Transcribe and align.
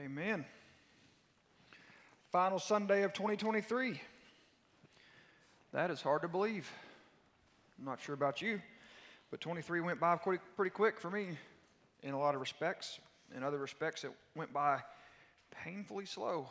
Amen. 0.00 0.46
Final 2.32 2.58
Sunday 2.58 3.02
of 3.02 3.12
2023. 3.12 4.00
That 5.74 5.90
is 5.90 6.00
hard 6.00 6.22
to 6.22 6.28
believe. 6.28 6.70
I'm 7.78 7.84
not 7.84 8.00
sure 8.00 8.14
about 8.14 8.40
you, 8.40 8.62
but 9.30 9.42
23 9.42 9.82
went 9.82 10.00
by 10.00 10.16
pretty, 10.16 10.70
quick 10.70 10.98
for 10.98 11.10
me 11.10 11.36
in 12.02 12.14
a 12.14 12.18
lot 12.18 12.34
of 12.34 12.40
respects. 12.40 12.98
In 13.36 13.42
other 13.42 13.58
respects, 13.58 14.04
it 14.04 14.12
went 14.34 14.54
by 14.54 14.78
painfully 15.64 16.06
slow, 16.06 16.48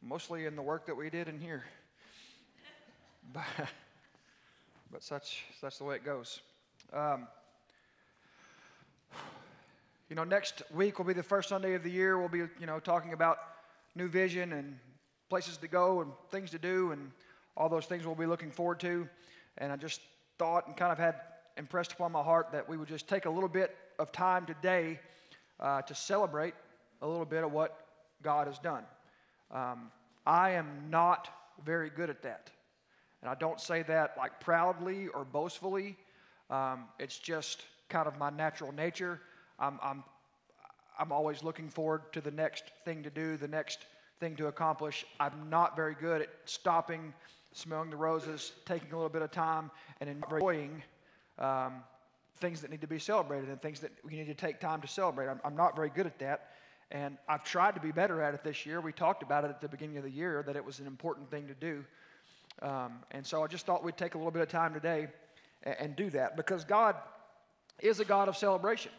mostly 0.00 0.46
in 0.46 0.56
the 0.56 0.62
work 0.62 0.86
that 0.86 0.96
we 0.96 1.10
did 1.10 1.28
in 1.28 1.38
here. 1.38 1.64
But, 3.32 3.68
but 4.92 5.02
such, 5.02 5.44
that's 5.60 5.78
the 5.78 5.84
way 5.84 5.96
it 5.96 6.04
goes. 6.04 6.40
Um, 6.92 7.26
you 10.08 10.16
know, 10.16 10.24
next 10.24 10.62
week 10.72 10.98
will 10.98 11.06
be 11.06 11.14
the 11.14 11.22
first 11.22 11.48
Sunday 11.48 11.74
of 11.74 11.82
the 11.82 11.90
year. 11.90 12.18
We'll 12.18 12.28
be, 12.28 12.38
you 12.60 12.66
know, 12.66 12.78
talking 12.78 13.12
about 13.12 13.38
new 13.94 14.08
vision 14.08 14.52
and 14.52 14.78
places 15.30 15.56
to 15.58 15.68
go 15.68 16.02
and 16.02 16.12
things 16.30 16.50
to 16.50 16.58
do 16.58 16.92
and 16.92 17.10
all 17.56 17.68
those 17.68 17.86
things 17.86 18.04
we'll 18.04 18.14
be 18.14 18.26
looking 18.26 18.50
forward 18.50 18.80
to. 18.80 19.08
And 19.58 19.72
I 19.72 19.76
just 19.76 20.00
thought 20.38 20.66
and 20.66 20.76
kind 20.76 20.92
of 20.92 20.98
had 20.98 21.16
impressed 21.56 21.92
upon 21.92 22.12
my 22.12 22.22
heart 22.22 22.48
that 22.52 22.68
we 22.68 22.76
would 22.76 22.88
just 22.88 23.08
take 23.08 23.24
a 23.24 23.30
little 23.30 23.48
bit 23.48 23.76
of 23.98 24.12
time 24.12 24.44
today 24.44 25.00
uh, 25.60 25.82
to 25.82 25.94
celebrate 25.94 26.54
a 27.00 27.06
little 27.06 27.24
bit 27.24 27.44
of 27.44 27.52
what 27.52 27.86
God 28.22 28.46
has 28.46 28.58
done. 28.58 28.84
Um, 29.50 29.90
I 30.26 30.50
am 30.50 30.66
not 30.90 31.28
very 31.64 31.90
good 31.90 32.10
at 32.10 32.22
that. 32.22 32.50
And 33.22 33.30
I 33.30 33.34
don't 33.34 33.60
say 33.60 33.82
that 33.84 34.16
like 34.18 34.38
proudly 34.40 35.08
or 35.08 35.24
boastfully. 35.24 35.96
Um, 36.50 36.84
it's 36.98 37.18
just 37.18 37.62
kind 37.88 38.06
of 38.06 38.18
my 38.18 38.30
natural 38.30 38.72
nature. 38.72 39.20
I'm, 39.58 39.78
I'm, 39.82 40.04
I'm 40.98 41.12
always 41.12 41.42
looking 41.42 41.68
forward 41.68 42.12
to 42.12 42.20
the 42.20 42.30
next 42.30 42.64
thing 42.84 43.02
to 43.02 43.10
do, 43.10 43.36
the 43.36 43.48
next 43.48 43.86
thing 44.20 44.36
to 44.36 44.46
accomplish. 44.46 45.04
I'm 45.20 45.48
not 45.50 45.76
very 45.76 45.94
good 45.94 46.22
at 46.22 46.28
stopping, 46.44 47.12
smelling 47.52 47.90
the 47.90 47.96
roses, 47.96 48.52
taking 48.64 48.92
a 48.92 48.96
little 48.96 49.08
bit 49.08 49.22
of 49.22 49.30
time, 49.30 49.70
and 50.00 50.08
enjoying 50.08 50.82
um, 51.38 51.82
things 52.38 52.60
that 52.60 52.70
need 52.70 52.80
to 52.80 52.86
be 52.86 52.98
celebrated 52.98 53.48
and 53.48 53.60
things 53.60 53.80
that 53.80 53.92
we 54.04 54.16
need 54.16 54.26
to 54.26 54.34
take 54.34 54.60
time 54.60 54.80
to 54.80 54.88
celebrate. 54.88 55.28
I'm, 55.28 55.40
I'm 55.44 55.56
not 55.56 55.76
very 55.76 55.90
good 55.90 56.06
at 56.06 56.18
that. 56.18 56.50
And 56.90 57.16
I've 57.28 57.42
tried 57.42 57.74
to 57.74 57.80
be 57.80 57.90
better 57.90 58.22
at 58.22 58.34
it 58.34 58.44
this 58.44 58.66
year. 58.66 58.80
We 58.80 58.92
talked 58.92 59.22
about 59.22 59.44
it 59.44 59.50
at 59.50 59.60
the 59.60 59.68
beginning 59.68 59.96
of 59.96 60.04
the 60.04 60.10
year 60.10 60.42
that 60.46 60.54
it 60.54 60.64
was 60.64 60.78
an 60.78 60.86
important 60.86 61.30
thing 61.30 61.48
to 61.48 61.54
do. 61.54 61.84
Um, 62.62 63.00
and 63.10 63.26
so 63.26 63.42
I 63.42 63.46
just 63.46 63.66
thought 63.66 63.82
we'd 63.82 63.96
take 63.96 64.14
a 64.14 64.18
little 64.18 64.30
bit 64.30 64.42
of 64.42 64.48
time 64.48 64.74
today 64.74 65.08
and, 65.64 65.76
and 65.78 65.96
do 65.96 66.10
that 66.10 66.36
because 66.36 66.64
God 66.64 66.94
is 67.80 67.98
a 67.98 68.04
God 68.04 68.28
of 68.28 68.36
celebration 68.36 68.92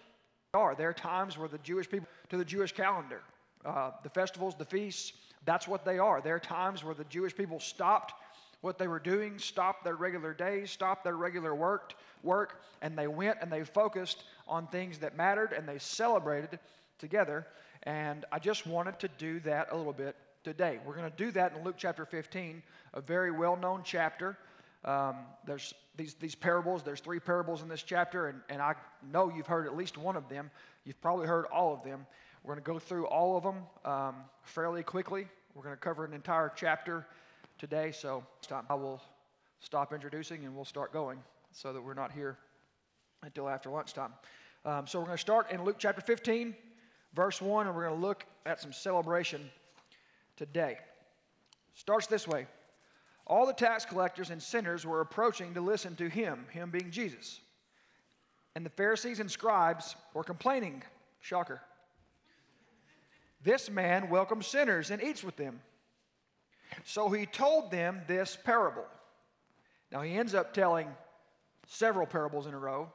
are. 0.55 0.73
There 0.73 0.89
are 0.89 0.93
times 0.93 1.37
where 1.37 1.47
the 1.47 1.59
Jewish 1.59 1.87
people, 1.89 2.07
to 2.29 2.37
the 2.37 2.45
Jewish 2.45 2.71
calendar, 2.71 3.21
uh, 3.63 3.91
the 4.01 4.09
festivals, 4.09 4.55
the 4.55 4.65
feasts, 4.65 5.13
that's 5.45 5.67
what 5.67 5.85
they 5.85 5.99
are. 5.99 6.21
There 6.21 6.35
are 6.35 6.39
times 6.39 6.83
where 6.83 6.95
the 6.95 7.03
Jewish 7.03 7.35
people 7.35 7.59
stopped 7.59 8.13
what 8.61 8.79
they 8.79 8.87
were 8.87 8.99
doing, 8.99 9.37
stopped 9.37 9.83
their 9.83 9.95
regular 9.95 10.33
days, 10.33 10.71
stopped 10.71 11.03
their 11.03 11.15
regular 11.15 11.53
work, 11.53 11.93
work, 12.23 12.63
and 12.81 12.97
they 12.97 13.05
went 13.05 13.37
and 13.41 13.51
they 13.51 13.63
focused 13.63 14.23
on 14.47 14.65
things 14.67 14.97
that 14.97 15.15
mattered 15.15 15.53
and 15.53 15.69
they 15.69 15.77
celebrated 15.77 16.57
together. 16.97 17.45
And 17.83 18.25
I 18.31 18.39
just 18.39 18.65
wanted 18.65 18.97
to 18.99 19.07
do 19.19 19.39
that 19.41 19.67
a 19.71 19.77
little 19.77 19.93
bit 19.93 20.15
today. 20.43 20.79
We're 20.83 20.95
going 20.95 21.11
to 21.11 21.17
do 21.17 21.31
that 21.31 21.53
in 21.55 21.63
Luke 21.63 21.75
chapter 21.77 22.05
15, 22.05 22.63
a 22.95 23.01
very 23.01 23.31
well 23.31 23.55
known 23.55 23.81
chapter. 23.83 24.37
Um, 24.85 25.15
there's 25.45 25.73
these, 25.97 26.13
these 26.13 26.35
parables, 26.35 26.83
there's 26.83 26.99
three 26.99 27.19
parables 27.19 27.63
in 27.63 27.67
this 27.67 27.81
chapter, 27.81 28.27
and, 28.27 28.39
and 28.49 28.61
I 28.61 28.75
know 29.11 29.31
you've 29.35 29.47
heard 29.47 29.65
at 29.65 29.75
least 29.75 29.97
one 29.97 30.15
of 30.15 30.29
them. 30.29 30.51
You've 30.85 31.01
probably 31.01 31.25
heard 31.25 31.45
all 31.45 31.73
of 31.73 31.83
them. 31.83 32.05
We're 32.43 32.53
going 32.53 32.63
to 32.63 32.71
go 32.71 32.79
through 32.79 33.07
all 33.07 33.37
of 33.37 33.43
them 33.43 33.63
um, 33.83 34.15
fairly 34.43 34.83
quickly. 34.83 35.27
We're 35.55 35.63
going 35.63 35.75
to 35.75 35.81
cover 35.81 36.05
an 36.05 36.13
entire 36.13 36.51
chapter 36.55 37.07
today, 37.57 37.91
so 37.91 38.23
I 38.69 38.75
will 38.75 39.01
stop 39.59 39.93
introducing 39.93 40.45
and 40.45 40.55
we'll 40.55 40.65
start 40.65 40.93
going 40.93 41.17
so 41.51 41.73
that 41.73 41.81
we're 41.81 41.95
not 41.95 42.11
here 42.11 42.37
until 43.23 43.49
after 43.49 43.69
lunchtime. 43.69 44.13
Um, 44.65 44.85
so 44.85 44.99
we're 44.99 45.05
going 45.05 45.17
to 45.17 45.21
start 45.21 45.51
in 45.51 45.63
Luke 45.63 45.77
chapter 45.79 46.01
15, 46.01 46.55
verse 47.15 47.41
1, 47.41 47.65
and 47.65 47.75
we're 47.75 47.87
going 47.87 47.99
to 47.99 48.05
look 48.07 48.25
at 48.45 48.61
some 48.61 48.73
celebration 48.73 49.49
today. 50.35 50.77
Starts 51.73 52.05
this 52.05 52.27
way 52.27 52.45
all 53.27 53.45
the 53.45 53.53
tax 53.53 53.85
collectors 53.85 54.29
and 54.29 54.41
sinners 54.41 54.85
were 54.85 55.01
approaching 55.01 55.53
to 55.55 55.61
listen 55.61 55.95
to 55.95 56.07
him, 56.09 56.45
him 56.51 56.69
being 56.69 56.91
Jesus. 56.91 57.39
And 58.55 58.65
the 58.65 58.69
Pharisees 58.69 59.19
and 59.19 59.29
scribes 59.29 59.95
were 60.13 60.23
complaining. 60.23 60.83
Shocker. 61.21 61.61
This 63.43 63.69
man 63.69 64.09
welcomes 64.09 64.47
sinners 64.47 64.91
and 64.91 65.03
eats 65.03 65.23
with 65.23 65.35
them. 65.35 65.59
So 66.83 67.09
he 67.09 67.25
told 67.25 67.71
them 67.71 68.01
this 68.07 68.37
parable. 68.43 68.85
Now 69.91 70.01
he 70.01 70.15
ends 70.15 70.33
up 70.33 70.53
telling 70.53 70.87
several 71.67 72.05
parables 72.05 72.47
in 72.47 72.53
a 72.53 72.59
row, 72.59 72.91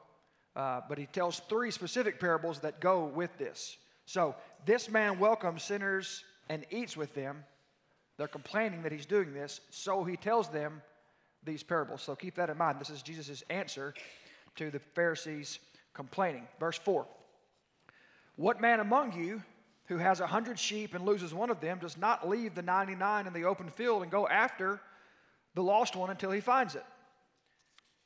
uh, 0.55 0.81
but 0.87 0.97
he 0.97 1.05
tells 1.07 1.39
three 1.49 1.71
specific 1.71 2.19
parables 2.19 2.59
that 2.59 2.79
go 2.79 3.05
with 3.05 3.37
this. 3.37 3.77
So 4.05 4.35
this 4.65 4.89
man 4.89 5.19
welcomes 5.19 5.63
sinners 5.63 6.23
and 6.49 6.65
eats 6.69 6.97
with 6.97 7.13
them. 7.15 7.43
They're 8.21 8.27
complaining 8.27 8.83
that 8.83 8.91
he's 8.91 9.07
doing 9.07 9.33
this, 9.33 9.61
so 9.71 10.03
he 10.03 10.15
tells 10.15 10.47
them 10.47 10.83
these 11.43 11.63
parables. 11.63 12.03
So 12.03 12.15
keep 12.15 12.35
that 12.35 12.51
in 12.51 12.57
mind. 12.59 12.79
This 12.79 12.91
is 12.91 13.01
Jesus' 13.01 13.41
answer 13.49 13.95
to 14.57 14.69
the 14.69 14.77
Pharisees 14.77 15.57
complaining. 15.95 16.47
Verse 16.59 16.77
4 16.77 17.07
What 18.35 18.61
man 18.61 18.79
among 18.79 19.13
you 19.13 19.41
who 19.85 19.97
has 19.97 20.19
a 20.19 20.27
hundred 20.27 20.59
sheep 20.59 20.93
and 20.93 21.03
loses 21.03 21.33
one 21.33 21.49
of 21.49 21.61
them 21.61 21.79
does 21.79 21.97
not 21.97 22.29
leave 22.29 22.53
the 22.53 22.61
99 22.61 23.25
in 23.25 23.33
the 23.33 23.45
open 23.45 23.71
field 23.71 24.03
and 24.03 24.11
go 24.11 24.27
after 24.27 24.79
the 25.55 25.63
lost 25.63 25.95
one 25.95 26.11
until 26.11 26.29
he 26.29 26.41
finds 26.41 26.75
it? 26.75 26.85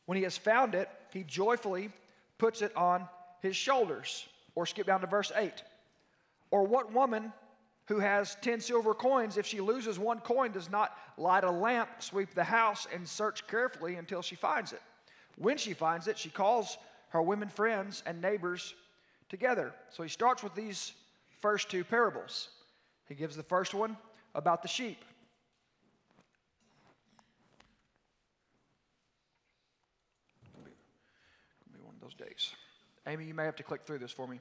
When 0.06 0.16
he 0.16 0.24
has 0.24 0.38
found 0.38 0.76
it, 0.76 0.88
he 1.12 1.24
joyfully 1.24 1.90
puts 2.38 2.62
it 2.62 2.74
on 2.78 3.06
his 3.42 3.58
shoulders. 3.58 4.26
Or 4.56 4.66
skip 4.66 4.88
down 4.88 5.02
to 5.02 5.08
verse 5.08 5.34
8. 5.36 5.62
Or 6.52 6.64
what 6.64 6.94
woman 6.94 7.34
who 7.88 8.00
has 8.00 8.36
10 8.42 8.62
silver 8.62 8.94
coins, 8.94 9.38
if 9.38 9.46
she 9.46 9.62
loses 9.62 10.00
one 10.00 10.20
coin, 10.20 10.52
does 10.52 10.70
not 10.70 10.98
light 11.18 11.44
a 11.44 11.52
lamp, 11.52 11.90
sweep 12.00 12.34
the 12.34 12.44
house, 12.44 12.88
and 12.94 13.08
search 13.08 13.46
carefully 13.48 13.96
until 13.96 14.22
she 14.22 14.36
finds 14.36 14.74
it. 14.74 14.82
When 15.38 15.58
she 15.58 15.74
finds 15.74 16.08
it, 16.08 16.18
she 16.18 16.30
calls 16.30 16.78
her 17.10 17.22
women 17.22 17.48
friends 17.48 18.02
and 18.06 18.22
neighbors 18.22 18.74
together. 19.30 19.74
So 19.92 20.02
he 20.02 20.10
starts 20.10 20.42
with 20.42 20.56
these 20.56 20.94
first 21.42 21.70
two 21.70 21.84
parables. 21.84 22.50
He 23.08 23.14
gives 23.14 23.36
the 23.36 23.44
first 23.44 23.74
one 23.74 23.98
about 24.34 24.64
the 24.64 24.68
sheep. 24.68 25.04
Be 31.72 31.80
one 31.82 31.94
of 31.94 32.02
those 32.02 32.16
days. 32.16 32.52
Amy, 33.06 33.26
you 33.26 33.36
may 33.36 33.46
have 33.46 33.56
to 33.58 33.64
click 33.64 33.82
through 33.86 34.00
this 34.00 34.12
for 34.12 34.28
me. 34.28 34.40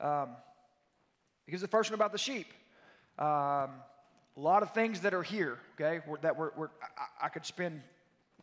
Um, 0.00 0.30
because 1.46 1.60
the 1.60 1.68
first 1.68 1.90
one 1.90 1.94
about 1.94 2.12
the 2.12 2.18
sheep. 2.18 2.46
Um, 3.18 3.70
a 4.36 4.40
lot 4.40 4.62
of 4.62 4.72
things 4.72 5.00
that 5.00 5.14
are 5.14 5.22
here, 5.22 5.58
okay, 5.74 6.04
that 6.22 6.36
we're, 6.36 6.50
we're 6.56 6.68
I, 6.98 7.26
I, 7.26 7.28
could 7.28 7.46
spend 7.46 7.80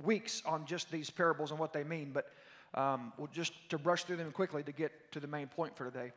weeks 0.01 0.41
on 0.45 0.65
just 0.65 0.89
these 0.89 1.09
parables 1.09 1.51
and 1.51 1.59
what 1.59 1.73
they 1.73 1.83
mean, 1.83 2.11
but 2.13 2.31
um, 2.73 3.11
we'll 3.17 3.27
just 3.27 3.51
to 3.69 3.77
brush 3.77 4.05
through 4.05 4.15
them 4.15 4.31
quickly 4.31 4.63
to 4.63 4.71
get 4.71 5.11
to 5.11 5.19
the 5.19 5.27
main 5.27 5.47
point 5.47 5.75
for 5.75 5.91
today. 5.91 6.13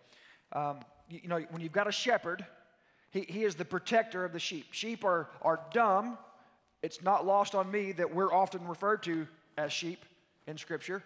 Um, 0.53 0.79
you, 1.09 1.21
you, 1.25 1.29
know, 1.29 1.41
when 1.51 1.61
you've 1.61 1.73
got 1.73 1.89
a 1.89 1.93
shepherd, 1.93 2.47
he, 3.11 3.23
he 3.23 3.43
is 3.43 3.57
the 3.57 3.65
protector 3.65 4.25
of 4.25 4.33
the 4.33 4.39
sheep. 4.39 4.67
Sheep 4.71 5.05
are, 5.05 5.29
are 5.43 5.61
dumb. 5.73 6.17
It's 6.83 7.03
not 7.03 7.27
lost 7.27 7.57
on 7.57 7.71
me 7.71 7.93
that 7.93 8.15
we're 8.15 8.33
often 8.33 8.67
referred 8.69 9.03
to 9.05 9.27
as 9.59 9.73
sheep 9.73 10.05
in 10.47 10.57
Scripture. 10.57 11.03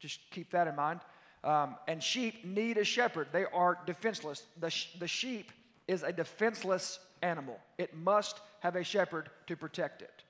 Just 0.00 0.20
keep 0.30 0.50
that 0.50 0.66
in 0.66 0.74
mind. 0.74 1.00
Um, 1.44 1.76
and 1.86 2.02
sheep 2.02 2.44
need 2.44 2.78
a 2.78 2.84
shepherd. 2.84 3.28
They 3.30 3.44
are 3.44 3.78
defenseless. 3.86 4.42
The, 4.58 4.70
sh- 4.70 4.88
the 4.98 5.06
sheep 5.06 5.52
is 5.86 6.02
a 6.02 6.12
defenseless 6.12 6.98
animal, 7.22 7.58
it 7.78 7.94
must 7.96 8.40
have 8.60 8.76
a 8.76 8.84
shepherd 8.84 9.30
to 9.46 9.56
protect 9.56 10.02
it. 10.02 10.24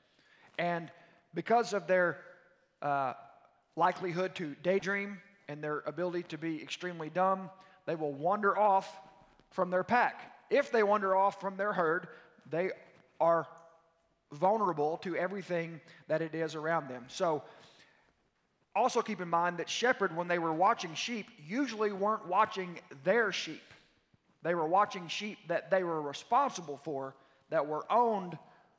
And 0.59 0.91
because 1.35 1.73
of 1.73 1.87
their 1.87 2.19
uh, 2.83 3.15
likelihood 3.77 4.35
to 4.37 4.55
daydream 4.63 5.19
and 5.49 5.63
their 5.63 5.81
ability 5.87 6.25
to 6.29 6.39
be 6.39 6.63
extremely 6.63 7.11
dumb, 7.11 7.51
they 7.87 7.95
will 7.95 8.13
wander 8.13 8.57
off 8.57 8.97
from 9.51 9.71
their 9.71 9.85
pack. 9.85 10.33
If 10.51 10.71
they 10.71 10.83
wander 10.83 11.17
off 11.17 11.41
from 11.41 11.57
their 11.57 11.73
herd, 11.73 12.09
they 12.51 12.71
are 13.21 13.47
vulnerable 14.33 14.99
to 14.99 15.17
everything 15.17 15.81
that 16.09 16.23
it 16.23 16.35
is 16.35 16.55
around 16.55 16.89
them. 16.89 17.05
So 17.09 17.43
also, 18.77 19.03
keep 19.03 19.21
in 19.21 19.29
mind 19.29 19.59
that 19.59 19.69
shepherd, 19.71 20.17
when 20.17 20.27
they 20.27 20.41
were 20.41 20.53
watching 20.53 20.95
sheep, 20.95 21.27
usually 21.47 21.93
weren't 21.93 22.27
watching 22.27 22.81
their 23.05 23.31
sheep. 23.31 23.63
They 24.43 24.55
were 24.55 24.67
watching 24.67 25.07
sheep 25.07 25.39
that 25.49 25.71
they 25.71 25.85
were 25.85 26.03
responsible 26.03 26.81
for, 26.83 27.15
that 27.51 27.67
were 27.67 27.91
owned 27.91 28.37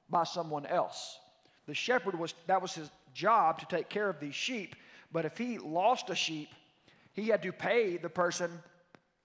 by 0.10 0.26
someone 0.26 0.66
else. 0.66 1.18
The 1.66 1.74
shepherd 1.74 2.18
was 2.20 2.34
that 2.48 2.62
was 2.62 2.74
his 2.74 2.90
job 3.14 3.60
to 3.60 3.66
take 3.66 3.90
care 3.90 4.10
of 4.10 4.20
these 4.20 4.36
sheep, 4.36 4.76
but 5.12 5.26
if 5.26 5.38
he 5.38 5.58
lost 5.58 6.10
a 6.10 6.16
sheep, 6.16 6.50
he 7.14 7.28
had 7.28 7.42
to 7.44 7.52
pay 7.52 7.98
the 7.98 8.10
person 8.10 8.52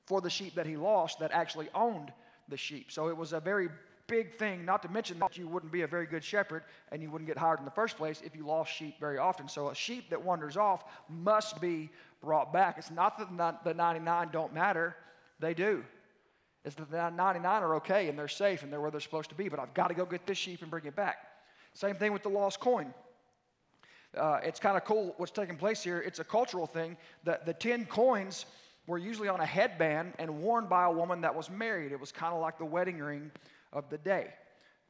for 0.07 0.21
the 0.21 0.31
sheep 0.31 0.55
that 0.55 0.67
he 0.67 0.77
lost 0.77 1.19
that 1.19 1.33
actually 1.33 1.69
owned 1.75 2.13
the 2.49 2.57
sheep. 2.57 2.91
So 2.93 3.09
it 3.09 3.17
was 3.17 3.33
a 3.33 3.41
very 3.41 3.69
big 4.11 4.37
thing, 4.37 4.65
not 4.65 4.83
to 4.83 4.89
mention 4.89 5.19
that 5.21 5.39
you 5.39 5.47
wouldn't 5.47 5.73
be 5.73 5.83
a 5.83 5.87
very 5.87 6.05
good 6.05 6.25
shepherd 6.25 6.65
and 6.91 7.01
you 7.01 7.11
wouldn't 7.11 7.29
get 7.29 7.39
hired 7.39 7.61
in 7.61 7.65
the 7.65 7.71
first 7.71 7.97
place 7.97 8.21
if 8.25 8.35
you 8.35 8.45
lost 8.45 8.73
sheep 8.73 8.99
very 8.99 9.19
often. 9.19 9.49
So 9.49 9.71
a 9.71 9.75
sheep 9.75 10.11
that 10.11 10.21
wanders 10.21 10.57
off 10.57 10.85
must 11.09 11.61
be 11.61 11.91
brought 12.21 12.53
back. 12.53 12.77
It's 12.77 12.91
not 12.91 13.17
that 13.19 13.65
the 13.65 13.73
99 13.73 14.29
don't 14.33 14.53
matter, 14.53 14.97
they 15.39 15.55
do. 15.55 15.85
It's 16.65 16.75
that 16.75 16.91
the 16.91 17.11
99 17.11 17.45
are 17.63 17.77
okay 17.77 18.09
and 18.09 18.19
they're 18.19 18.29
safe 18.29 18.63
and 18.63 18.73
they're 18.73 18.81
where 18.81 18.91
they're 18.91 19.01
supposed 19.01 19.31
to 19.31 19.37
be, 19.37 19.49
but 19.49 19.61
I've 19.61 19.73
got 19.73 19.89
to 19.89 19.95
go 19.95 20.05
get 20.05 20.27
this 20.27 20.37
sheep 20.37 20.61
and 20.61 20.71
bring 20.71 20.85
it 20.85 20.97
back. 20.97 21.19
Same 21.73 21.95
thing 21.95 22.13
with 22.13 22.23
the 22.23 22.29
lost 22.29 22.61
coin. 22.61 22.93
Uh, 24.17 24.41
it's 24.43 24.59
kind 24.59 24.77
of 24.77 24.85
cool 24.85 25.15
what's 25.19 25.31
taking 25.31 25.57
place 25.57 25.83
here. 25.85 26.01
It's 26.01 26.19
a 26.19 26.25
cultural 26.25 26.67
thing. 26.67 26.97
The, 27.23 27.41
the 27.47 27.55
10 27.55 27.87
coins 27.87 28.45
were 28.89 28.99
usually 28.99 29.29
on 29.29 29.41
a 29.41 29.47
headband 29.47 30.15
and 30.19 30.43
worn 30.43 30.67
by 30.67 30.85
a 30.85 30.91
woman 30.91 31.21
that 31.21 31.33
was 31.33 31.49
married. 31.49 31.93
It 31.93 32.01
was 32.01 32.11
kind 32.11 32.35
of 32.35 32.41
like 32.41 32.59
the 32.59 32.65
wedding 32.65 32.99
ring 32.99 33.31
of 33.73 33.89
the 33.89 33.99
day. 33.99 34.29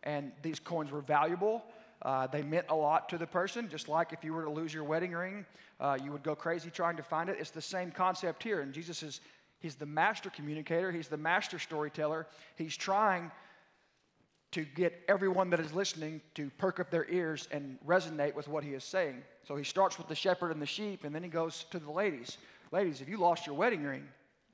And 0.02 0.32
these 0.42 0.58
coins 0.58 0.90
were 0.90 1.02
valuable. 1.02 1.62
Uh, 2.02 2.26
they 2.26 2.42
meant 2.42 2.66
a 2.70 2.74
lot 2.74 3.08
to 3.10 3.18
the 3.18 3.26
person, 3.26 3.68
just 3.68 3.88
like 3.88 4.12
if 4.12 4.24
you 4.24 4.32
were 4.32 4.44
to 4.44 4.50
lose 4.50 4.72
your 4.72 4.84
wedding 4.84 5.12
ring, 5.12 5.44
uh, 5.80 5.98
you 6.02 6.10
would 6.12 6.22
go 6.22 6.34
crazy 6.34 6.70
trying 6.70 6.96
to 6.96 7.02
find 7.02 7.28
it. 7.28 7.36
It's 7.38 7.50
the 7.50 7.60
same 7.60 7.90
concept 7.90 8.42
here. 8.42 8.60
And 8.60 8.72
Jesus 8.72 9.02
is, 9.02 9.20
he's 9.58 9.74
the 9.74 9.86
master 9.86 10.30
communicator, 10.30 10.90
he's 10.90 11.08
the 11.08 11.18
master 11.18 11.58
storyteller. 11.58 12.26
He's 12.56 12.76
trying 12.76 13.30
to 14.52 14.64
get 14.64 15.02
everyone 15.08 15.50
that 15.50 15.60
is 15.60 15.72
listening 15.72 16.20
to 16.34 16.50
perk 16.58 16.80
up 16.80 16.90
their 16.90 17.08
ears 17.08 17.48
and 17.52 17.78
resonate 17.86 18.34
with 18.34 18.48
what 18.48 18.64
he 18.64 18.70
is 18.70 18.82
saying. 18.82 19.22
So 19.46 19.54
he 19.54 19.62
starts 19.62 19.96
with 19.96 20.08
the 20.08 20.14
shepherd 20.14 20.50
and 20.50 20.60
the 20.60 20.66
sheep, 20.66 21.04
and 21.04 21.14
then 21.14 21.22
he 21.22 21.28
goes 21.28 21.66
to 21.70 21.78
the 21.78 21.90
ladies. 21.90 22.38
Ladies, 22.72 23.00
if 23.00 23.08
you 23.08 23.16
lost 23.16 23.46
your 23.46 23.54
wedding 23.54 23.84
ring, 23.84 24.06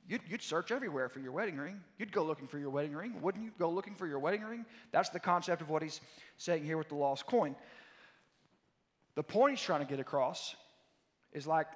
You'd, 0.09 0.23
you'd, 0.29 0.43
search 0.43 0.71
everywhere 0.71 1.09
for 1.09 1.19
your 1.19 1.33
wedding 1.33 1.57
ring. 1.57 1.81
You'd 1.99 2.13
go 2.13 2.25
looking 2.25 2.47
for 2.47 2.59
your 2.59 2.71
wedding 2.71 2.95
ring. 2.95 3.21
Wouldn't 3.21 3.43
you 3.43 3.51
go 3.59 3.69
looking 3.69 3.95
for 3.95 4.07
your 4.07 4.21
wedding 4.21 4.43
ring? 4.43 4.65
That's 4.93 5.09
the 5.09 5.19
concept 5.19 5.63
of 5.63 5.69
what 5.69 5.83
he's 5.83 6.01
saying 6.37 6.65
here 6.65 6.77
with 6.79 6.89
the 6.89 6.95
lost 6.95 7.27
coin. 7.27 7.57
The 9.17 9.23
point 9.23 9.57
he's 9.57 9.65
trying 9.65 9.81
to 9.81 9.87
get 9.87 9.99
across 9.99 10.55
is 11.33 11.47
like 11.47 11.67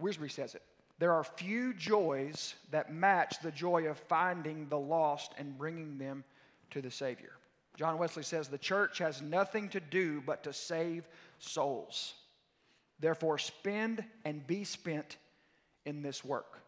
Wiersbe 0.00 0.30
says 0.30 0.54
it 0.54 0.62
there 0.98 1.12
are 1.12 1.22
few 1.22 1.74
joys 1.74 2.54
that 2.70 2.92
match 2.92 3.38
the 3.40 3.52
joy 3.52 3.86
of 3.86 3.98
finding 3.98 4.68
the 4.68 4.78
lost 4.78 5.32
and 5.38 5.56
bringing 5.56 5.96
them 5.96 6.24
to 6.70 6.82
the 6.82 6.90
Savior. 6.90 7.32
John 7.76 7.98
Wesley 7.98 8.24
says 8.24 8.48
the 8.48 8.58
church 8.58 8.98
has 8.98 9.22
nothing 9.22 9.68
to 9.68 9.80
do 9.80 10.20
but 10.26 10.42
to 10.42 10.52
save 10.52 11.06
souls. 11.38 12.14
Therefore, 12.98 13.38
spend 13.38 14.04
and 14.24 14.44
be 14.44 14.64
spent 14.64 15.18
in 15.86 16.02
this 16.02 16.24
work. 16.24 16.60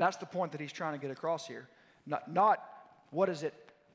That's 0.00 0.16
the 0.16 0.24
point 0.24 0.52
that 0.52 0.62
he's 0.62 0.72
trying 0.72 0.94
to 0.94 0.98
get 0.98 1.10
across 1.10 1.46
here. 1.46 1.68
Not, 2.06 2.32
not 2.32 2.64
what 3.10 3.28
is 3.28 3.42
it, 3.42 3.52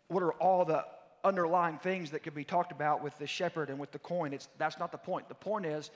what 0.07 0.21
are 0.21 0.33
all 0.33 0.63
the 0.63 0.85
underlying 1.23 1.79
things 1.79 2.11
that 2.11 2.21
could 2.21 2.35
be 2.35 2.43
talked 2.43 2.71
about 2.71 3.03
with 3.03 3.17
the 3.17 3.25
shepherd 3.25 3.71
and 3.71 3.79
with 3.79 3.91
the 3.91 3.97
coin. 3.97 4.31
It's, 4.31 4.47
that's 4.59 4.77
not 4.77 4.91
the 4.91 4.99
point. 4.99 5.27
The 5.27 5.33
point 5.33 5.65
is 5.65 5.89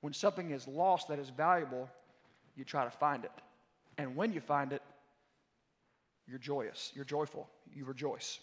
when 0.00 0.14
something 0.14 0.52
is 0.52 0.66
lost 0.66 1.08
that 1.08 1.18
is 1.18 1.28
valuable, 1.28 1.86
you 2.56 2.64
try 2.64 2.86
to 2.86 2.90
find 2.90 3.26
it. 3.26 3.30
And 3.98 4.16
when 4.16 4.32
you 4.32 4.40
find 4.40 4.72
it, 4.72 4.80
you're 6.26 6.38
joyous, 6.38 6.90
you're 6.94 7.04
joyful, 7.04 7.46
you 7.74 7.84
rejoice. 7.84 8.38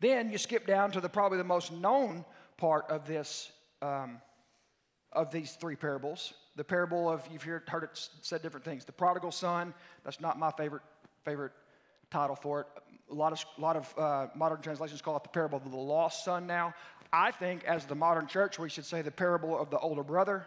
Then 0.00 0.30
you 0.30 0.36
skip 0.36 0.66
down 0.66 0.90
to 0.90 1.00
the 1.00 1.08
probably 1.08 1.38
the 1.38 1.44
most 1.44 1.72
known 1.72 2.22
part 2.58 2.84
of 2.90 3.06
this 3.06 3.50
um, 3.80 4.20
of 5.10 5.30
these 5.30 5.52
three 5.52 5.76
parables, 5.76 6.34
the 6.56 6.64
parable 6.64 7.08
of, 7.08 7.26
you've 7.30 7.42
heard, 7.42 7.68
heard 7.68 7.84
it 7.84 8.08
said 8.22 8.42
different 8.42 8.64
things. 8.64 8.84
The 8.84 8.92
prodigal 8.92 9.30
son, 9.30 9.74
that's 10.04 10.20
not 10.20 10.38
my 10.38 10.50
favorite, 10.50 10.82
favorite 11.24 11.52
title 12.10 12.34
for 12.34 12.62
it. 12.62 12.66
A 13.10 13.14
lot 13.14 13.32
of, 13.32 13.44
a 13.56 13.60
lot 13.60 13.76
of 13.76 13.94
uh, 13.98 14.26
modern 14.34 14.60
translations 14.62 15.00
call 15.00 15.16
it 15.16 15.22
the 15.22 15.28
parable 15.28 15.58
of 15.58 15.70
the 15.70 15.76
lost 15.76 16.24
son 16.24 16.46
now. 16.46 16.74
I 17.12 17.30
think, 17.30 17.64
as 17.64 17.84
the 17.84 17.94
modern 17.94 18.26
church, 18.26 18.58
we 18.58 18.68
should 18.68 18.84
say 18.84 19.02
the 19.02 19.10
parable 19.10 19.56
of 19.56 19.70
the 19.70 19.78
older 19.78 20.02
brother, 20.02 20.46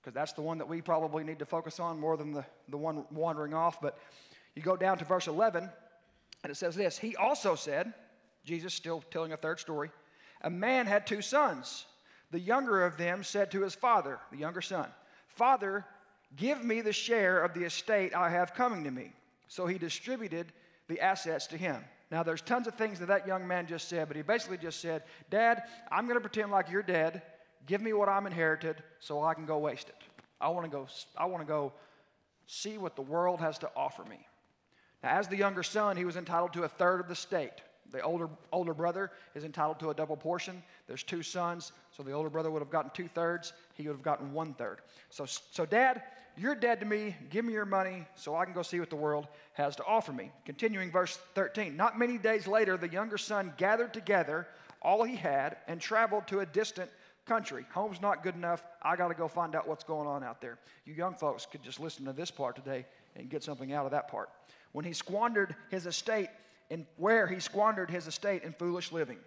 because 0.00 0.14
that's 0.14 0.32
the 0.32 0.42
one 0.42 0.58
that 0.58 0.68
we 0.68 0.80
probably 0.80 1.22
need 1.22 1.38
to 1.38 1.46
focus 1.46 1.78
on 1.78 2.00
more 2.00 2.16
than 2.16 2.32
the, 2.32 2.44
the 2.68 2.76
one 2.76 3.04
wandering 3.12 3.54
off. 3.54 3.80
But 3.80 3.98
you 4.56 4.62
go 4.62 4.76
down 4.76 4.98
to 4.98 5.04
verse 5.04 5.28
11, 5.28 5.68
and 6.42 6.50
it 6.50 6.56
says 6.56 6.74
this 6.74 6.98
He 6.98 7.14
also 7.14 7.54
said, 7.54 7.92
Jesus 8.44 8.74
still 8.74 9.04
telling 9.10 9.32
a 9.32 9.36
third 9.36 9.60
story, 9.60 9.90
a 10.40 10.50
man 10.50 10.86
had 10.86 11.06
two 11.06 11.22
sons. 11.22 11.84
The 12.30 12.40
younger 12.40 12.84
of 12.84 12.96
them 12.96 13.22
said 13.22 13.50
to 13.52 13.62
his 13.62 13.74
father, 13.74 14.18
the 14.30 14.38
younger 14.38 14.62
son, 14.62 14.88
Father, 15.34 15.84
give 16.36 16.64
me 16.64 16.80
the 16.80 16.92
share 16.92 17.42
of 17.42 17.54
the 17.54 17.64
estate 17.64 18.14
I 18.14 18.30
have 18.30 18.54
coming 18.54 18.84
to 18.84 18.90
me. 18.90 19.12
So 19.48 19.66
he 19.66 19.78
distributed 19.78 20.46
the 20.88 21.00
assets 21.00 21.46
to 21.48 21.56
him. 21.56 21.82
Now, 22.10 22.22
there's 22.22 22.42
tons 22.42 22.66
of 22.66 22.74
things 22.74 22.98
that 22.98 23.06
that 23.06 23.26
young 23.26 23.46
man 23.46 23.66
just 23.66 23.88
said, 23.88 24.08
but 24.08 24.16
he 24.16 24.22
basically 24.22 24.58
just 24.58 24.80
said, 24.80 25.04
Dad, 25.30 25.62
I'm 25.92 26.06
going 26.06 26.16
to 26.16 26.20
pretend 26.20 26.50
like 26.50 26.68
you're 26.68 26.82
dead. 26.82 27.22
Give 27.66 27.80
me 27.80 27.92
what 27.92 28.08
I'm 28.08 28.26
inherited 28.26 28.82
so 28.98 29.22
I 29.22 29.34
can 29.34 29.46
go 29.46 29.58
waste 29.58 29.88
it. 29.88 29.94
I 30.40 30.48
want 30.48 30.64
to 30.64 30.70
go, 30.70 30.88
I 31.16 31.26
want 31.26 31.42
to 31.42 31.46
go 31.46 31.72
see 32.46 32.78
what 32.78 32.96
the 32.96 33.02
world 33.02 33.40
has 33.40 33.58
to 33.58 33.70
offer 33.76 34.04
me. 34.04 34.18
Now, 35.04 35.10
as 35.10 35.28
the 35.28 35.36
younger 35.36 35.62
son, 35.62 35.96
he 35.96 36.04
was 36.04 36.16
entitled 36.16 36.52
to 36.54 36.64
a 36.64 36.68
third 36.68 37.00
of 37.00 37.08
the 37.08 37.14
state. 37.14 37.62
The 37.90 38.00
older, 38.02 38.28
older 38.52 38.74
brother 38.74 39.10
is 39.34 39.44
entitled 39.44 39.80
to 39.80 39.90
a 39.90 39.94
double 39.94 40.16
portion. 40.16 40.62
There's 40.86 41.02
two 41.02 41.22
sons, 41.22 41.72
so 41.90 42.02
the 42.02 42.12
older 42.12 42.30
brother 42.30 42.50
would 42.50 42.62
have 42.62 42.70
gotten 42.70 42.90
two 42.94 43.08
thirds. 43.08 43.52
He 43.74 43.86
would 43.86 43.94
have 43.94 44.02
gotten 44.02 44.32
one 44.32 44.54
third. 44.54 44.78
So, 45.10 45.26
so, 45.26 45.66
Dad, 45.66 46.02
you're 46.36 46.54
dead 46.54 46.80
to 46.80 46.86
me. 46.86 47.16
Give 47.30 47.44
me 47.44 47.52
your 47.52 47.66
money 47.66 48.06
so 48.14 48.36
I 48.36 48.44
can 48.44 48.54
go 48.54 48.62
see 48.62 48.80
what 48.80 48.90
the 48.90 48.96
world 48.96 49.26
has 49.54 49.76
to 49.76 49.84
offer 49.84 50.12
me. 50.12 50.30
Continuing 50.44 50.90
verse 50.90 51.18
13. 51.34 51.76
Not 51.76 51.98
many 51.98 52.18
days 52.18 52.46
later, 52.46 52.76
the 52.76 52.88
younger 52.88 53.18
son 53.18 53.52
gathered 53.56 53.92
together 53.92 54.46
all 54.82 55.04
he 55.04 55.16
had 55.16 55.58
and 55.68 55.80
traveled 55.80 56.26
to 56.28 56.40
a 56.40 56.46
distant 56.46 56.90
country. 57.26 57.66
Home's 57.72 58.00
not 58.00 58.22
good 58.22 58.34
enough. 58.34 58.64
I 58.82 58.96
got 58.96 59.08
to 59.08 59.14
go 59.14 59.28
find 59.28 59.54
out 59.54 59.68
what's 59.68 59.84
going 59.84 60.08
on 60.08 60.24
out 60.24 60.40
there. 60.40 60.58
You 60.84 60.94
young 60.94 61.14
folks 61.14 61.46
could 61.46 61.62
just 61.62 61.78
listen 61.78 62.04
to 62.06 62.12
this 62.12 62.30
part 62.30 62.56
today 62.56 62.86
and 63.16 63.28
get 63.28 63.42
something 63.42 63.72
out 63.72 63.84
of 63.84 63.92
that 63.92 64.08
part. 64.08 64.30
When 64.72 64.84
he 64.84 64.92
squandered 64.92 65.54
his 65.70 65.86
estate, 65.86 66.28
in 66.70 66.86
where 66.96 67.26
he 67.26 67.40
squandered 67.40 67.90
his 67.90 68.06
estate 68.06 68.42
in 68.44 68.52
foolish 68.52 68.92
living. 68.92 69.18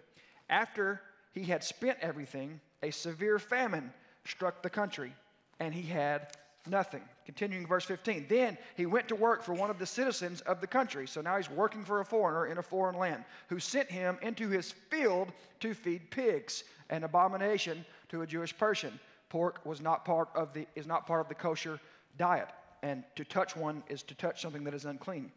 After 0.48 1.00
he 1.32 1.44
had 1.44 1.62
spent 1.62 1.98
everything, 2.00 2.60
a 2.82 2.90
severe 2.90 3.38
famine 3.38 3.92
struck 4.24 4.62
the 4.62 4.70
country, 4.70 5.14
and 5.60 5.72
he 5.72 5.82
had 5.82 6.28
nothing. 6.66 7.02
Continuing 7.26 7.66
verse 7.66 7.84
15. 7.84 8.26
Then 8.28 8.56
he 8.76 8.86
went 8.86 9.08
to 9.08 9.14
work 9.14 9.42
for 9.42 9.54
one 9.54 9.70
of 9.70 9.78
the 9.78 9.86
citizens 9.86 10.40
of 10.42 10.60
the 10.60 10.66
country. 10.66 11.06
So 11.06 11.20
now 11.20 11.36
he's 11.36 11.50
working 11.50 11.84
for 11.84 12.00
a 12.00 12.04
foreigner 12.04 12.46
in 12.46 12.58
a 12.58 12.62
foreign 12.62 12.98
land, 12.98 13.24
who 13.48 13.58
sent 13.58 13.90
him 13.90 14.18
into 14.22 14.48
his 14.48 14.72
field 14.72 15.32
to 15.60 15.74
feed 15.74 16.10
pigs, 16.10 16.64
an 16.90 17.04
abomination 17.04 17.84
to 18.08 18.22
a 18.22 18.26
Jewish 18.26 18.56
person. 18.56 18.98
Pork 19.28 19.64
was 19.64 19.80
not 19.80 20.04
part 20.04 20.28
of 20.34 20.52
the, 20.52 20.66
is 20.74 20.86
not 20.86 21.06
part 21.06 21.20
of 21.20 21.28
the 21.28 21.34
kosher 21.34 21.80
diet, 22.18 22.48
and 22.82 23.02
to 23.16 23.24
touch 23.24 23.56
one 23.56 23.82
is 23.88 24.02
to 24.02 24.14
touch 24.14 24.40
something 24.40 24.64
that 24.64 24.74
is 24.74 24.84
unclean. 24.84 25.32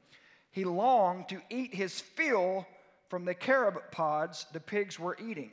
He 0.52 0.66
longed 0.66 1.30
to 1.30 1.42
eat 1.50 1.74
his 1.74 2.00
fill 2.00 2.66
from 3.10 3.26
the 3.26 3.34
carob 3.34 3.92
pods 3.92 4.46
the 4.52 4.60
pigs 4.60 5.00
were 5.00 5.18
eating. 5.20 5.52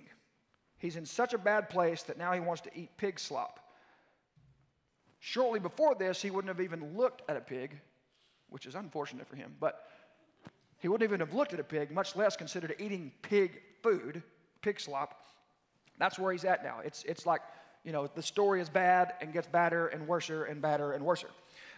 He's 0.79 0.97
in 0.97 1.07
such 1.07 1.33
a 1.35 1.39
bad 1.39 1.71
place 1.71 2.03
that 2.05 2.19
now 2.19 2.33
he 2.33 2.41
wants 2.41 2.63
to 2.63 2.71
eat 2.75 2.91
pig 2.97 3.19
slop. 3.19 3.61
Shortly 5.21 5.61
before 5.61 5.95
this, 5.95 6.21
he 6.21 6.31
wouldn't 6.31 6.55
have 6.55 6.63
even 6.63 6.97
looked 6.97 7.23
at 7.31 7.37
a 7.37 7.41
pig, 7.41 7.81
which 8.51 8.67
is 8.67 8.75
unfortunate 8.75 9.27
for 9.27 9.37
him, 9.37 9.55
but 9.59 9.89
he 10.79 10.89
wouldn't 10.89 11.09
even 11.09 11.21
have 11.21 11.33
looked 11.33 11.55
at 11.55 11.61
a 11.61 11.65
pig, 11.65 11.91
much 11.91 12.15
less 12.15 12.37
considered 12.37 12.75
eating 12.79 13.11
pig 13.23 13.63
food, 13.83 14.23
pig 14.61 14.79
slop. 14.79 15.25
That's 15.99 16.19
where 16.19 16.33
he's 16.33 16.45
at 16.45 16.63
now. 16.63 16.81
It's, 16.85 17.05
it's 17.05 17.25
like, 17.25 17.41
you 17.85 17.93
know, 17.93 18.07
the 18.07 18.23
story 18.23 18.61
is 18.61 18.69
bad 18.69 19.15
and 19.23 19.33
gets 19.33 19.49
badder 19.49 19.87
and 19.87 20.07
worser 20.07 20.45
and 20.45 20.61
badder 20.61 20.93
and 20.93 21.03
worser. 21.03 21.29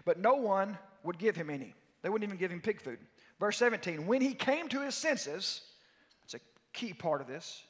But 0.05 0.19
no 0.19 0.35
one 0.35 0.77
would 1.05 1.19
give 1.19 1.37
him 1.37 1.51
any. 1.51 1.75
They 2.07 2.11
wouldn't 2.11 2.29
even 2.29 2.39
give 2.39 2.53
him 2.53 2.61
pig 2.61 2.81
food. 2.81 3.01
Verse 3.41 3.57
17, 3.57 4.07
when 4.07 4.23
he 4.23 4.33
came 4.33 4.69
to 4.69 4.81
his 4.81 4.95
senses, 4.95 5.63
it's 6.23 6.35
a 6.35 6.41
key 6.73 6.93
part 6.93 7.21
of 7.21 7.27
this, 7.27 7.65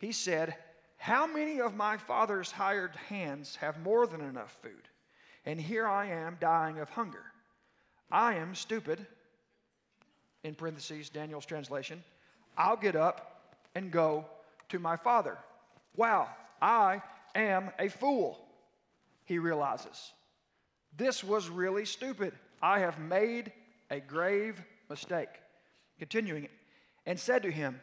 he 0.00 0.10
said, 0.10 0.56
How 0.96 1.28
many 1.28 1.60
of 1.60 1.76
my 1.76 1.98
father's 1.98 2.50
hired 2.50 2.96
hands 3.08 3.54
have 3.60 3.78
more 3.78 4.08
than 4.08 4.22
enough 4.22 4.58
food? 4.60 4.88
And 5.46 5.60
here 5.60 5.86
I 5.86 6.06
am 6.06 6.36
dying 6.40 6.80
of 6.80 6.90
hunger. 6.90 7.22
I 8.10 8.34
am 8.34 8.56
stupid, 8.56 9.06
in 10.42 10.56
parentheses, 10.56 11.08
Daniel's 11.08 11.46
translation. 11.46 12.02
I'll 12.58 12.74
get 12.74 12.96
up 12.96 13.54
and 13.76 13.92
go 13.92 14.26
to 14.70 14.80
my 14.80 14.96
father. 14.96 15.38
Wow, 15.94 16.28
I 16.60 17.00
am 17.36 17.70
a 17.78 17.88
fool, 17.88 18.44
he 19.26 19.38
realizes. 19.38 20.10
This 20.96 21.22
was 21.22 21.48
really 21.48 21.84
stupid. 21.84 22.32
I 22.62 22.78
have 22.78 22.98
made 22.98 23.52
a 23.90 24.00
grave 24.00 24.62
mistake. 24.88 25.28
Continuing, 25.98 26.48
and 27.06 27.18
said 27.18 27.42
to 27.42 27.50
him, 27.50 27.80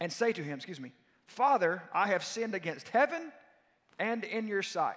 and 0.00 0.12
say 0.12 0.32
to 0.32 0.42
him, 0.42 0.56
excuse 0.56 0.80
me, 0.80 0.92
Father, 1.26 1.82
I 1.92 2.08
have 2.08 2.24
sinned 2.24 2.54
against 2.54 2.88
heaven 2.88 3.32
and 3.98 4.24
in 4.24 4.48
your 4.48 4.62
sight. 4.62 4.96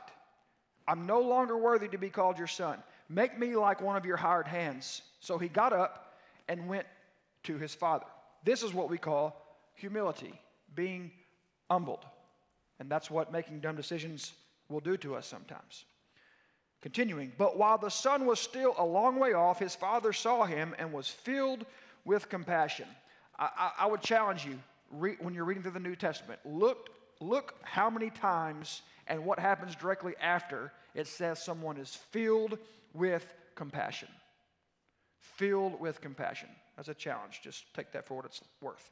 I'm 0.87 1.05
no 1.05 1.21
longer 1.21 1.57
worthy 1.57 1.87
to 1.89 1.97
be 1.97 2.09
called 2.09 2.37
your 2.37 2.47
son. 2.47 2.81
Make 3.09 3.37
me 3.37 3.55
like 3.55 3.81
one 3.81 3.95
of 3.95 4.05
your 4.05 4.17
hired 4.17 4.47
hands. 4.47 5.01
So 5.19 5.37
he 5.37 5.47
got 5.47 5.73
up 5.73 6.17
and 6.47 6.67
went 6.67 6.85
to 7.43 7.57
his 7.57 7.73
father. 7.73 8.05
This 8.43 8.63
is 8.63 8.73
what 8.73 8.89
we 8.89 8.97
call 8.97 9.41
humility, 9.75 10.39
being 10.75 11.11
humbled. 11.69 12.05
And 12.79 12.89
that's 12.89 13.09
what 13.09 13.31
making 13.31 13.59
dumb 13.59 13.75
decisions 13.75 14.33
will 14.69 14.79
do 14.79 14.97
to 14.97 15.15
us 15.15 15.27
sometimes. 15.27 15.85
Continuing, 16.83 17.31
but 17.37 17.57
while 17.57 17.77
the 17.77 17.89
son 17.89 18.25
was 18.25 18.41
still 18.41 18.75
a 18.77 18.83
long 18.83 19.17
way 19.17 19.31
off, 19.31 19.57
his 19.57 19.73
father 19.73 20.11
saw 20.11 20.43
him 20.43 20.75
and 20.77 20.91
was 20.91 21.07
filled 21.07 21.65
with 22.03 22.27
compassion. 22.27 22.87
I, 23.39 23.47
I, 23.57 23.71
I 23.85 23.85
would 23.85 24.01
challenge 24.01 24.45
you 24.45 24.59
re, 24.91 25.15
when 25.21 25.33
you're 25.33 25.45
reading 25.45 25.63
through 25.63 25.71
the 25.71 25.79
New 25.79 25.95
Testament, 25.95 26.41
look, 26.43 26.89
look 27.21 27.55
how 27.61 27.89
many 27.89 28.09
times 28.09 28.81
and 29.07 29.23
what 29.23 29.39
happens 29.39 29.77
directly 29.77 30.13
after 30.21 30.73
it 30.93 31.07
says 31.07 31.41
someone 31.41 31.77
is 31.77 31.95
filled 31.95 32.57
with 32.93 33.33
compassion. 33.55 34.09
Filled 35.21 35.79
with 35.79 36.01
compassion. 36.01 36.49
That's 36.75 36.89
a 36.89 36.93
challenge. 36.93 37.39
Just 37.41 37.63
take 37.73 37.93
that 37.93 38.05
for 38.05 38.15
what 38.15 38.25
it's 38.25 38.41
worth. 38.59 38.91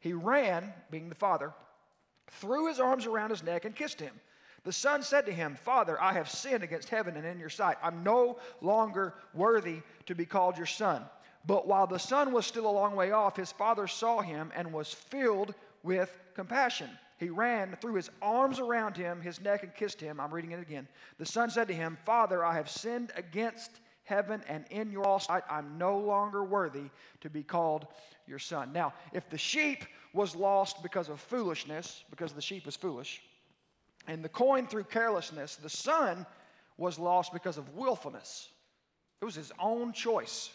He 0.00 0.12
ran, 0.12 0.70
being 0.90 1.08
the 1.08 1.14
father, 1.14 1.54
threw 2.30 2.68
his 2.68 2.78
arms 2.78 3.06
around 3.06 3.30
his 3.30 3.42
neck 3.42 3.64
and 3.64 3.74
kissed 3.74 4.00
him. 4.00 4.12
The 4.64 4.72
son 4.72 5.02
said 5.02 5.26
to 5.26 5.32
him, 5.32 5.56
Father, 5.56 6.00
I 6.00 6.12
have 6.12 6.30
sinned 6.30 6.62
against 6.62 6.88
heaven 6.88 7.16
and 7.16 7.26
in 7.26 7.38
your 7.38 7.48
sight. 7.48 7.76
I'm 7.82 8.04
no 8.04 8.38
longer 8.60 9.14
worthy 9.34 9.80
to 10.06 10.14
be 10.14 10.24
called 10.24 10.56
your 10.56 10.66
son. 10.66 11.02
But 11.44 11.66
while 11.66 11.88
the 11.88 11.98
son 11.98 12.32
was 12.32 12.46
still 12.46 12.68
a 12.68 12.70
long 12.70 12.94
way 12.94 13.10
off, 13.10 13.36
his 13.36 13.50
father 13.50 13.88
saw 13.88 14.20
him 14.20 14.52
and 14.54 14.72
was 14.72 14.92
filled 14.92 15.54
with 15.82 16.16
compassion. 16.34 16.88
He 17.18 17.28
ran, 17.28 17.76
threw 17.80 17.94
his 17.94 18.10
arms 18.20 18.60
around 18.60 18.96
him, 18.96 19.20
his 19.20 19.40
neck, 19.40 19.64
and 19.64 19.74
kissed 19.74 20.00
him. 20.00 20.20
I'm 20.20 20.32
reading 20.32 20.52
it 20.52 20.60
again. 20.60 20.86
The 21.18 21.26
son 21.26 21.50
said 21.50 21.66
to 21.68 21.74
him, 21.74 21.98
Father, 22.04 22.44
I 22.44 22.54
have 22.54 22.70
sinned 22.70 23.10
against 23.16 23.80
heaven 24.04 24.42
and 24.48 24.64
in 24.70 24.92
your 24.92 25.20
sight. 25.20 25.42
I'm 25.50 25.78
no 25.78 25.98
longer 25.98 26.44
worthy 26.44 26.90
to 27.20 27.30
be 27.30 27.42
called 27.42 27.86
your 28.26 28.38
son. 28.38 28.72
Now, 28.72 28.92
if 29.12 29.28
the 29.28 29.38
sheep 29.38 29.84
was 30.12 30.36
lost 30.36 30.82
because 30.82 31.08
of 31.08 31.20
foolishness, 31.20 32.04
because 32.10 32.32
the 32.32 32.42
sheep 32.42 32.66
is 32.66 32.76
foolish, 32.76 33.22
and 34.06 34.24
the 34.24 34.28
coin 34.28 34.66
through 34.66 34.84
carelessness. 34.84 35.56
The 35.56 35.70
son 35.70 36.26
was 36.76 36.98
lost 36.98 37.32
because 37.32 37.58
of 37.58 37.74
willfulness. 37.74 38.48
It 39.20 39.24
was 39.24 39.34
his 39.34 39.52
own 39.58 39.92
choice 39.92 40.50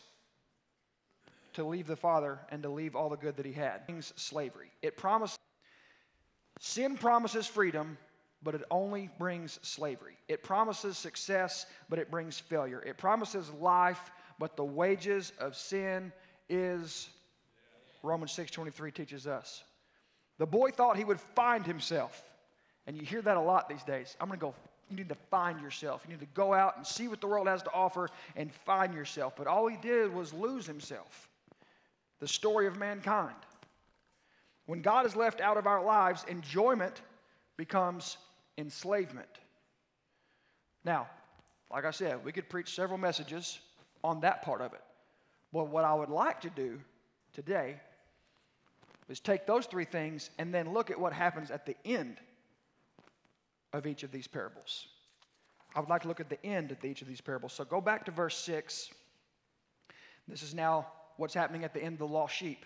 to 1.53 1.63
leave 1.63 1.87
the 1.87 1.95
father 1.95 2.39
and 2.49 2.61
to 2.63 2.69
leave 2.69 2.95
all 2.95 3.09
the 3.09 3.17
good 3.17 3.37
that 3.37 3.45
he 3.45 3.53
had. 3.53 3.85
Brings 3.87 4.13
slavery. 4.15 4.71
It 4.81 4.97
promised 4.97 5.39
sin 6.59 6.97
promises 6.97 7.47
freedom, 7.47 7.97
but 8.43 8.55
it 8.55 8.63
only 8.69 9.09
brings 9.17 9.59
slavery. 9.61 10.17
It 10.27 10.43
promises 10.43 10.97
success, 10.97 11.65
but 11.89 11.97
it 11.97 12.11
brings 12.11 12.39
failure. 12.39 12.81
It 12.81 12.97
promises 12.97 13.49
life, 13.51 14.11
but 14.37 14.55
the 14.55 14.65
wages 14.65 15.33
of 15.39 15.55
sin 15.55 16.11
is 16.49 17.09
Romans 18.03 18.31
6:23 18.31 18.91
teaches 18.91 19.27
us. 19.27 19.63
The 20.37 20.45
boy 20.45 20.71
thought 20.71 20.97
he 20.97 21.03
would 21.03 21.19
find 21.19 21.65
himself. 21.65 22.23
And 22.87 22.97
you 22.97 23.05
hear 23.05 23.21
that 23.21 23.37
a 23.37 23.41
lot 23.41 23.67
these 23.67 23.83
days. 23.83 24.15
I'm 24.19 24.27
going 24.27 24.39
to 24.39 24.45
go. 24.45 24.55
You 24.89 24.95
need 24.95 25.09
to 25.09 25.17
find 25.29 25.61
yourself. 25.61 26.01
You 26.05 26.13
need 26.13 26.21
to 26.21 26.33
go 26.33 26.53
out 26.53 26.77
and 26.77 26.87
see 26.87 27.09
what 27.09 27.19
the 27.19 27.27
world 27.27 27.47
has 27.47 27.61
to 27.63 27.73
offer 27.73 28.09
and 28.37 28.51
find 28.65 28.93
yourself. 28.93 29.33
But 29.35 29.45
all 29.45 29.67
he 29.67 29.75
did 29.75 30.13
was 30.13 30.33
lose 30.33 30.65
himself. 30.65 31.27
The 32.19 32.27
story 32.27 32.65
of 32.65 32.77
mankind. 32.77 33.35
When 34.65 34.81
God 34.81 35.05
is 35.05 35.15
left 35.15 35.41
out 35.41 35.57
of 35.57 35.67
our 35.67 35.83
lives, 35.83 36.25
enjoyment 36.29 37.01
becomes 37.57 38.17
enslavement. 38.57 39.27
Now, 40.85 41.07
like 41.71 41.83
I 41.83 41.91
said, 41.91 42.23
we 42.23 42.31
could 42.31 42.47
preach 42.47 42.73
several 42.73 42.97
messages 42.97 43.59
on 44.03 44.21
that 44.21 44.41
part 44.43 44.61
of 44.61 44.73
it. 44.73 44.81
But 45.51 45.67
what 45.67 45.83
I 45.83 45.93
would 45.93 46.09
like 46.09 46.39
to 46.41 46.49
do 46.49 46.79
today 47.33 47.75
is 49.09 49.19
take 49.19 49.45
those 49.45 49.65
three 49.65 49.85
things 49.85 50.29
and 50.37 50.53
then 50.53 50.73
look 50.73 50.89
at 50.91 50.99
what 50.99 51.11
happens 51.11 51.51
at 51.51 51.65
the 51.65 51.75
end 51.83 52.17
of 53.73 53.85
each 53.85 54.03
of 54.03 54.11
these 54.11 54.27
parables. 54.27 54.87
I 55.75 55.79
would 55.79 55.89
like 55.89 56.01
to 56.03 56.07
look 56.07 56.19
at 56.19 56.29
the 56.29 56.43
end 56.45 56.71
of 56.71 56.83
each 56.83 57.01
of 57.01 57.07
these 57.07 57.21
parables. 57.21 57.53
So 57.53 57.65
go 57.65 57.81
back 57.81 58.05
to 58.05 58.11
verse 58.11 58.37
6. 58.37 58.89
This 60.27 60.43
is 60.43 60.53
now 60.53 60.87
what's 61.17 61.33
happening 61.33 61.63
at 61.63 61.73
the 61.73 61.81
end 61.81 61.93
of 61.93 61.99
the 61.99 62.07
lost 62.07 62.35
sheep. 62.35 62.65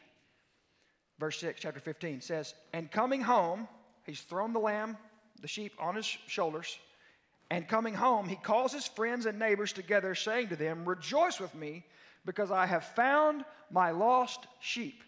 Verse 1.20 1.40
6, 1.40 1.60
chapter 1.62 1.80
15 1.80 2.22
says, 2.22 2.56
And 2.74 2.90
coming 2.90 3.22
home, 3.22 3.68
he's 4.06 4.22
thrown 4.22 4.54
the 4.54 4.60
lamb, 4.60 4.98
the 5.42 5.48
sheep, 5.48 5.74
on 5.80 5.96
his 5.96 6.06
shoulders. 6.06 6.80
And 7.52 7.68
coming 7.68 7.94
home, 7.94 8.28
he 8.28 8.38
calls 8.38 8.72
his 8.72 8.88
friends 8.88 9.26
and 9.26 9.38
neighbors 9.38 9.74
together, 9.74 10.16
saying 10.16 10.48
to 10.48 10.56
them, 10.56 10.86
Rejoice 10.86 11.40
with 11.40 11.54
me, 11.54 11.86
because 12.26 12.50
I 12.50 12.66
have 12.66 12.86
found 12.86 13.44
my 13.70 13.92
lost 13.92 14.48
sheep. 14.62 15.04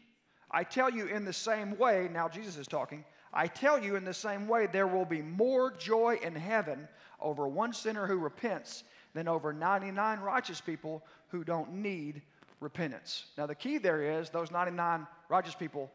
I 0.52 0.64
tell 0.64 0.90
you 0.90 1.08
in 1.08 1.26
the 1.26 1.34
same 1.34 1.78
way, 1.78 2.10
now 2.12 2.28
Jesus 2.28 2.58
is 2.58 2.68
talking, 2.68 3.06
I 3.34 3.48
tell 3.48 3.84
you, 3.84 3.96
in 3.96 4.06
the 4.06 4.14
same 4.14 4.48
way, 4.48 4.68
there 4.68 4.88
will 4.88 5.06
be 5.06 5.22
more 5.22 5.72
joy 5.72 6.20
in 6.22 6.36
heaven 6.36 6.88
over 7.20 7.48
one 7.48 7.74
sinner 7.74 8.06
who 8.06 8.18
repents 8.18 8.84
than 9.14 9.28
over 9.28 9.52
99 9.52 10.20
righteous 10.20 10.62
people 10.62 11.04
who 11.30 11.44
don't 11.44 11.74
need 11.74 12.22
repentance. 12.60 13.26
Now, 13.38 13.48
the 13.48 13.56
key 13.56 13.80
there 13.80 14.20
is 14.20 14.30
those 14.30 14.52
99 14.52 15.08
righteous 15.30 15.56
people 15.56 15.92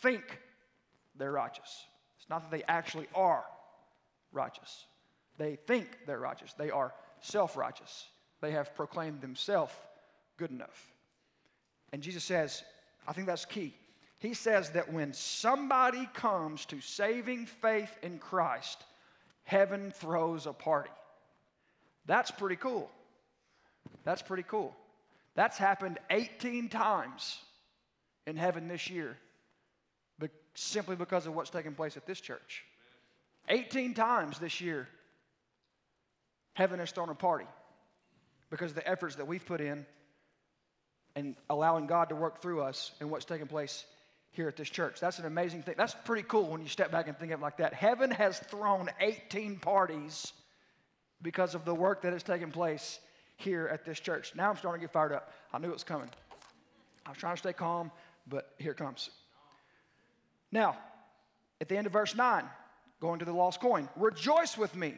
think 0.00 0.22
they're 1.16 1.32
righteous. 1.32 1.84
It's 2.18 2.30
not 2.30 2.42
that 2.42 2.50
they 2.56 2.64
actually 2.64 3.06
are 3.14 3.44
righteous, 4.32 4.86
they 5.36 5.56
think 5.66 5.86
they're 6.06 6.18
righteous. 6.18 6.52
They 6.54 6.70
are 6.70 6.92
self 7.20 7.56
righteous. 7.56 8.06
They 8.40 8.52
have 8.52 8.74
proclaimed 8.74 9.20
themselves 9.20 9.72
good 10.36 10.50
enough. 10.50 10.92
And 11.92 12.02
Jesus 12.02 12.22
says, 12.22 12.62
I 13.06 13.12
think 13.12 13.26
that's 13.26 13.44
key 13.44 13.74
he 14.18 14.34
says 14.34 14.70
that 14.70 14.92
when 14.92 15.12
somebody 15.12 16.08
comes 16.12 16.66
to 16.66 16.80
saving 16.80 17.46
faith 17.46 17.96
in 18.02 18.18
Christ, 18.18 18.84
heaven 19.44 19.92
throws 19.92 20.46
a 20.46 20.52
party. 20.52 20.90
That's 22.06 22.30
pretty 22.30 22.56
cool. 22.56 22.90
That's 24.04 24.22
pretty 24.22 24.42
cool. 24.42 24.74
That's 25.34 25.56
happened 25.56 25.98
18 26.10 26.68
times 26.68 27.38
in 28.26 28.36
heaven 28.36 28.66
this 28.66 28.90
year, 28.90 29.16
but 30.18 30.30
simply 30.54 30.96
because 30.96 31.26
of 31.26 31.34
what's 31.34 31.50
taking 31.50 31.74
place 31.74 31.96
at 31.96 32.06
this 32.06 32.20
church. 32.20 32.64
18 33.48 33.94
times 33.94 34.38
this 34.38 34.60
year, 34.60 34.88
heaven 36.54 36.80
has 36.80 36.90
thrown 36.90 37.08
a 37.08 37.14
party 37.14 37.46
because 38.50 38.72
of 38.72 38.74
the 38.74 38.88
efforts 38.88 39.14
that 39.16 39.28
we've 39.28 39.46
put 39.46 39.60
in 39.60 39.86
and 41.14 41.36
allowing 41.48 41.86
God 41.86 42.08
to 42.08 42.16
work 42.16 42.42
through 42.42 42.62
us 42.62 42.92
and 43.00 43.10
what's 43.10 43.24
taking 43.24 43.46
place 43.46 43.84
here 44.30 44.48
at 44.48 44.56
this 44.56 44.68
church. 44.68 45.00
That's 45.00 45.18
an 45.18 45.26
amazing 45.26 45.62
thing. 45.62 45.74
That's 45.76 45.94
pretty 46.04 46.24
cool 46.28 46.48
when 46.48 46.62
you 46.62 46.68
step 46.68 46.90
back 46.90 47.08
and 47.08 47.18
think 47.18 47.32
of 47.32 47.40
it 47.40 47.42
like 47.42 47.56
that. 47.58 47.74
Heaven 47.74 48.10
has 48.10 48.38
thrown 48.38 48.90
18 49.00 49.56
parties 49.58 50.32
because 51.22 51.54
of 51.54 51.64
the 51.64 51.74
work 51.74 52.02
that 52.02 52.12
has 52.12 52.22
taken 52.22 52.50
place 52.50 53.00
here 53.36 53.68
at 53.72 53.84
this 53.84 54.00
church. 54.00 54.32
Now 54.34 54.50
I'm 54.50 54.56
starting 54.56 54.80
to 54.80 54.86
get 54.86 54.92
fired 54.92 55.12
up. 55.12 55.32
I 55.52 55.58
knew 55.58 55.68
it 55.68 55.72
was 55.72 55.84
coming. 55.84 56.08
I 57.06 57.10
was 57.10 57.18
trying 57.18 57.34
to 57.34 57.38
stay 57.38 57.52
calm, 57.52 57.90
but 58.28 58.52
here 58.58 58.72
it 58.72 58.76
comes. 58.76 59.10
Now, 60.52 60.76
at 61.60 61.68
the 61.68 61.76
end 61.76 61.86
of 61.86 61.92
verse 61.92 62.14
9, 62.14 62.44
going 63.00 63.18
to 63.18 63.24
the 63.24 63.32
lost 63.32 63.60
coin, 63.60 63.88
rejoice 63.96 64.56
with 64.56 64.74
me. 64.76 64.94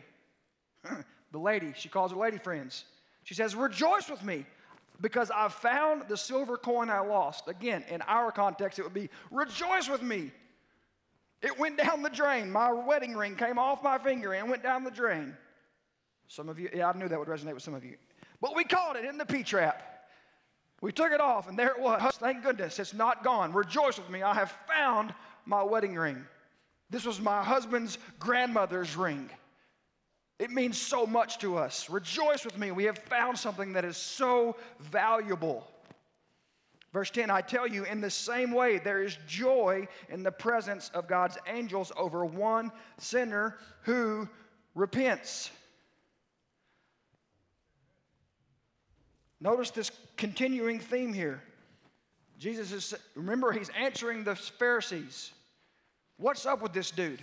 the 1.32 1.38
lady, 1.38 1.72
she 1.76 1.88
calls 1.88 2.12
her 2.12 2.18
lady 2.18 2.38
friends. 2.38 2.84
She 3.24 3.34
says, 3.34 3.54
Rejoice 3.54 4.08
with 4.08 4.24
me 4.24 4.44
because 5.00 5.30
I 5.30 5.48
found 5.48 6.08
the 6.08 6.16
silver 6.16 6.56
coin 6.56 6.90
I 6.90 7.00
lost. 7.00 7.48
Again, 7.48 7.84
in 7.88 8.02
our 8.02 8.30
context, 8.30 8.78
it 8.78 8.82
would 8.82 8.94
be 8.94 9.08
rejoice 9.30 9.88
with 9.88 10.02
me. 10.02 10.30
It 11.42 11.58
went 11.58 11.78
down 11.78 12.02
the 12.02 12.10
drain. 12.10 12.50
My 12.50 12.70
wedding 12.72 13.14
ring 13.14 13.34
came 13.34 13.58
off 13.58 13.82
my 13.82 13.98
finger 13.98 14.34
and 14.34 14.50
went 14.50 14.62
down 14.62 14.84
the 14.84 14.90
drain. 14.90 15.34
Some 16.28 16.48
of 16.48 16.58
you, 16.58 16.68
yeah, 16.74 16.90
I 16.90 16.96
knew 16.96 17.08
that 17.08 17.18
would 17.18 17.28
resonate 17.28 17.54
with 17.54 17.62
some 17.62 17.74
of 17.74 17.84
you. 17.84 17.96
But 18.40 18.54
we 18.54 18.64
caught 18.64 18.96
it 18.96 19.04
in 19.04 19.18
the 19.18 19.26
P 19.26 19.42
trap. 19.42 19.82
We 20.82 20.92
took 20.92 21.12
it 21.12 21.20
off, 21.20 21.48
and 21.48 21.58
there 21.58 21.68
it 21.68 21.80
was. 21.80 22.16
Thank 22.16 22.42
goodness 22.42 22.78
it's 22.78 22.94
not 22.94 23.24
gone. 23.24 23.52
Rejoice 23.52 23.98
with 23.98 24.08
me. 24.08 24.22
I 24.22 24.34
have 24.34 24.54
found 24.66 25.14
my 25.44 25.62
wedding 25.62 25.94
ring. 25.94 26.24
This 26.88 27.04
was 27.04 27.20
my 27.20 27.42
husband's 27.42 27.98
grandmother's 28.18 28.96
ring. 28.96 29.30
It 30.40 30.50
means 30.50 30.80
so 30.80 31.06
much 31.06 31.36
to 31.40 31.58
us. 31.58 31.90
Rejoice 31.90 32.46
with 32.46 32.56
me. 32.56 32.70
We 32.70 32.84
have 32.84 32.96
found 32.96 33.38
something 33.38 33.74
that 33.74 33.84
is 33.84 33.98
so 33.98 34.56
valuable. 34.80 35.70
Verse 36.94 37.10
10 37.10 37.30
I 37.30 37.42
tell 37.42 37.66
you, 37.66 37.84
in 37.84 38.00
the 38.00 38.10
same 38.10 38.50
way, 38.50 38.78
there 38.78 39.02
is 39.02 39.18
joy 39.28 39.86
in 40.08 40.22
the 40.22 40.32
presence 40.32 40.90
of 40.94 41.06
God's 41.06 41.36
angels 41.46 41.92
over 41.94 42.24
one 42.24 42.72
sinner 42.96 43.58
who 43.82 44.26
repents. 44.74 45.50
Notice 49.42 49.70
this 49.70 49.90
continuing 50.16 50.80
theme 50.80 51.12
here. 51.12 51.42
Jesus 52.38 52.72
is, 52.72 52.94
remember, 53.14 53.52
he's 53.52 53.70
answering 53.78 54.24
the 54.24 54.36
Pharisees. 54.36 55.32
What's 56.16 56.46
up 56.46 56.62
with 56.62 56.72
this 56.72 56.90
dude? 56.90 57.22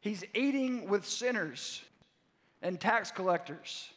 He's 0.00 0.24
eating 0.34 0.88
with 0.88 1.06
sinners 1.06 1.82
and 2.62 2.80
tax 2.80 3.10
collectors. 3.10 3.90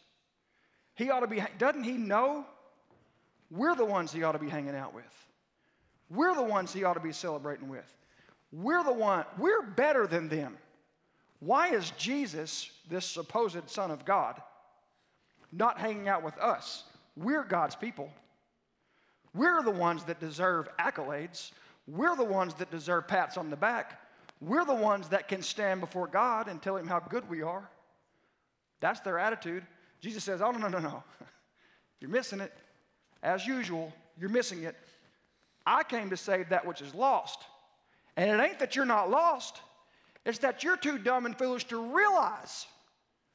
He 0.95 1.09
ought 1.09 1.21
to 1.21 1.27
be, 1.27 1.43
doesn't 1.57 1.83
he 1.83 1.93
know? 1.93 2.45
We're 3.49 3.75
the 3.75 3.85
ones 3.85 4.11
he 4.11 4.23
ought 4.23 4.33
to 4.33 4.39
be 4.39 4.49
hanging 4.49 4.75
out 4.75 4.93
with. 4.93 5.05
We're 6.09 6.35
the 6.35 6.43
ones 6.43 6.73
he 6.73 6.83
ought 6.83 6.93
to 6.93 6.99
be 6.99 7.11
celebrating 7.11 7.69
with. 7.69 7.91
We're 8.51 8.83
the 8.83 8.93
one, 8.93 9.25
we're 9.37 9.63
better 9.63 10.05
than 10.05 10.29
them. 10.29 10.57
Why 11.39 11.69
is 11.69 11.91
Jesus, 11.97 12.69
this 12.89 13.05
supposed 13.05 13.69
Son 13.69 13.89
of 13.89 14.05
God, 14.05 14.41
not 15.51 15.79
hanging 15.79 16.07
out 16.07 16.23
with 16.23 16.37
us? 16.37 16.83
We're 17.17 17.43
God's 17.43 17.75
people. 17.75 18.11
We're 19.33 19.63
the 19.63 19.71
ones 19.71 20.03
that 20.05 20.19
deserve 20.19 20.69
accolades. 20.79 21.51
We're 21.87 22.15
the 22.15 22.23
ones 22.23 22.53
that 22.55 22.69
deserve 22.69 23.07
pats 23.07 23.37
on 23.37 23.49
the 23.49 23.55
back. 23.55 23.99
We're 24.45 24.65
the 24.65 24.73
ones 24.73 25.09
that 25.09 25.27
can 25.27 25.41
stand 25.41 25.79
before 25.79 26.07
God 26.07 26.47
and 26.47 26.61
tell 26.61 26.75
Him 26.75 26.87
how 26.87 26.99
good 26.99 27.29
we 27.29 27.41
are. 27.41 27.69
That's 28.79 28.99
their 28.99 29.17
attitude. 29.17 29.63
Jesus 30.01 30.23
says, 30.23 30.41
Oh, 30.41 30.51
no, 30.51 30.57
no, 30.57 30.67
no, 30.67 30.79
no. 30.79 31.03
You're 31.99 32.09
missing 32.09 32.41
it. 32.41 32.51
As 33.21 33.47
usual, 33.47 33.93
you're 34.19 34.29
missing 34.29 34.63
it. 34.63 34.75
I 35.65 35.83
came 35.83 36.09
to 36.09 36.17
save 36.17 36.49
that 36.49 36.67
which 36.67 36.81
is 36.81 36.93
lost. 36.93 37.39
And 38.17 38.29
it 38.29 38.43
ain't 38.43 38.59
that 38.59 38.75
you're 38.75 38.83
not 38.83 39.09
lost, 39.09 39.61
it's 40.25 40.39
that 40.39 40.61
you're 40.61 40.75
too 40.75 40.97
dumb 40.97 41.25
and 41.25 41.37
foolish 41.37 41.63
to 41.69 41.81
realize 41.95 42.67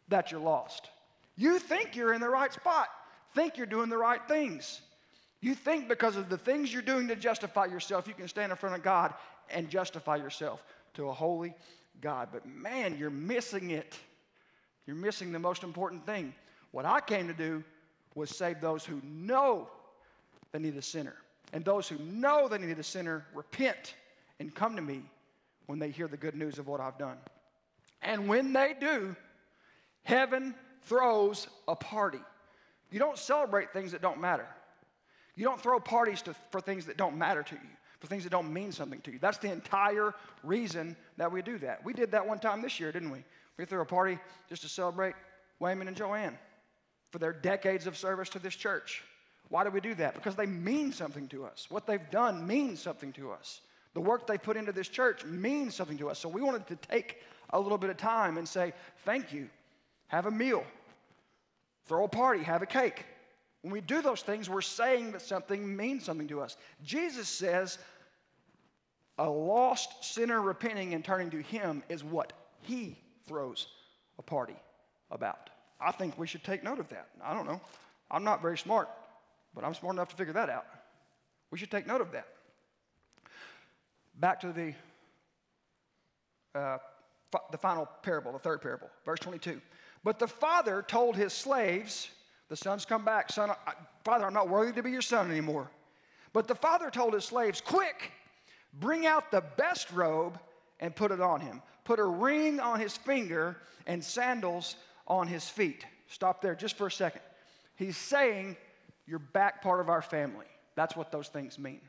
that 0.09 0.31
you're 0.31 0.41
lost. 0.41 0.91
You 1.37 1.59
think 1.59 1.97
you're 1.97 2.13
in 2.13 2.21
the 2.21 2.29
right 2.29 2.53
spot, 2.53 2.89
think 3.35 3.57
you're 3.57 3.67
doing 3.67 3.89
the 3.89 3.97
right 3.97 4.21
things. 4.29 4.83
You 5.41 5.55
think 5.55 5.89
because 5.89 6.17
of 6.17 6.29
the 6.29 6.37
things 6.37 6.71
you're 6.71 6.83
doing 6.83 7.09
to 7.09 7.17
justify 7.17 7.65
yourself, 7.65 8.07
you 8.07 8.15
can 8.15 8.29
stand 8.29 8.53
in 8.53 8.59
front 8.59 8.77
of 8.77 8.83
God 8.83 9.15
and 9.49 9.71
justify 9.71 10.17
yourself 10.17 10.63
to 10.95 11.09
a 11.09 11.13
holy 11.13 11.55
God. 12.01 12.29
But 12.33 12.47
man, 12.47 12.97
you're 12.99 13.11
missing 13.11 13.71
it. 13.71 13.99
You're 14.87 14.97
missing 14.97 15.33
the 15.33 15.39
most 15.39 15.63
important 15.63 16.07
thing. 16.07 16.35
What 16.71 16.85
I 16.85 17.01
came 17.01 17.29
to 17.29 17.35
do 17.35 17.65
was 18.15 18.31
save 18.31 18.61
those 18.61 18.85
who 18.85 19.01
know 19.05 19.69
they 20.53 20.59
need 20.59 20.77
a 20.77 20.83
sinner. 20.83 21.15
And 21.53 21.65
those 21.65 21.89
who 21.89 21.99
know 21.99 22.49
they 22.49 22.59
need 22.59 22.79
a 22.79 22.83
sinner 22.83 23.25
repent 23.35 23.95
and 24.39 24.55
come 24.55 24.77
to 24.77 24.83
me 24.83 25.03
when 25.67 25.79
they 25.79 25.91
hear 25.91 26.09
the 26.09 26.17
good 26.17 26.35
news 26.35 26.59
of 26.59 26.67
what 26.67 26.81
I've 26.81 26.99
done. 26.99 27.17
And 28.03 28.29
when 28.29 28.53
they 28.53 28.75
do, 28.79 29.17
heaven 30.03 30.55
throws 30.83 31.49
a 31.67 31.77
party. 31.77 32.21
You 32.91 32.99
don't 32.99 33.19
celebrate 33.19 33.73
things 33.73 33.93
that 33.93 34.01
don't 34.01 34.21
matter. 34.21 34.47
You 35.37 35.45
don't 35.45 35.61
throw 35.61 35.79
parties 35.79 36.23
to, 36.23 36.35
for 36.51 36.61
things 36.61 36.87
that 36.87 36.97
don't 36.97 37.17
matter 37.17 37.43
to 37.43 37.55
you, 37.55 37.71
for 38.01 38.07
things 38.07 38.25
that 38.25 38.31
don't 38.31 38.53
mean 38.53 38.73
something 38.73 39.01
to 39.03 39.13
you. 39.13 39.19
That's 39.19 39.39
the 39.39 39.51
entire 39.51 40.15
reason 40.43 40.97
that 41.17 41.31
we 41.31 41.43
do 41.43 41.59
that. 41.59 41.85
We 41.85 41.93
did 41.93 42.13
that 42.13 42.27
one 42.27 42.39
time 42.39 42.63
this 42.63 42.79
year, 42.79 42.93
didn't 42.93 43.11
we? 43.11 43.25
We 43.57 43.65
threw 43.65 43.81
a 43.81 43.85
party 43.85 44.19
just 44.49 44.63
to 44.63 44.69
celebrate 44.69 45.15
Wayman 45.59 45.89
and 45.89 45.97
Joanne 45.97 46.39
for 47.11 47.19
their 47.19 47.33
decades 47.33 47.87
of 47.87 47.97
service 47.97 48.29
to 48.31 48.39
this 48.39 48.55
church. 48.55 49.03
Why 49.49 49.65
do 49.65 49.71
we 49.71 49.81
do 49.81 49.95
that? 49.97 50.15
Because 50.15 50.37
they 50.37 50.47
mean 50.47 50.93
something 50.93 51.27
to 51.29 51.45
us. 51.45 51.67
What 51.71 51.87
they've 51.87 52.11
done 52.11 52.47
means 52.47 52.81
something 52.81 53.13
to 53.15 53.33
us. 53.33 53.63
The 53.95 54.01
work 54.01 54.27
they 54.27 54.39
put 54.39 54.57
into 54.57 54.73
this 54.73 54.89
church 54.89 55.25
means 55.25 55.75
something 55.75 55.99
to 55.99 56.11
us. 56.11 56.19
So 56.19 56.29
we 56.29 56.43
wanted 56.43 56.67
to 56.69 56.77
take 56.77 57.23
a 57.51 57.59
little 57.59 57.79
bit 57.79 57.91
of 57.91 57.97
time 57.97 58.37
and 58.37 58.47
say, 58.47 58.75
thank 59.05 59.33
you, 59.33 59.49
have 60.09 60.27
a 60.27 60.31
meal, 60.31 60.65
throw 61.87 62.05
a 62.05 62.09
party, 62.09 62.43
have 62.43 62.63
a 62.63 62.67
cake. 62.67 63.07
When 63.69 63.75
we 63.75 63.81
do 63.83 64.01
those 64.01 64.23
things, 64.23 64.49
we're 64.49 64.63
saying 64.63 65.13
that 65.13 65.21
something 65.21 65.77
means 65.77 66.03
something 66.03 66.27
to 66.29 66.41
us. 66.41 66.57
Jesus 66.83 67.29
says, 67.29 67.77
a 69.19 69.29
lost 69.29 70.03
sinner 70.03 70.41
repenting 70.41 70.95
and 70.95 71.05
turning 71.05 71.29
to 71.29 71.43
Him 71.43 71.83
is 71.91 72.03
what 72.03 72.33
He 72.63 72.97
throws 73.27 73.67
a 74.19 74.23
party 74.23 74.57
about. 75.11 75.51
I 75.79 75.93
think 75.93 76.19
we 76.19 76.27
should 76.27 76.43
take 76.45 76.65
note 76.65 76.79
of 76.79 76.89
that. 76.89 77.09
I 77.23 77.35
don't 77.35 77.45
know. 77.45 77.61
I'm 78.11 78.25
not 78.25 78.41
very 78.41 78.57
smart, 78.57 78.89
but 79.55 79.65
I'm 79.65 79.75
smart 79.75 79.97
enough 79.97 80.09
to 80.09 80.17
figure 80.17 80.33
that 80.33 80.49
out. 80.49 80.65
We 81.51 81.59
should 81.59 81.71
take 81.71 81.87
note 81.87 82.01
of 82.01 82.11
that. 82.13 82.27
Back 84.19 84.41
to 84.41 84.51
the, 84.51 84.73
uh, 86.59 86.79
the 87.51 87.59
final 87.59 87.87
parable, 88.01 88.33
the 88.33 88.39
third 88.39 88.63
parable, 88.63 88.89
verse 89.05 89.19
22. 89.21 89.61
But 90.05 90.19
the 90.19 90.27
father 90.27 90.81
told 90.81 91.17
his 91.17 91.35
slaves, 91.35 92.09
the 92.49 92.57
sons 92.57 92.85
come 92.85 93.05
back. 93.05 93.31
Son, 93.31 93.51
I, 93.51 93.73
Father, 94.05 94.27
I'm 94.27 94.35
not 94.35 94.49
worthy 94.49 94.73
to 94.73 94.83
be 94.83 94.91
your 94.91 95.03
son 95.03 95.31
anymore. 95.31 95.71
But 96.33 96.49
the 96.49 96.55
father 96.55 96.91
told 96.91 97.15
his 97.15 97.25
slaves, 97.25 97.61
Quick, 97.61 98.13
bring 98.81 99.07
out 99.07 99.31
the 99.31 99.43
best 99.57 99.91
robe 99.93 100.39
and 100.81 100.95
put 100.95 101.11
it 101.11 101.21
on 101.21 101.41
him. 101.41 101.63
Put 101.85 101.99
a 101.99 102.05
ring 102.05 102.61
on 102.61 102.81
his 102.81 102.97
finger 102.97 103.57
and 103.87 104.03
sandals 104.03 104.77
on 105.07 105.27
his 105.27 105.49
feet. 105.49 105.85
Stop 106.09 106.43
there 106.43 106.55
just 106.55 106.77
for 106.77 106.87
a 106.87 106.91
second. 106.91 107.23
He's 107.77 107.97
saying, 107.97 108.57
You're 109.07 109.19
back 109.19 109.63
part 109.63 109.81
of 109.81 109.89
our 109.89 110.03
family. 110.03 110.47
That's 110.75 110.97
what 110.97 111.11
those 111.11 111.29
things 111.29 111.59
mean. 111.59 111.81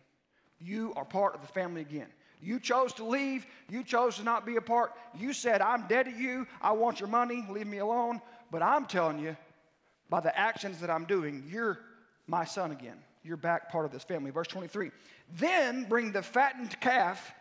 You 0.60 0.94
are 0.96 1.06
part 1.06 1.36
of 1.36 1.42
the 1.42 1.48
family 1.48 1.82
again. 1.82 2.08
You 2.42 2.60
chose 2.60 2.94
to 2.94 3.06
leave. 3.06 3.46
You 3.70 3.84
chose 3.84 4.16
to 4.18 4.24
not 4.24 4.46
be 4.46 4.56
a 4.56 4.62
part. 4.62 4.94
You 5.18 5.34
said, 5.34 5.62
I'm 5.62 5.88
dead 5.88 6.06
to 6.06 6.12
you. 6.12 6.48
I 6.62 6.72
want 6.72 7.00
your 7.00 7.10
money. 7.10 7.46
Leave 7.50 7.68
me 7.68 7.80
alone. 7.80 8.22
But 8.50 8.62
I'm 8.62 8.86
telling 8.86 9.20
you, 9.20 9.36
by 10.10 10.20
the 10.20 10.38
actions 10.38 10.80
that 10.82 10.90
I'm 10.90 11.06
doing, 11.06 11.44
you're 11.48 11.80
my 12.28 12.46
son 12.46 12.72
again. 12.72 12.98
You're 13.24 13.38
back 13.38 13.72
part 13.72 13.86
of 13.86 13.92
this 13.92 14.04
family. 14.04 14.32
Verse 14.32 14.48
23. 14.48 14.92
Then 15.38 15.84
bring 15.84 16.12
the 16.12 16.22
fattened 16.22 16.80
calf 16.80 17.32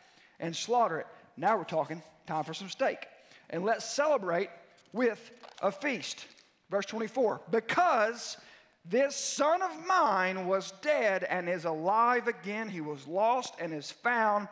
and 0.40 0.54
slaughter 0.54 0.98
it. 1.00 1.06
Now 1.36 1.56
we're 1.56 1.64
talking 1.64 2.02
time 2.26 2.44
for 2.44 2.54
some 2.54 2.68
steak. 2.68 3.06
And 3.50 3.64
let's 3.64 3.84
celebrate 3.84 4.50
with 4.92 5.30
a 5.62 5.70
feast. 5.70 6.26
Verse 6.70 6.86
24. 6.86 7.40
Because 7.50 8.36
this 8.84 9.16
son 9.16 9.62
of 9.62 9.86
mine 9.86 10.46
was 10.46 10.72
dead 10.82 11.24
and 11.24 11.48
is 11.48 11.64
alive 11.64 12.26
again. 12.26 12.68
He 12.68 12.80
was 12.80 13.06
lost 13.06 13.54
and 13.60 13.72
is 13.72 13.90
found. 13.90 14.48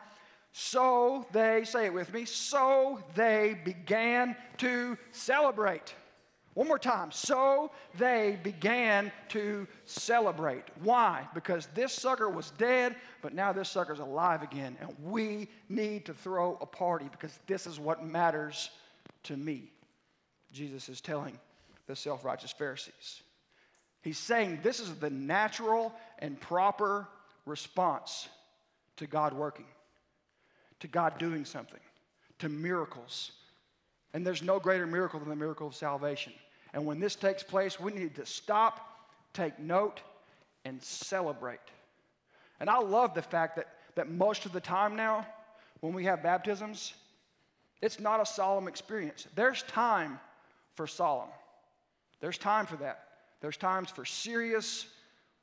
So 0.53 1.25
they, 1.33 1.63
say 1.65 1.85
it 1.85 1.93
with 1.93 2.11
me, 2.13 2.25
so 2.25 3.03
they 3.15 3.59
began 3.63 4.35
to 4.57 4.97
celebrate. 5.11 5.93
One 6.57 6.67
more 6.67 6.79
time. 6.79 7.11
So 7.11 7.69
they 7.99 8.39
began 8.41 9.11
to 9.29 9.67
celebrate. 9.85 10.63
Why? 10.81 11.27
Because 11.35 11.67
this 11.75 11.93
sucker 11.93 12.27
was 12.29 12.49
dead, 12.57 12.95
but 13.21 13.35
now 13.35 13.53
this 13.53 13.69
sucker's 13.69 13.99
alive 13.99 14.41
again. 14.41 14.75
And 14.81 14.91
we 15.03 15.49
need 15.69 16.07
to 16.07 16.15
throw 16.15 16.57
a 16.59 16.65
party 16.65 17.09
because 17.11 17.37
this 17.45 17.67
is 17.67 17.79
what 17.79 18.03
matters 18.03 18.71
to 19.25 19.37
me. 19.37 19.71
Jesus 20.51 20.89
is 20.89 20.99
telling 20.99 21.37
the 21.85 21.95
self 21.95 22.25
righteous 22.25 22.53
Pharisees. 22.53 23.21
He's 24.01 24.17
saying 24.17 24.61
this 24.63 24.79
is 24.79 24.95
the 24.95 25.11
natural 25.11 25.93
and 26.17 26.41
proper 26.41 27.07
response 27.45 28.29
to 28.95 29.05
God 29.05 29.31
working, 29.31 29.67
to 30.79 30.87
God 30.87 31.19
doing 31.19 31.45
something, 31.45 31.81
to 32.39 32.49
miracles. 32.49 33.33
And 34.15 34.25
there's 34.25 34.41
no 34.41 34.59
greater 34.59 34.87
miracle 34.87 35.19
than 35.19 35.29
the 35.29 35.35
miracle 35.35 35.67
of 35.67 35.75
salvation. 35.75 36.33
And 36.73 36.85
when 36.85 36.99
this 36.99 37.15
takes 37.15 37.43
place, 37.43 37.79
we 37.79 37.91
need 37.91 38.15
to 38.15 38.25
stop, 38.25 39.07
take 39.33 39.57
note, 39.59 40.01
and 40.65 40.81
celebrate. 40.81 41.59
And 42.59 42.69
I 42.69 42.79
love 42.79 43.13
the 43.13 43.21
fact 43.21 43.55
that, 43.55 43.67
that 43.95 44.09
most 44.09 44.45
of 44.45 44.51
the 44.51 44.59
time 44.59 44.95
now, 44.95 45.25
when 45.79 45.93
we 45.93 46.05
have 46.05 46.23
baptisms, 46.23 46.93
it's 47.81 47.99
not 47.99 48.19
a 48.19 48.25
solemn 48.25 48.67
experience. 48.67 49.27
There's 49.35 49.63
time 49.63 50.19
for 50.75 50.87
solemn, 50.87 51.29
there's 52.19 52.37
time 52.37 52.65
for 52.65 52.75
that. 52.77 53.03
There's 53.39 53.57
times 53.57 53.89
for 53.91 54.03
serious 54.03 54.87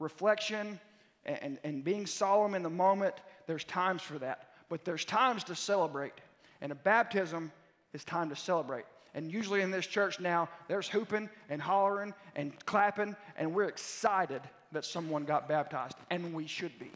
reflection 0.01 0.81
and, 1.25 1.39
and, 1.43 1.59
and 1.63 1.85
being 1.85 2.07
solemn 2.07 2.55
in 2.55 2.63
the 2.63 2.71
moment. 2.71 3.15
There's 3.47 3.65
times 3.65 4.03
for 4.03 4.19
that. 4.19 4.49
But 4.69 4.85
there's 4.85 5.05
times 5.05 5.45
to 5.45 5.55
celebrate. 5.55 6.15
And 6.61 6.73
a 6.73 6.75
baptism 6.75 7.53
is 7.93 8.05
time 8.05 8.31
to 8.31 8.37
celebrate. 8.37 8.85
And 9.15 9.31
usually 9.31 9.63
in 9.63 9.71
this 9.71 9.87
church 9.87 10.19
now, 10.19 10.49
there's 10.67 10.89
hooping 10.89 11.31
and 11.49 11.63
hollering 11.63 12.13
and 12.35 12.53
clapping, 12.67 13.15
and 13.37 13.55
we're 13.55 13.69
excited 13.69 14.43
that 14.73 14.85
someone 14.85 15.25
got 15.25 15.49
baptized. 15.49 15.97
And 16.11 16.35
we 16.35 16.47
should 16.47 16.77
be. 16.79 16.91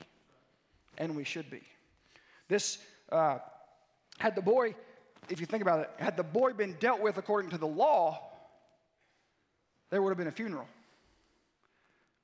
And 0.98 1.14
we 1.16 1.22
should 1.22 1.48
be. 1.48 1.62
This, 2.48 2.78
uh, 3.12 3.38
had 4.18 4.34
the 4.34 4.42
boy, 4.42 4.74
if 5.28 5.38
you 5.38 5.46
think 5.46 5.62
about 5.62 5.80
it, 5.80 5.90
had 5.98 6.16
the 6.16 6.24
boy 6.24 6.52
been 6.52 6.76
dealt 6.80 7.00
with 7.00 7.18
according 7.18 7.50
to 7.52 7.58
the 7.58 7.66
law, 7.66 8.20
there 9.90 10.02
would 10.02 10.10
have 10.10 10.18
been 10.18 10.26
a 10.26 10.32
funeral. 10.32 10.66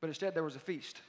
But 0.01 0.09
instead, 0.09 0.35
there 0.35 0.43
was 0.43 0.57
a 0.57 0.61
feast. 0.61 1.01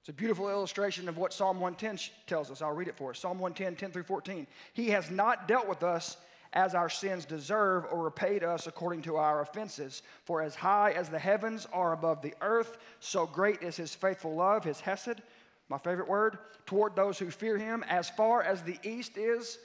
It's 0.00 0.08
a 0.08 0.14
beautiful 0.14 0.48
illustration 0.48 1.10
of 1.10 1.18
what 1.18 1.34
Psalm 1.34 1.60
110 1.60 2.10
tells 2.26 2.50
us. 2.50 2.62
I'll 2.62 2.72
read 2.72 2.88
it 2.88 2.96
for 2.96 3.10
us. 3.10 3.18
Psalm 3.18 3.38
110, 3.38 3.76
10 3.76 3.92
through 3.92 4.04
14. 4.04 4.46
He 4.72 4.88
has 4.88 5.10
not 5.10 5.46
dealt 5.46 5.68
with 5.68 5.82
us 5.82 6.16
as 6.52 6.74
our 6.74 6.88
sins 6.88 7.24
deserve 7.24 7.86
or 7.90 8.02
repaid 8.02 8.42
us 8.42 8.66
according 8.66 9.02
to 9.02 9.16
our 9.16 9.40
offenses. 9.40 10.02
For 10.24 10.42
as 10.42 10.54
high 10.54 10.92
as 10.92 11.08
the 11.08 11.18
heavens 11.18 11.66
are 11.72 11.92
above 11.92 12.22
the 12.22 12.34
earth, 12.40 12.78
so 12.98 13.26
great 13.26 13.62
is 13.62 13.76
his 13.76 13.94
faithful 13.94 14.34
love, 14.34 14.64
his 14.64 14.80
hesed, 14.80 15.22
my 15.68 15.78
favorite 15.78 16.08
word, 16.08 16.38
toward 16.66 16.96
those 16.96 17.18
who 17.18 17.30
fear 17.30 17.56
him. 17.56 17.84
As 17.88 18.10
far 18.10 18.42
as 18.42 18.62
the 18.62 18.78
east 18.82 19.16
is 19.16 19.58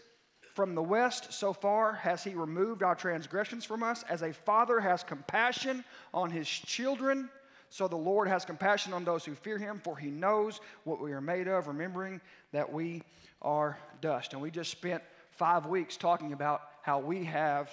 from 0.54 0.76
the 0.76 0.84
west, 0.84 1.34
so 1.34 1.52
far 1.52 1.94
has 1.94 2.24
he 2.24 2.36
removed 2.36 2.84
our 2.84 2.96
transgressions 2.96 3.66
from 3.66 3.82
us. 3.82 4.04
As 4.08 4.22
a 4.22 4.32
father 4.32 4.80
has 4.80 5.04
compassion 5.04 5.84
on 6.14 6.30
his 6.30 6.48
children, 6.48 7.30
so 7.70 7.88
the 7.88 7.96
Lord 7.96 8.28
has 8.28 8.46
compassion 8.46 8.94
on 8.94 9.04
those 9.04 9.26
who 9.26 9.34
fear 9.34 9.58
him, 9.58 9.82
for 9.84 9.98
he 9.98 10.10
knows 10.10 10.62
what 10.84 11.02
we 11.02 11.12
are 11.12 11.20
made 11.20 11.48
of, 11.48 11.68
remembering 11.68 12.22
that 12.54 12.72
we 12.72 13.02
are 13.42 13.78
dust. 14.00 14.34
And 14.34 14.42
we 14.42 14.52
just 14.52 14.72
spent 14.72 15.04
five 15.32 15.66
weeks 15.66 15.98
talking 15.98 16.32
about 16.32 16.62
how 16.86 17.00
we 17.00 17.24
have 17.24 17.72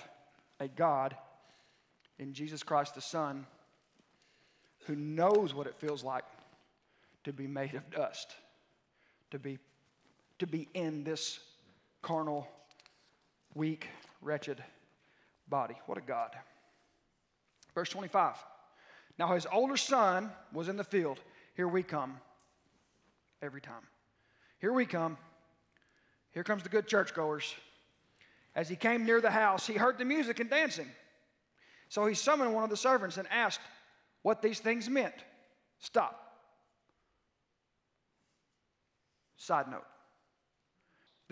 a 0.59 0.67
God 0.67 1.15
in 2.19 2.33
Jesus 2.33 2.63
Christ 2.63 2.95
the 2.95 3.03
Son 3.03 3.45
who 4.87 4.97
knows 4.97 5.53
what 5.53 5.67
it 5.67 5.75
feels 5.75 6.03
like 6.03 6.25
to 7.25 7.31
be 7.31 7.47
made 7.47 7.75
of 7.75 7.91
dust, 7.91 8.35
to 9.31 9.39
be, 9.39 9.59
to 10.39 10.47
be 10.47 10.67
in 10.73 11.05
this 11.05 11.41
carnal 12.01 12.49
weak, 13.55 13.89
wretched 14.23 14.65
body. 15.47 15.75
What 15.85 15.99
a 15.99 16.01
God. 16.01 16.31
Verse 17.75 17.91
25. 17.91 18.37
Now 19.19 19.35
his 19.35 19.47
older 19.53 19.77
son 19.77 20.31
was 20.55 20.69
in 20.69 20.79
the 20.79 20.85
field. 20.85 21.21
Here 21.55 21.69
we 21.69 21.83
come. 21.83 22.19
Every 23.43 23.61
time. 23.61 23.87
Here 24.59 24.73
we 24.73 24.87
come. 24.87 25.19
Here 26.31 26.45
comes 26.45 26.63
the 26.63 26.71
good 26.71 26.89
churchgoers. 26.89 27.55
As 28.55 28.69
he 28.69 28.77
came 28.77 29.07
near 29.07 29.21
the 29.21 29.31
house, 29.31 29.67
he 29.67 29.75
heard 29.75 29.99
the 29.99 30.05
music 30.05 30.41
and 30.41 30.51
dancing. 30.51 30.89
So 31.89 32.07
he 32.07 32.15
summoned 32.15 32.55
one 32.55 32.65
of 32.65 32.71
the 32.71 32.77
servants 32.77 33.17
and 33.17 33.27
asked 33.31 33.61
what 34.23 34.43
these 34.43 34.61
things 34.61 34.89
meant. 34.89 35.15
Stop. 35.79 36.19
Side 39.37 39.69
note 39.71 39.85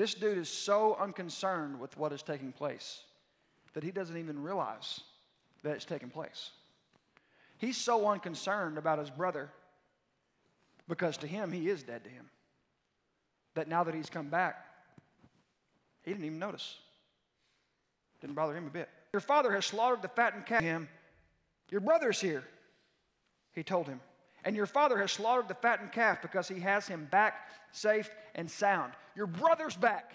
this 0.01 0.15
dude 0.15 0.39
is 0.39 0.49
so 0.49 0.97
unconcerned 0.99 1.79
with 1.79 1.95
what 1.99 2.11
is 2.11 2.23
taking 2.23 2.53
place 2.53 3.03
that 3.75 3.85
he 3.85 3.91
doesn't 3.91 4.17
even 4.17 4.43
realize 4.43 5.01
that 5.63 5.75
it's 5.75 5.85
taking 5.85 6.09
place. 6.09 6.53
He's 7.59 7.77
so 7.77 8.09
unconcerned 8.09 8.79
about 8.79 8.99
his 8.99 9.11
brother 9.11 9.51
because 10.89 11.19
to 11.19 11.27
him, 11.27 11.53
he 11.53 11.69
is 11.69 11.83
dead 11.83 12.05
to 12.05 12.11
him. 12.11 12.31
That 13.55 13.69
now 13.69 13.85
that 13.85 13.95
he's 13.95 14.09
come 14.09 14.31
back, 14.31 14.65
he 16.03 16.13
didn't 16.13 16.25
even 16.25 16.39
notice. 16.39 16.79
Didn't 18.21 18.35
bother 18.37 18.55
him 18.55 18.67
a 18.67 18.71
bit. 18.71 18.89
Your 19.13 19.21
father 19.21 19.53
has 19.53 19.67
slaughtered 19.67 20.03
the 20.03 20.09
fattened 20.09 20.47
calf. 20.47 20.63
Him, 20.63 20.89
your 21.71 21.81
brother's 21.81 22.21
here, 22.21 22.45
he 23.53 23.63
told 23.63 23.87
him. 23.87 24.01
And 24.45 24.57
your 24.57 24.67
father 24.67 24.99
has 24.99 25.13
slaughtered 25.13 25.49
the 25.49 25.55
fattened 25.55 25.93
calf 25.93 26.23
because 26.23 26.49
he 26.49 26.61
has 26.61 26.87
him 26.87 27.07
back 27.11 27.51
safe 27.73 28.11
and 28.35 28.51
sound. 28.51 28.93
Your 29.15 29.27
brother's 29.27 29.77
back. 29.77 30.15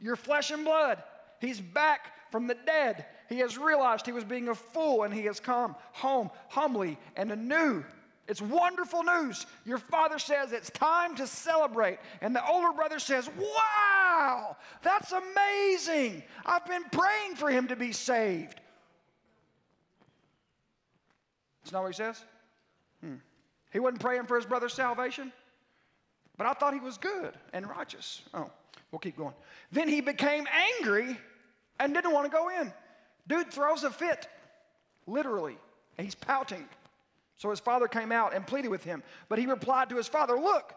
Your 0.00 0.16
flesh 0.16 0.50
and 0.50 0.64
blood. 0.64 1.02
He's 1.40 1.60
back 1.60 2.30
from 2.30 2.46
the 2.46 2.56
dead. 2.66 3.06
He 3.28 3.38
has 3.38 3.56
realized 3.56 4.06
he 4.06 4.12
was 4.12 4.24
being 4.24 4.48
a 4.48 4.54
fool 4.54 5.04
and 5.04 5.14
he 5.14 5.22
has 5.22 5.38
come 5.38 5.76
home 5.92 6.30
humbly 6.48 6.98
and 7.16 7.30
anew. 7.30 7.84
It's 8.28 8.42
wonderful 8.42 9.02
news. 9.02 9.46
Your 9.64 9.78
father 9.78 10.18
says 10.18 10.52
it's 10.52 10.68
time 10.70 11.16
to 11.16 11.26
celebrate. 11.26 11.98
And 12.20 12.36
the 12.36 12.46
older 12.46 12.72
brother 12.72 12.98
says, 12.98 13.28
Wow, 13.38 14.56
that's 14.82 15.12
amazing. 15.12 16.22
I've 16.44 16.66
been 16.66 16.84
praying 16.92 17.36
for 17.36 17.48
him 17.48 17.68
to 17.68 17.76
be 17.76 17.92
saved. 17.92 18.60
That's 21.62 21.72
not 21.72 21.82
what 21.82 21.88
he 21.88 21.96
says? 21.96 22.22
Hmm. 23.02 23.14
He 23.72 23.80
wasn't 23.80 24.02
praying 24.02 24.26
for 24.26 24.36
his 24.36 24.44
brother's 24.44 24.74
salvation? 24.74 25.32
But 26.36 26.46
I 26.46 26.52
thought 26.52 26.74
he 26.74 26.80
was 26.80 26.98
good 26.98 27.32
and 27.54 27.68
righteous. 27.68 28.22
Oh, 28.34 28.50
we'll 28.92 29.00
keep 29.00 29.16
going. 29.16 29.34
Then 29.72 29.88
he 29.88 30.02
became 30.02 30.46
angry 30.78 31.18
and 31.80 31.94
didn't 31.94 32.12
want 32.12 32.30
to 32.30 32.30
go 32.30 32.50
in. 32.50 32.72
Dude 33.26 33.50
throws 33.50 33.84
a 33.84 33.90
fit, 33.90 34.28
literally, 35.06 35.56
he's 35.98 36.14
pouting. 36.14 36.66
So 37.38 37.50
his 37.50 37.60
father 37.60 37.88
came 37.88 38.12
out 38.12 38.34
and 38.34 38.46
pleaded 38.46 38.68
with 38.68 38.84
him. 38.84 39.02
But 39.28 39.38
he 39.38 39.46
replied 39.46 39.88
to 39.90 39.96
his 39.96 40.08
father, 40.08 40.34
Look, 40.38 40.74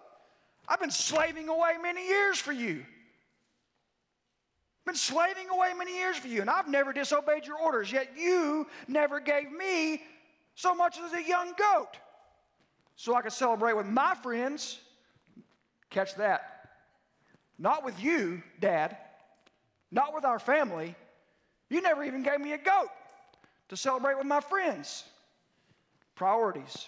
I've 0.67 0.80
been 0.80 0.91
slaving 0.91 1.50
away 1.50 1.74
many 1.82 2.08
years 2.08 2.38
for 2.38 2.54
you. 2.54 2.86
I've 4.80 4.86
Been 4.86 4.95
slaving 4.95 5.50
away 5.50 5.74
many 5.78 5.95
years 5.95 6.17
for 6.17 6.28
you, 6.28 6.41
and 6.41 6.50
I've 6.50 6.67
never 6.67 6.93
disobeyed 6.93 7.45
your 7.45 7.60
orders, 7.60 7.91
yet 7.91 8.13
you 8.17 8.67
never 8.88 9.19
gave 9.19 9.52
me 9.52 10.02
so 10.56 10.74
much 10.74 10.97
as 10.97 11.13
a 11.13 11.21
young 11.21 11.54
goat 11.58 11.97
so 12.95 13.15
I 13.15 13.21
could 13.21 13.34
celebrate 13.34 13.74
with 13.74 13.86
my 13.86 14.15
friends 14.15 14.80
Catch 15.91 16.15
that. 16.15 16.69
Not 17.60 17.86
with 17.86 18.02
you, 18.02 18.41
Dad. 18.60 18.97
Not 19.91 20.15
with 20.15 20.26
our 20.26 20.39
family. 20.39 20.95
You 21.69 21.82
never 21.82 22.04
even 22.04 22.24
gave 22.24 22.39
me 22.39 22.54
a 22.54 22.58
goat 22.58 22.89
to 23.69 23.78
celebrate 23.78 24.17
with 24.17 24.26
my 24.26 24.39
friends. 24.39 25.04
Priorities. 26.22 26.86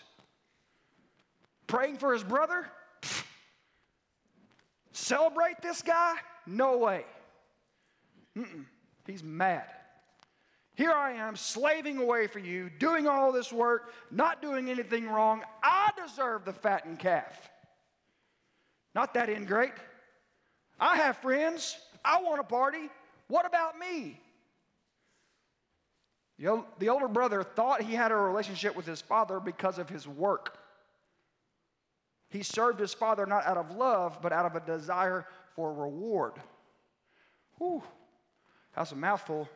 Praying 1.66 1.98
for 1.98 2.14
his 2.14 2.24
brother? 2.24 2.68
Celebrate 4.92 5.60
this 5.60 5.82
guy? 5.82 6.14
No 6.46 6.78
way. 6.78 7.04
Mm-mm. 8.38 8.66
He's 9.08 9.24
mad. 9.24 9.66
Here 10.76 10.92
I 10.92 11.14
am, 11.14 11.36
slaving 11.36 11.98
away 11.98 12.28
for 12.28 12.38
you, 12.38 12.70
doing 12.78 13.08
all 13.08 13.32
this 13.32 13.52
work, 13.52 13.92
not 14.12 14.40
doing 14.40 14.70
anything 14.70 15.08
wrong. 15.08 15.42
I 15.64 15.90
deserve 16.00 16.46
the 16.46 16.54
fattened 16.54 17.00
calf. 17.00 17.50
Not 18.94 19.16
that 19.16 19.30
ingrate. 19.30 19.74
I 20.80 20.98
have 20.98 21.18
friends. 21.18 21.76
I 22.06 22.22
want 22.22 22.40
a 22.40 22.44
party. 22.44 22.88
What 23.30 23.48
about 23.48 23.80
me? 23.80 24.22
The, 26.40 26.90
older 26.90 27.08
brother 27.08 27.44
thought 27.44 27.82
he 27.82 27.94
had 27.94 28.12
a 28.12 28.16
relationship 28.16 28.76
with 28.76 28.86
his 28.86 29.02
father 29.02 29.40
because 29.40 29.78
of 29.78 29.90
his 29.90 30.08
work. 30.08 30.58
He 32.30 32.44
served 32.44 32.80
his 32.80 32.94
father 32.94 33.26
not 33.26 33.46
out 33.46 33.58
of 33.58 33.76
love, 33.76 34.20
but 34.22 34.34
out 34.34 34.46
of 34.46 34.56
a 34.56 34.66
desire 34.66 35.28
for 35.56 35.74
reward. 35.74 36.34
Whew, 37.60 37.84
that's 38.76 38.92
a 38.92 38.96
mouthful. 38.96 39.48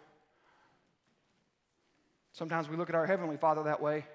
Sometimes 2.31 2.69
we 2.69 2.77
look 2.77 2.89
at 2.89 2.95
our 2.95 3.07
Heavenly 3.07 3.37
Father 3.37 3.63
that 3.63 3.81
way. 3.81 4.05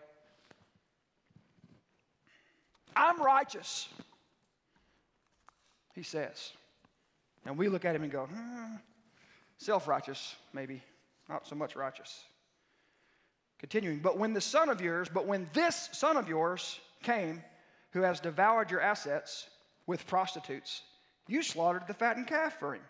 I'm 2.95 3.21
righteous 3.21 3.89
he 5.95 6.03
says. 6.03 6.53
And 7.45 7.57
we 7.57 7.69
look 7.69 7.85
at 7.85 7.95
him 7.95 8.03
and 8.03 8.13
go, 8.13 8.27
hmm, 8.27 8.77
self 9.59 9.89
righteous, 9.89 10.37
maybe, 10.53 10.83
not 11.29 11.47
so 11.47 11.55
much 11.55 11.77
righteous. 11.77 12.25
Continuing, 13.63 14.01
but 14.01 14.19
when 14.19 14.35
the 14.35 14.41
son 14.41 14.69
of 14.69 14.81
yours, 14.81 15.09
but 15.09 15.25
when 15.25 15.49
this 15.53 15.89
son 15.93 16.17
of 16.17 16.29
yours 16.29 16.81
came, 17.03 17.41
who 17.93 18.01
has 18.03 18.19
devoured 18.19 18.73
your 18.73 18.81
assets 18.81 19.49
with 19.87 20.05
prostitutes, 20.07 20.83
you 21.29 21.45
slaughtered 21.45 21.87
the 21.87 21.95
fattened 21.95 22.27
calf 22.27 22.59
for 22.59 22.75
him. 22.75 22.83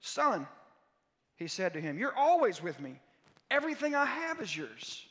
Son, 0.00 0.48
he 1.36 1.46
said 1.46 1.72
to 1.74 1.80
him, 1.80 1.96
You're 1.96 2.16
always 2.16 2.60
with 2.60 2.80
me. 2.80 2.98
Everything 3.52 3.94
I 3.94 4.04
have 4.04 4.40
is 4.40 4.56
yours. 4.56 5.06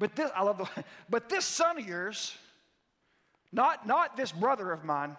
But 0.00 0.16
this, 0.16 0.30
I 0.34 0.42
love 0.42 0.58
the, 0.58 0.84
but 1.10 1.28
this 1.28 1.44
son 1.44 1.78
of 1.78 1.86
yours, 1.86 2.36
not, 3.52 3.86
not 3.86 4.16
this 4.16 4.32
brother 4.32 4.72
of 4.72 4.84
mine. 4.84 5.16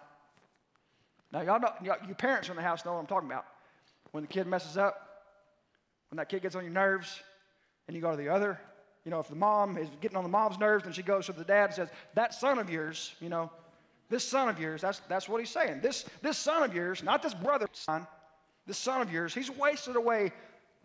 Now, 1.32 1.40
y'all 1.40 1.58
know, 1.58 1.72
y'all, 1.82 1.96
you 2.06 2.14
parents 2.14 2.50
in 2.50 2.56
the 2.56 2.62
house 2.62 2.84
know 2.84 2.92
what 2.92 3.00
I'm 3.00 3.06
talking 3.06 3.30
about. 3.30 3.46
When 4.12 4.24
the 4.24 4.28
kid 4.28 4.46
messes 4.46 4.76
up, 4.76 5.03
when 6.14 6.18
that 6.18 6.28
kid 6.28 6.42
gets 6.42 6.54
on 6.54 6.62
your 6.62 6.72
nerves, 6.72 7.20
and 7.88 7.96
you 7.96 8.00
go 8.00 8.12
to 8.12 8.16
the 8.16 8.28
other, 8.28 8.56
you 9.04 9.10
know, 9.10 9.18
if 9.18 9.26
the 9.26 9.34
mom 9.34 9.76
is 9.76 9.88
getting 10.00 10.16
on 10.16 10.22
the 10.22 10.28
mom's 10.28 10.60
nerves, 10.60 10.84
then 10.84 10.92
she 10.92 11.02
goes 11.02 11.26
to 11.26 11.32
the 11.32 11.42
dad 11.42 11.64
and 11.64 11.74
says, 11.74 11.88
That 12.14 12.32
son 12.32 12.60
of 12.60 12.70
yours, 12.70 13.16
you 13.20 13.28
know, 13.28 13.50
this 14.10 14.22
son 14.22 14.48
of 14.48 14.60
yours, 14.60 14.80
that's, 14.80 15.00
that's 15.08 15.28
what 15.28 15.40
he's 15.40 15.50
saying. 15.50 15.80
This, 15.80 16.04
this 16.22 16.38
son 16.38 16.62
of 16.62 16.72
yours, 16.72 17.02
not 17.02 17.20
this 17.20 17.34
brother 17.34 17.66
son, 17.72 18.06
this 18.64 18.78
son 18.78 19.02
of 19.02 19.12
yours, 19.12 19.34
he's 19.34 19.50
wasted 19.50 19.96
away 19.96 20.30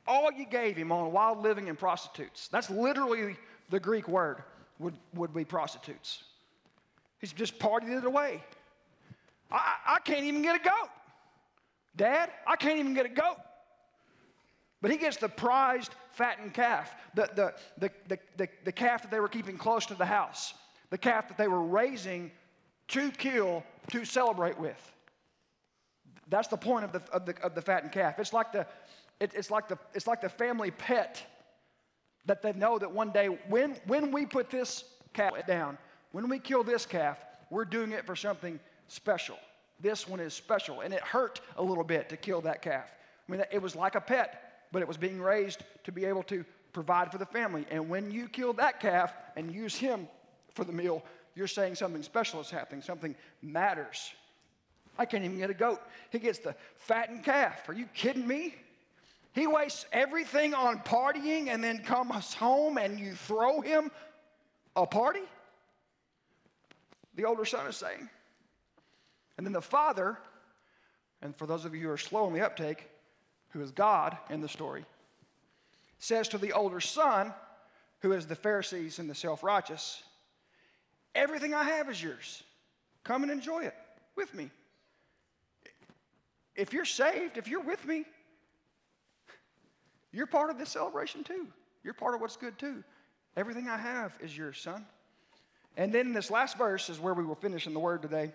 all 0.07 0.31
you 0.31 0.47
gave 0.47 0.75
him 0.75 0.91
on 0.91 1.11
wild 1.11 1.43
living 1.43 1.69
and 1.69 1.77
prostitutes. 1.77 2.47
That's 2.47 2.71
literally 2.71 3.37
the 3.69 3.79
Greek 3.79 4.07
word, 4.07 4.41
would, 4.79 4.95
would 5.13 5.31
be 5.31 5.45
prostitutes. 5.45 6.23
He's 7.19 7.33
just 7.33 7.59
partied 7.59 7.95
it 7.95 8.03
away. 8.03 8.43
I, 9.51 9.75
I 9.85 9.99
can't 9.99 10.23
even 10.23 10.41
get 10.41 10.55
a 10.55 10.63
goat. 10.63 10.89
Dad, 11.95 12.31
I 12.47 12.55
can't 12.55 12.79
even 12.79 12.95
get 12.95 13.05
a 13.05 13.09
goat. 13.09 13.37
But 14.81 14.91
he 14.91 14.97
gets 14.97 15.17
the 15.17 15.29
prized 15.29 15.93
fattened 16.11 16.53
calf, 16.53 16.93
the, 17.13 17.29
the, 17.35 17.53
the, 17.77 17.91
the, 18.07 18.19
the, 18.37 18.47
the 18.65 18.71
calf 18.71 19.01
that 19.01 19.11
they 19.11 19.19
were 19.19 19.27
keeping 19.27 19.57
close 19.57 19.85
to 19.87 19.95
the 19.95 20.05
house, 20.05 20.53
the 20.89 20.97
calf 20.97 21.27
that 21.27 21.37
they 21.37 21.47
were 21.47 21.63
raising 21.63 22.31
to 22.89 23.11
kill, 23.11 23.63
to 23.91 24.05
celebrate 24.05 24.57
with. 24.57 24.93
That's 26.29 26.47
the 26.47 26.57
point 26.57 26.85
of 26.85 26.91
the, 26.91 27.01
of 27.11 27.25
the, 27.25 27.35
of 27.43 27.55
the 27.55 27.61
fattened 27.61 27.91
calf. 27.91 28.19
It's 28.19 28.33
like 28.33 28.51
the, 28.51 28.65
it, 29.19 29.33
it's, 29.35 29.51
like 29.51 29.67
the, 29.67 29.77
it's 29.93 30.07
like 30.07 30.21
the 30.21 30.29
family 30.29 30.71
pet 30.71 31.21
that 32.25 32.41
they 32.41 32.53
know 32.53 32.77
that 32.77 32.91
one 32.91 33.11
day 33.11 33.27
when, 33.47 33.75
when 33.87 34.11
we 34.11 34.25
put 34.25 34.49
this 34.49 34.83
calf 35.13 35.33
down, 35.47 35.77
when 36.11 36.29
we 36.29 36.39
kill 36.39 36.63
this 36.63 36.85
calf, 36.85 37.17
we're 37.49 37.65
doing 37.65 37.91
it 37.91 38.05
for 38.05 38.15
something 38.15 38.59
special. 38.87 39.37
This 39.79 40.07
one 40.07 40.19
is 40.19 40.33
special. 40.33 40.81
And 40.81 40.93
it 40.93 41.01
hurt 41.01 41.41
a 41.57 41.63
little 41.63 41.83
bit 41.83 42.09
to 42.09 42.17
kill 42.17 42.41
that 42.41 42.61
calf. 42.61 42.91
I 43.27 43.31
mean, 43.31 43.43
it 43.51 43.61
was 43.61 43.75
like 43.75 43.95
a 43.95 44.01
pet, 44.01 44.48
but 44.71 44.82
it 44.82 44.88
was 44.88 44.97
being 44.97 45.21
raised 45.21 45.63
to 45.84 45.91
be 45.91 46.05
able 46.05 46.23
to 46.23 46.45
provide 46.73 47.12
for 47.12 47.17
the 47.17 47.25
family. 47.25 47.65
And 47.71 47.89
when 47.89 48.12
you 48.12 48.27
kill 48.27 48.53
that 48.53 48.79
calf 48.79 49.13
and 49.36 49.53
use 49.53 49.75
him 49.75 50.08
for 50.53 50.63
the 50.63 50.73
meal, 50.73 51.03
you're 51.36 51.47
saying 51.47 51.75
something 51.75 52.03
special 52.03 52.41
is 52.41 52.49
happening, 52.49 52.82
something 52.82 53.15
matters. 53.41 54.13
I 54.97 55.05
can't 55.05 55.23
even 55.23 55.38
get 55.38 55.49
a 55.49 55.53
goat. 55.53 55.82
He 56.10 56.19
gets 56.19 56.39
the 56.39 56.55
fattened 56.75 57.23
calf. 57.23 57.69
Are 57.69 57.73
you 57.73 57.86
kidding 57.93 58.27
me? 58.27 58.55
He 59.34 59.47
wastes 59.47 59.86
everything 59.93 60.53
on 60.53 60.79
partying 60.79 61.47
and 61.47 61.63
then 61.63 61.79
comes 61.79 62.34
home 62.34 62.77
and 62.77 62.99
you 62.99 63.13
throw 63.13 63.62
him 63.62 63.91
a 64.75 64.86
party? 64.86 65.21
The 67.15 67.25
older 67.25 67.45
son 67.45 67.67
is 67.67 67.75
saying. 67.75 68.10
And 69.38 69.45
then 69.45 69.53
the 69.53 69.62
father, 69.62 70.17
and 71.21 71.36
for 71.36 71.45
those 71.45 71.65
of 71.65 71.73
you 71.73 71.82
who 71.82 71.89
are 71.89 71.97
slow 71.97 72.25
on 72.25 72.34
the 72.34 72.45
uptake, 72.45 72.88
who 73.49 73.62
is 73.62 73.71
God 73.71 74.17
in 74.29 74.41
the 74.41 74.49
story, 74.49 74.85
says 75.97 76.27
to 76.29 76.38
the 76.38 76.53
older 76.53 76.79
son, 76.79 77.33
who 78.01 78.13
is 78.13 78.27
the 78.27 78.35
Pharisees 78.35 78.99
and 78.99 79.09
the 79.09 79.15
self 79.15 79.43
righteous, 79.43 80.03
Everything 81.15 81.53
I 81.53 81.63
have 81.63 81.89
is 81.89 82.01
yours. 82.01 82.43
Come 83.03 83.23
and 83.23 83.31
enjoy 83.31 83.65
it 83.65 83.75
with 84.15 84.33
me. 84.33 84.49
If 86.55 86.73
you're 86.73 86.85
saved, 86.85 87.38
if 87.38 87.47
you're 87.47 87.62
with 87.62 87.85
me, 87.85 88.05
you're 90.12 90.27
part 90.27 90.49
of 90.49 90.57
this 90.57 90.69
celebration 90.69 91.23
too. 91.23 91.47
You're 91.83 91.93
part 91.93 92.15
of 92.15 92.21
what's 92.21 92.35
good 92.35 92.57
too. 92.57 92.83
Everything 93.38 93.69
I 93.69 93.77
have 93.77 94.13
is 94.19 94.35
yours, 94.35 94.59
son. 94.59 94.85
And 95.77 95.93
then 95.93 96.13
this 96.13 96.29
last 96.29 96.57
verse 96.57 96.89
is 96.89 96.99
where 96.99 97.13
we 97.13 97.23
will 97.23 97.35
finish 97.35 97.67
in 97.67 97.73
the 97.73 97.79
word 97.79 98.01
today 98.01 98.33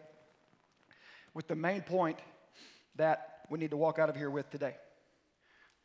with 1.34 1.46
the 1.48 1.56
main 1.56 1.82
point 1.82 2.18
that 2.96 3.46
we 3.50 3.58
need 3.58 3.70
to 3.70 3.76
walk 3.76 3.98
out 3.98 4.08
of 4.08 4.16
here 4.16 4.30
with 4.30 4.48
today. 4.50 4.74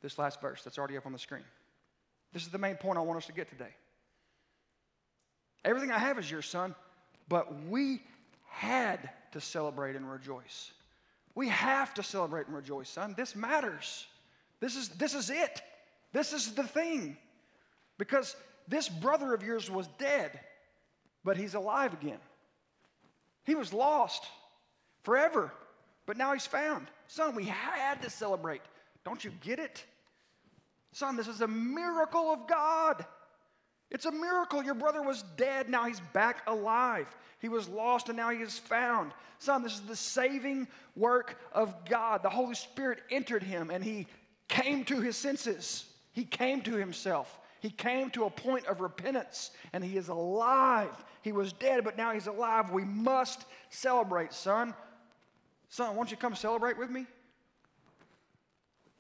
This 0.02 0.18
last 0.18 0.42
verse 0.42 0.64
that's 0.64 0.78
already 0.78 0.98
up 0.98 1.06
on 1.06 1.12
the 1.12 1.20
screen. 1.20 1.44
This 2.34 2.44
is 2.44 2.50
the 2.50 2.58
main 2.58 2.76
point 2.76 2.98
I 2.98 3.02
want 3.02 3.18
us 3.18 3.26
to 3.26 3.34
get 3.34 3.50
today. 3.50 3.74
Everything 5.66 5.92
I 5.92 6.00
have 6.00 6.18
is 6.18 6.30
yours, 6.30 6.46
son, 6.46 6.74
but 7.28 7.64
we 7.66 8.02
had 8.48 9.10
to 9.32 9.42
celebrate 9.42 9.96
and 9.96 10.10
rejoice. 10.10 10.72
We 11.36 11.50
have 11.50 11.94
to 11.96 12.04
celebrate 12.04 12.48
and 12.48 12.56
rejoice, 12.56 12.90
son. 12.90 13.14
This 13.18 13.36
matters. 13.36 14.06
This 14.60 14.76
is, 14.76 14.90
this 14.90 15.14
is 15.14 15.30
it. 15.30 15.62
This 16.14 16.34
is 16.34 16.54
the 16.54 16.64
thing. 16.64 17.18
Because 17.98 18.36
this 18.68 18.88
brother 18.88 19.34
of 19.34 19.44
yours 19.44 19.70
was 19.70 19.88
dead, 19.98 20.40
but 21.24 21.38
he's 21.38 21.54
alive 21.54 21.94
again. 21.94 22.20
He 23.44 23.56
was 23.56 23.74
lost 23.74 24.26
forever, 25.04 25.52
but 26.06 26.18
now 26.18 26.34
he's 26.34 26.46
found. 26.46 26.88
Son, 27.08 27.36
we 27.36 27.46
had 27.46 28.02
to 28.02 28.10
celebrate. 28.10 28.62
Don't 29.06 29.24
you 29.24 29.32
get 29.42 29.60
it? 29.60 29.84
Son, 30.92 31.16
this 31.16 31.28
is 31.28 31.42
a 31.42 31.48
miracle 31.48 32.32
of 32.32 32.48
God. 32.48 33.06
It's 33.92 34.06
a 34.06 34.12
miracle. 34.12 34.64
Your 34.64 34.76
brother 34.76 35.02
was 35.02 35.24
dead, 35.38 35.70
now 35.70 35.86
he's 35.86 36.02
back 36.14 36.44
alive. 36.48 37.08
He 37.40 37.50
was 37.50 37.70
lost, 37.70 38.10
and 38.10 38.18
now 38.18 38.30
he 38.30 38.40
is 38.40 38.60
found. 38.60 39.14
Son, 39.40 39.64
this 39.64 39.74
is 39.74 39.82
the 39.82 39.96
saving 39.96 40.68
work 40.96 41.40
of 41.54 41.74
God. 41.86 42.22
The 42.22 42.30
Holy 42.30 42.56
Spirit 42.56 43.00
entered 43.10 43.44
him, 43.44 43.70
and 43.72 43.84
he 43.84 44.08
came 44.48 44.84
to 44.86 45.00
his 45.00 45.16
senses. 45.16 45.86
He 46.12 46.26
came 46.26 46.62
to 46.62 46.76
himself. 46.76 47.40
He 47.62 47.70
came 47.70 48.10
to 48.12 48.26
a 48.26 48.30
point 48.30 48.66
of 48.68 48.82
repentance, 48.82 49.52
and 49.74 49.84
he 49.84 49.98
is 49.98 50.10
alive. 50.10 50.92
He 51.22 51.32
was 51.32 51.54
dead, 51.54 51.84
but 51.84 51.98
now 51.98 52.14
he's 52.14 52.28
alive. 52.28 52.72
We 52.72 52.84
must 52.84 53.46
celebrate, 53.70 54.34
son. 54.34 54.74
Son, 55.70 55.96
won't 55.96 56.12
you 56.12 56.18
come 56.18 56.36
celebrate 56.36 56.78
with 56.78 56.90
me? 56.90 57.06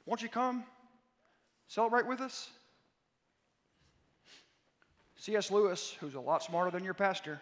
Won't 0.09 0.23
you 0.23 0.29
come 0.29 0.63
celebrate 1.67 2.07
with 2.07 2.19
us? 2.19 2.49
C.S. 5.17 5.51
Lewis, 5.51 5.95
who's 5.99 6.15
a 6.15 6.19
lot 6.19 6.41
smarter 6.41 6.71
than 6.71 6.83
your 6.83 6.95
pastor, 6.95 7.39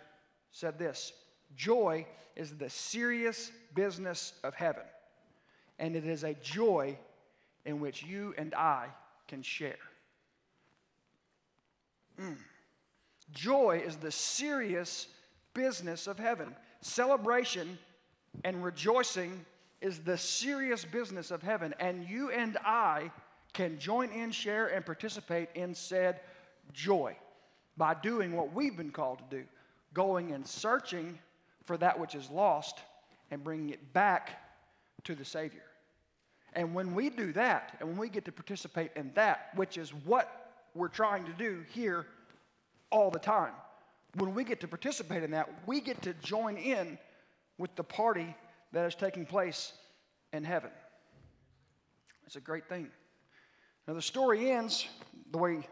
said 0.52 0.78
this 0.78 1.14
Joy 1.56 2.06
is 2.36 2.58
the 2.58 2.70
serious 2.70 3.54
business 3.74 4.34
of 4.44 4.54
heaven, 4.54 4.84
and 5.80 5.96
it 5.96 6.06
is 6.06 6.26
a 6.26 6.34
joy 6.34 6.98
in 7.64 7.80
which 7.80 8.04
you 8.04 8.36
and 8.38 8.54
I 8.54 8.88
can 9.30 9.42
share. 9.42 9.80
Mm. 12.20 12.36
Joy 13.32 13.82
is 13.86 13.96
the 13.96 14.12
serious 14.12 15.08
business 15.54 16.06
of 16.06 16.20
heaven. 16.20 16.54
Celebration 16.82 17.80
and 18.44 18.62
rejoicing 18.62 19.46
is 19.82 20.00
the 20.00 20.18
serious 20.18 20.86
business 20.86 21.32
of 21.32 21.42
heaven, 21.42 21.74
and 21.80 22.08
you 22.08 22.32
and 22.32 22.58
I 22.66 23.12
can 23.54 23.80
join 23.80 24.12
in, 24.12 24.32
share, 24.32 24.68
and 24.68 24.86
participate 24.86 25.50
in 25.56 25.74
said 25.74 26.22
joy 26.74 27.16
by 27.78 27.94
doing 27.94 28.36
what 28.36 28.54
we've 28.54 28.76
been 28.76 28.92
called 28.92 29.20
to 29.20 29.38
do 29.38 29.44
going 29.94 30.32
and 30.32 30.46
searching 30.46 31.18
for 31.66 31.76
that 31.78 32.00
which 32.00 32.14
is 32.14 32.30
lost 32.30 32.80
and 33.32 33.44
bringing 33.44 33.72
it 33.72 33.94
back 33.94 34.40
to 35.04 35.16
the 35.16 35.26
Savior. 35.26 35.64
And 36.54 36.74
when 36.74 36.94
we 36.94 37.10
do 37.10 37.34
that, 37.34 37.76
and 37.80 37.90
when 37.90 37.98
we 37.98 38.10
get 38.10 38.26
to 38.26 38.32
participate 38.32 38.92
in 38.96 39.12
that, 39.16 39.50
which 39.56 39.78
is 39.78 39.94
what 40.06 40.54
we're 40.76 40.88
trying 40.88 41.26
to 41.26 41.34
do 41.34 41.64
here 41.74 42.06
all 42.92 43.10
the 43.10 43.20
time, 43.20 43.54
when 44.16 44.34
we 44.34 44.44
get 44.44 44.60
to 44.62 44.68
participate 44.68 45.24
in 45.24 45.32
that, 45.32 45.50
we 45.66 45.82
get 45.82 46.02
to 46.04 46.14
join 46.16 46.58
in 46.58 46.98
with 47.58 47.76
the 47.76 47.84
party 47.84 48.36
that 48.78 48.86
is 48.86 48.96
taking 48.96 49.26
place 49.26 49.74
in 50.34 50.44
heaven. 50.44 50.70
It's 52.28 52.36
a 52.36 52.42
great 52.42 52.70
thing. 52.70 52.90
Now, 53.88 53.96
the 53.96 54.04
story 54.04 54.52
ends 54.52 54.88
the 55.32 55.40
way 55.40 55.68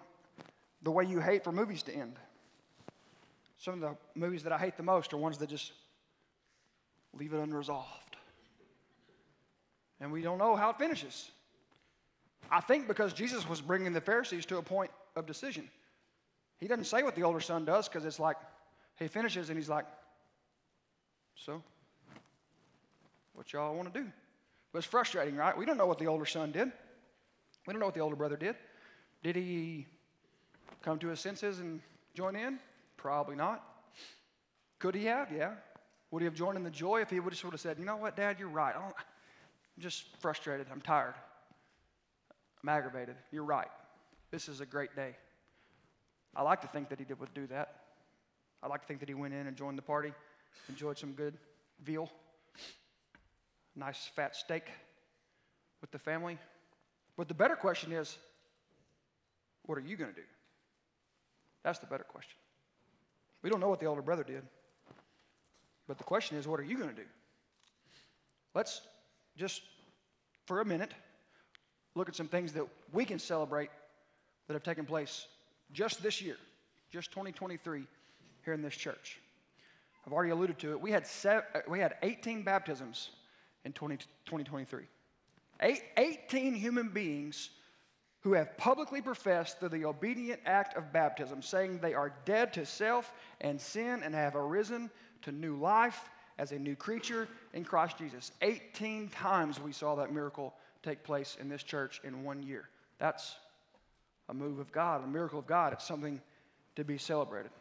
the 0.82 0.90
way 0.90 1.06
you 1.06 1.20
hate 1.20 1.44
for 1.44 1.52
movies 1.52 1.84
to 1.84 1.94
end. 1.94 2.16
Some 3.58 3.76
of 3.76 3.80
the 3.82 4.20
movies 4.20 4.42
that 4.44 4.52
I 4.52 4.58
hate 4.58 4.76
the 4.76 4.84
most 4.84 5.14
are 5.14 5.18
ones 5.18 5.38
that 5.38 5.50
just 5.50 5.74
leave 7.14 7.34
it 7.34 7.40
unresolved. 7.40 8.18
And 10.00 10.12
we 10.12 10.22
don't 10.22 10.38
know 10.40 10.56
how 10.56 10.72
it 10.72 10.78
finishes. 10.78 11.30
I 12.52 12.60
think 12.60 12.88
because 12.88 13.14
Jesus 13.14 13.48
was 13.48 13.62
bringing 13.62 13.94
the 13.94 14.02
Pharisees 14.02 14.46
to 14.48 14.58
a 14.58 14.64
point 14.64 14.92
of 15.16 15.28
decision. 15.28 15.70
He 16.60 16.68
doesn't 16.68 16.86
say 16.86 17.04
what 17.04 17.16
the 17.16 17.24
older 17.24 17.40
son 17.40 17.66
does 17.66 17.88
because 17.88 18.06
it's 18.06 18.20
like 18.20 18.38
he 18.98 19.08
finishes 19.08 19.50
and 19.50 19.58
he's 19.58 19.70
like, 19.70 19.86
So, 21.36 21.64
what 23.36 23.54
y'all 23.54 23.76
want 23.76 23.94
to 23.94 24.00
do? 24.02 24.08
But 24.72 24.80
it's 24.80 24.88
frustrating, 24.88 25.36
right? 25.36 25.58
We 25.58 25.66
don't 25.66 25.78
know 25.78 25.86
what 25.86 26.00
the 26.00 26.08
older 26.08 26.26
son 26.26 26.52
did. 26.52 26.72
We 27.68 27.74
don't 27.74 27.80
know 27.80 27.86
what 27.86 27.96
the 27.96 28.02
older 28.02 28.16
brother 28.16 28.38
did. 28.38 28.56
Did 29.24 29.36
he 29.36 29.88
come 30.82 31.00
to 31.00 31.08
his 31.08 31.20
senses 31.20 31.60
and 31.60 31.82
join 32.14 32.36
in? 32.36 32.60
Probably 32.98 33.36
not. 33.36 33.64
Could 34.80 34.96
he 34.96 35.06
have? 35.06 35.32
Yeah. 35.32 35.54
Would 36.12 36.22
he 36.22 36.26
have 36.26 36.36
joined 36.36 36.58
in 36.58 36.64
the 36.64 36.70
joy 36.70 37.02
if 37.02 37.10
he 37.10 37.20
would 37.20 37.34
have 37.34 37.40
sort 37.40 37.54
of 37.54 37.60
said, 37.60 37.78
you 37.80 37.86
know 37.86 37.98
what, 37.98 38.16
Dad, 38.16 38.38
you're 38.40 38.48
right. 38.48 38.76
I'm 38.76 38.94
just 39.80 40.06
frustrated. 40.20 40.68
I'm 40.72 40.82
tired. 40.82 41.16
I'm 42.64 42.70
aggravated. 42.70 43.16
You're 43.32 43.44
right. 43.44 43.68
This 44.32 44.48
is 44.48 44.62
a 44.62 44.66
great 44.66 44.96
day. 44.96 45.16
I 46.36 46.42
like 46.42 46.62
to 46.62 46.68
think 46.68 46.90
that 46.90 47.00
he 47.00 47.06
did, 47.06 47.20
would 47.20 47.34
do 47.34 47.48
that. 47.48 47.76
I 48.62 48.68
like 48.68 48.82
to 48.82 48.88
think 48.88 49.00
that 49.00 49.10
he 49.10 49.16
went 49.16 49.34
in 49.34 49.48
and 49.48 49.56
joined 49.56 49.78
the 49.78 49.84
party, 49.84 50.14
enjoyed 50.70 50.98
some 50.98 51.14
good 51.14 51.36
veal, 51.84 52.10
nice 53.76 54.10
fat 54.16 54.36
steak 54.36 54.66
with 55.82 55.92
the 55.92 56.00
family. 56.00 56.38
But 57.18 57.28
the 57.28 57.34
better 57.34 57.56
question 57.56 57.92
is, 57.92 58.18
what 59.64 59.78
are 59.78 59.82
you 59.82 59.98
going 59.98 60.10
to 60.12 60.16
do? 60.16 60.26
That's 61.64 61.80
the 61.80 61.88
better 61.88 62.04
question. 62.04 62.38
We 63.42 63.50
don't 63.50 63.60
know 63.60 63.70
what 63.70 63.80
the 63.80 63.86
older 63.86 64.02
brother 64.02 64.24
did. 64.24 64.44
But 65.88 65.98
the 65.98 66.04
question 66.04 66.38
is, 66.38 66.48
what 66.48 66.60
are 66.60 66.64
you 66.64 66.78
going 66.78 66.90
to 66.90 66.96
do? 66.96 67.08
Let's 68.54 68.82
just, 69.38 69.62
for 70.46 70.62
a 70.62 70.66
minute, 70.66 70.94
look 71.94 72.10
at 72.10 72.16
some 72.16 72.28
things 72.28 72.54
that 72.54 72.66
we 72.92 73.06
can 73.06 73.20
celebrate 73.20 73.70
that 74.48 74.54
have 74.54 74.64
taken 74.64 74.86
place 74.86 75.28
just 75.72 76.02
this 76.02 76.22
year, 76.22 76.38
just 76.92 77.12
2023, 77.12 77.84
here 78.44 78.54
in 78.54 78.62
this 78.62 78.76
church. 78.76 79.20
I've 80.06 80.14
already 80.14 80.32
alluded 80.32 80.60
to 80.60 80.72
it. 80.72 80.82
We 80.82 80.92
had, 80.92 81.08
seven, 81.08 81.44
uh, 81.54 81.60
we 81.68 81.80
had 81.80 81.96
18 82.04 82.44
baptisms 82.44 83.10
in 83.66 83.74
20, 83.74 83.98
2023. 83.98 84.84
Eight, 85.62 85.84
18 85.98 86.54
human 86.54 86.90
beings 86.90 87.50
who 88.22 88.34
have 88.34 88.58
publicly 88.58 89.02
professed 89.02 89.60
through 89.60 89.70
the 89.70 89.86
obedient 89.86 90.40
act 90.46 90.76
of 90.78 90.92
baptism, 90.92 91.42
saying 91.42 91.80
they 91.80 91.94
are 91.94 92.14
dead 92.26 92.54
to 92.54 92.66
self 92.66 93.14
and 93.42 93.60
sin 93.60 94.02
and 94.04 94.16
have 94.16 94.36
arisen 94.36 94.90
to 95.22 95.32
new 95.32 95.56
life 95.56 96.10
as 96.38 96.52
a 96.52 96.60
new 96.60 96.76
creature 96.76 97.28
in 97.54 97.64
Christ 97.64 97.98
Jesus. 97.98 98.32
18 98.42 99.10
times 99.10 99.60
we 99.60 99.72
saw 99.72 99.96
that 99.96 100.12
miracle 100.12 100.54
take 100.84 101.04
place 101.04 101.38
in 101.40 101.50
this 101.50 101.64
church 101.64 102.02
in 102.04 102.24
one 102.24 102.44
year. 102.44 102.70
That's 103.00 103.36
a 104.30 104.34
move 104.34 104.60
of 104.60 104.72
God, 104.72 105.04
a 105.04 105.08
miracle 105.08 105.40
of 105.40 105.48
God. 105.48 105.74
It's 105.74 105.88
something 105.88 106.22
to 106.76 106.84
be 106.84 106.98
celebrated. 106.98 107.52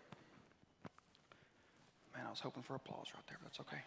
Man, 2.15 2.25
I 2.27 2.31
was 2.31 2.41
hoping 2.41 2.63
for 2.63 2.75
applause 2.75 3.07
right 3.15 3.27
there, 3.29 3.39
but 3.43 3.53
that's 3.53 3.61
okay. 3.61 3.83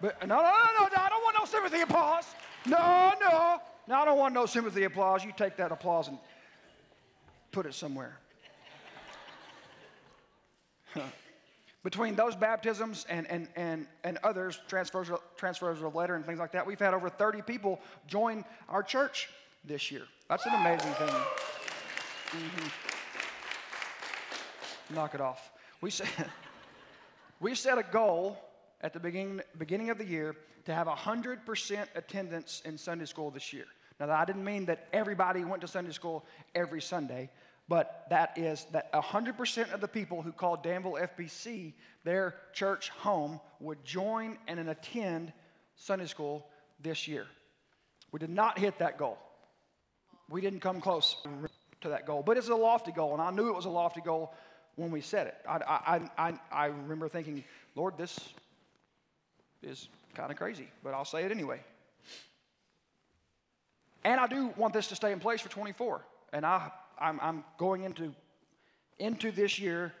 But 0.00 0.26
no, 0.26 0.36
no, 0.36 0.42
no, 0.42 0.84
no, 0.84 0.96
I 0.96 1.08
don't 1.08 1.22
want 1.22 1.36
no 1.38 1.44
sympathy 1.44 1.80
applause. 1.80 2.24
No, 2.66 3.12
no. 3.20 3.60
No, 3.88 3.94
I 3.94 4.04
don't 4.04 4.18
want 4.18 4.34
no 4.34 4.46
sympathy 4.46 4.84
applause. 4.84 5.24
You 5.24 5.32
take 5.36 5.56
that 5.56 5.72
applause 5.72 6.08
and 6.08 6.18
put 7.52 7.64
it 7.66 7.74
somewhere. 7.74 8.18
Between 11.82 12.14
those 12.14 12.36
baptisms 12.36 13.06
and, 13.08 13.26
and, 13.30 13.48
and, 13.56 13.86
and 14.04 14.18
others, 14.22 14.60
transfers, 14.68 15.10
transfers 15.36 15.80
of 15.80 15.94
letter 15.94 16.16
and 16.16 16.26
things 16.26 16.38
like 16.38 16.52
that, 16.52 16.66
we've 16.66 16.78
had 16.78 16.92
over 16.92 17.08
30 17.08 17.40
people 17.42 17.80
join 18.06 18.44
our 18.68 18.82
church 18.82 19.30
this 19.64 19.90
year. 19.90 20.02
That's 20.28 20.44
an 20.44 20.54
amazing 20.54 20.92
thing. 20.92 21.08
Mm-hmm. 22.28 22.68
Knock 24.94 25.14
it 25.14 25.20
off. 25.22 25.50
We 25.80 25.90
set, 25.90 26.08
we 27.40 27.54
set 27.54 27.78
a 27.78 27.82
goal 27.82 28.47
at 28.80 28.92
the 28.92 29.00
beginning, 29.00 29.40
beginning 29.58 29.90
of 29.90 29.98
the 29.98 30.04
year 30.04 30.34
to 30.64 30.74
have 30.74 30.86
100% 30.86 31.86
attendance 31.94 32.62
in 32.64 32.76
Sunday 32.78 33.06
school 33.06 33.30
this 33.30 33.52
year. 33.52 33.66
Now, 33.98 34.10
I 34.10 34.24
didn't 34.24 34.44
mean 34.44 34.66
that 34.66 34.86
everybody 34.92 35.44
went 35.44 35.62
to 35.62 35.68
Sunday 35.68 35.92
school 35.92 36.24
every 36.54 36.80
Sunday, 36.80 37.30
but 37.68 38.06
that 38.10 38.38
is 38.38 38.66
that 38.72 38.92
100% 38.92 39.72
of 39.72 39.80
the 39.80 39.88
people 39.88 40.22
who 40.22 40.32
called 40.32 40.62
Danville 40.62 40.98
FBC 41.00 41.72
their 42.04 42.36
church 42.54 42.88
home 42.90 43.40
would 43.60 43.84
join 43.84 44.38
and 44.46 44.58
attend 44.68 45.32
Sunday 45.76 46.06
school 46.06 46.46
this 46.80 47.06
year. 47.06 47.26
We 48.12 48.18
did 48.18 48.30
not 48.30 48.58
hit 48.58 48.78
that 48.78 48.96
goal. 48.98 49.18
We 50.30 50.40
didn't 50.40 50.60
come 50.60 50.80
close 50.80 51.16
to 51.80 51.88
that 51.90 52.06
goal, 52.06 52.22
but 52.22 52.36
it's 52.36 52.48
a 52.48 52.54
lofty 52.54 52.92
goal, 52.92 53.12
and 53.12 53.20
I 53.20 53.30
knew 53.30 53.48
it 53.48 53.54
was 53.54 53.66
a 53.66 53.70
lofty 53.70 54.00
goal 54.00 54.32
when 54.76 54.90
we 54.90 55.00
said 55.00 55.26
it. 55.26 55.34
I, 55.48 55.56
I, 55.58 56.28
I, 56.28 56.34
I 56.50 56.66
remember 56.66 57.08
thinking, 57.08 57.44
Lord, 57.74 57.98
this 57.98 58.18
is 59.62 59.88
kind 60.14 60.30
of 60.30 60.36
crazy, 60.36 60.68
but 60.82 60.94
I'll 60.94 61.04
say 61.04 61.24
it 61.24 61.30
anyway. 61.30 61.60
And 64.04 64.20
I 64.20 64.26
do 64.26 64.52
want 64.56 64.72
this 64.72 64.86
to 64.88 64.96
stay 64.96 65.12
in 65.12 65.20
place 65.20 65.40
for 65.40 65.48
24. 65.48 66.04
And 66.32 66.46
I, 66.46 66.70
I'm, 66.98 67.18
I'm 67.20 67.44
going 67.58 67.84
into, 67.84 68.14
into 68.98 69.30
this 69.30 69.58
year, 69.58 69.92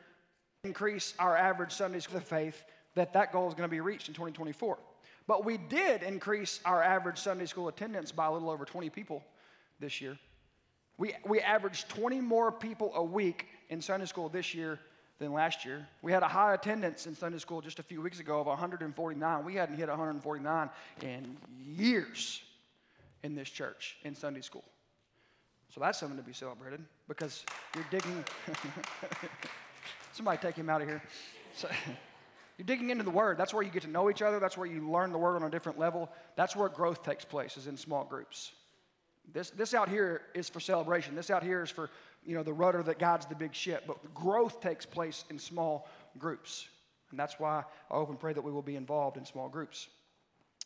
increase 0.64 1.14
our 1.18 1.36
average 1.36 1.72
Sundays 1.72 2.04
for 2.04 2.14
the 2.14 2.20
faith, 2.20 2.64
that 2.94 3.12
that 3.12 3.32
goal 3.32 3.48
is 3.48 3.54
going 3.54 3.68
to 3.68 3.70
be 3.70 3.80
reached 3.80 4.08
in 4.08 4.14
2024. 4.14 4.78
But 5.26 5.44
we 5.44 5.58
did 5.58 6.02
increase 6.02 6.60
our 6.64 6.82
average 6.82 7.18
Sunday 7.18 7.46
school 7.46 7.68
attendance 7.68 8.12
by 8.12 8.26
a 8.26 8.32
little 8.32 8.50
over 8.50 8.64
20 8.64 8.88
people 8.90 9.22
this 9.78 10.00
year. 10.00 10.18
We, 10.96 11.14
we 11.26 11.40
averaged 11.40 11.88
20 11.90 12.20
more 12.20 12.50
people 12.50 12.92
a 12.94 13.02
week 13.02 13.46
in 13.68 13.80
Sunday 13.80 14.06
school 14.06 14.28
this 14.28 14.54
year 14.54 14.80
than 15.18 15.32
last 15.32 15.64
year. 15.64 15.86
We 16.02 16.12
had 16.12 16.22
a 16.22 16.28
high 16.28 16.54
attendance 16.54 17.06
in 17.06 17.14
Sunday 17.14 17.38
school 17.38 17.60
just 17.60 17.78
a 17.78 17.82
few 17.82 18.00
weeks 18.00 18.20
ago 18.20 18.40
of 18.40 18.46
149. 18.46 19.44
We 19.44 19.54
hadn't 19.54 19.76
hit 19.76 19.88
149 19.88 20.70
in 21.02 21.36
years 21.74 22.42
in 23.22 23.34
this 23.34 23.50
church 23.50 23.96
in 24.04 24.14
Sunday 24.14 24.40
school. 24.40 24.64
So 25.74 25.80
that's 25.80 25.98
something 25.98 26.16
to 26.16 26.22
be 26.22 26.32
celebrated 26.32 26.80
because 27.08 27.44
you're 27.74 27.86
digging. 27.90 28.24
Somebody 30.12 30.38
take 30.38 30.54
him 30.54 30.70
out 30.70 30.80
of 30.80 30.88
here. 30.88 31.02
So, 31.54 31.68
you're 32.58 32.66
digging 32.66 32.90
into 32.90 33.04
the 33.04 33.10
Word. 33.10 33.38
That's 33.38 33.52
where 33.52 33.62
you 33.62 33.70
get 33.70 33.82
to 33.82 33.88
know 33.88 34.08
each 34.08 34.22
other. 34.22 34.38
That's 34.38 34.56
where 34.56 34.66
you 34.66 34.88
learn 34.88 35.12
the 35.12 35.18
Word 35.18 35.36
on 35.36 35.42
a 35.42 35.50
different 35.50 35.78
level. 35.78 36.08
That's 36.36 36.56
where 36.56 36.68
growth 36.68 37.02
takes 37.02 37.24
place, 37.24 37.56
is 37.56 37.66
in 37.66 37.76
small 37.76 38.04
groups. 38.04 38.52
This, 39.32 39.50
this 39.50 39.74
out 39.74 39.88
here 39.88 40.22
is 40.34 40.48
for 40.48 40.60
celebration. 40.60 41.14
This 41.14 41.28
out 41.28 41.42
here 41.42 41.62
is 41.62 41.70
for 41.70 41.90
you 42.28 42.34
know, 42.34 42.42
the 42.42 42.52
rudder 42.52 42.82
that 42.82 42.98
guides 42.98 43.24
the 43.24 43.34
big 43.34 43.54
ship. 43.54 43.84
But 43.86 44.14
growth 44.14 44.60
takes 44.60 44.84
place 44.84 45.24
in 45.30 45.38
small 45.38 45.88
groups. 46.18 46.68
And 47.10 47.18
that's 47.18 47.40
why 47.40 47.64
I 47.90 47.94
hope 47.94 48.10
and 48.10 48.20
pray 48.20 48.34
that 48.34 48.44
we 48.44 48.52
will 48.52 48.60
be 48.60 48.76
involved 48.76 49.16
in 49.16 49.24
small 49.24 49.48
groups 49.48 49.88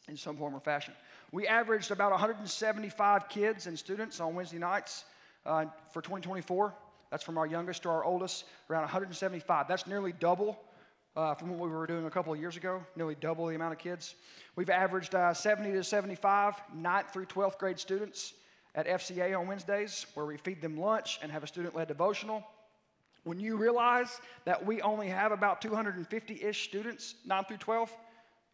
in 0.09 0.16
some 0.16 0.37
form 0.37 0.57
or 0.57 0.61
fashion. 0.61 0.92
We 1.31 1.46
averaged 1.46 1.92
about 1.92 2.11
175 2.11 3.29
kids 3.29 3.68
and 3.68 3.79
students 3.79 4.18
on 4.18 4.35
Wednesday 4.35 4.59
nights 4.59 5.05
uh, 5.46 5.66
for 5.92 6.03
2024. 6.03 6.75
That's 7.12 7.22
from 7.22 7.38
our 7.38 7.46
youngest 7.46 7.85
to 7.85 7.90
our 7.90 8.05
oldest, 8.05 8.44
around 8.68 8.83
175. 8.83 9.68
That's 9.68 9.87
nearly 9.87 10.11
double 10.11 10.59
uh, 11.14 11.35
from 11.35 11.51
what 11.51 11.61
we 11.61 11.68
were 11.68 11.87
doing 11.87 12.07
a 12.07 12.11
couple 12.11 12.33
of 12.33 12.40
years 12.40 12.57
ago, 12.57 12.85
nearly 12.96 13.14
double 13.14 13.46
the 13.46 13.55
amount 13.55 13.72
of 13.72 13.79
kids. 13.79 14.16
We've 14.57 14.70
averaged 14.70 15.14
uh, 15.14 15.33
70 15.33 15.72
to 15.75 15.85
75 15.85 16.57
ninth 16.75 17.12
through 17.12 17.27
12th 17.27 17.59
grade 17.59 17.79
students 17.79 18.35
at 18.75 18.87
FCA 18.87 19.39
on 19.39 19.47
Wednesdays, 19.47 20.07
where 20.15 20.27
we 20.27 20.37
feed 20.37 20.63
them 20.63 20.79
lunch 20.79 21.19
and 21.23 21.31
have 21.31 21.45
a 21.45 21.47
student 21.47 21.75
led 21.75 21.89
devotional. 21.89 22.45
When 23.25 23.39
you 23.39 23.57
realize 23.57 24.21
that 24.45 24.65
we 24.65 24.81
only 24.81 25.09
have 25.09 25.31
about 25.31 25.61
250 25.61 26.43
ish 26.43 26.65
students, 26.65 27.15
9 27.27 27.45
through 27.45 27.59
12, 27.59 27.95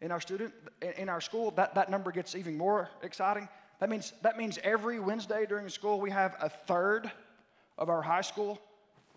in 0.00 0.12
our 0.12 0.20
student 0.20 0.52
in 0.96 1.08
our 1.08 1.20
school, 1.20 1.50
that, 1.52 1.74
that 1.74 1.90
number 1.90 2.12
gets 2.12 2.34
even 2.34 2.56
more 2.56 2.88
exciting. 3.02 3.48
That 3.80 3.90
means, 3.90 4.12
that 4.22 4.36
means 4.36 4.58
every 4.62 5.00
Wednesday 5.00 5.46
during 5.46 5.68
school, 5.68 6.00
we 6.00 6.10
have 6.10 6.36
a 6.40 6.48
third 6.48 7.10
of 7.78 7.88
our 7.88 8.02
high 8.02 8.20
school 8.20 8.60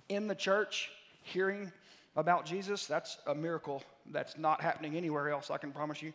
in 0.10 0.28
the 0.28 0.36
church 0.36 0.92
hearing 1.24 1.72
about 2.16 2.46
Jesus. 2.46 2.86
That's 2.86 3.18
a 3.28 3.36
miracle 3.36 3.84
that's 4.12 4.38
not 4.38 4.62
happening 4.62 4.96
anywhere 4.96 5.30
else, 5.30 5.50
I 5.50 5.58
can 5.58 5.72
promise 5.72 6.02
you. 6.02 6.14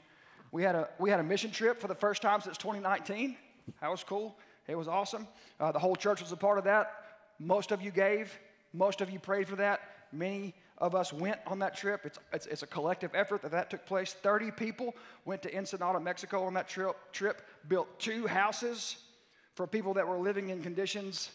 We 0.53 0.63
had 0.63 0.75
a, 0.75 0.89
we 0.99 1.11
had 1.11 1.21
a 1.21 1.25
mission 1.25 1.51
trip 1.51 1.81
for 1.81 1.89
the 1.89 1.95
first 1.95 2.23
time 2.23 2.41
since 2.41 2.57
2019. 2.57 3.37
That 3.81 3.91
was 3.91 4.05
cool. 4.05 4.37
It 4.69 4.77
was 4.77 4.89
awesome. 4.89 5.29
Uh, 5.61 5.73
the 5.73 5.79
whole 5.79 5.97
church 5.97 6.21
was 6.21 6.33
a 6.33 6.37
part 6.37 6.59
of 6.59 6.65
that. 6.65 6.93
Most 7.39 7.71
of 7.71 7.83
you 7.83 7.91
gave, 7.91 8.37
most 8.73 9.01
of 9.01 9.11
you 9.11 9.19
prayed 9.19 9.49
for 9.49 9.57
that. 9.57 9.81
Many 10.13 10.55
of 10.79 10.95
us 10.95 11.13
went 11.13 11.39
on 11.47 11.59
that 11.61 11.77
trip. 11.77 12.03
It's, 12.05 12.19
it's, 12.33 12.47
it's, 12.47 12.63
a 12.63 12.67
collective 12.67 13.11
effort 13.15 13.43
that 13.43 13.51
that 13.53 13.71
took 13.71 13.87
place. 13.87 14.13
30 14.13 14.51
people 14.51 14.95
went 15.25 15.43
to 15.43 15.57
Ensenada, 15.57 16.01
Mexico 16.01 16.45
on 16.45 16.55
that 16.55 16.69
trip, 16.69 16.97
trip, 17.13 17.43
built 17.69 17.99
two 17.99 18.27
houses 18.27 18.97
for 19.55 19.67
people 19.67 19.95
that 19.95 20.07
were 20.07 20.19
living 20.19 20.51
in 20.51 20.63
conditions 20.63 21.31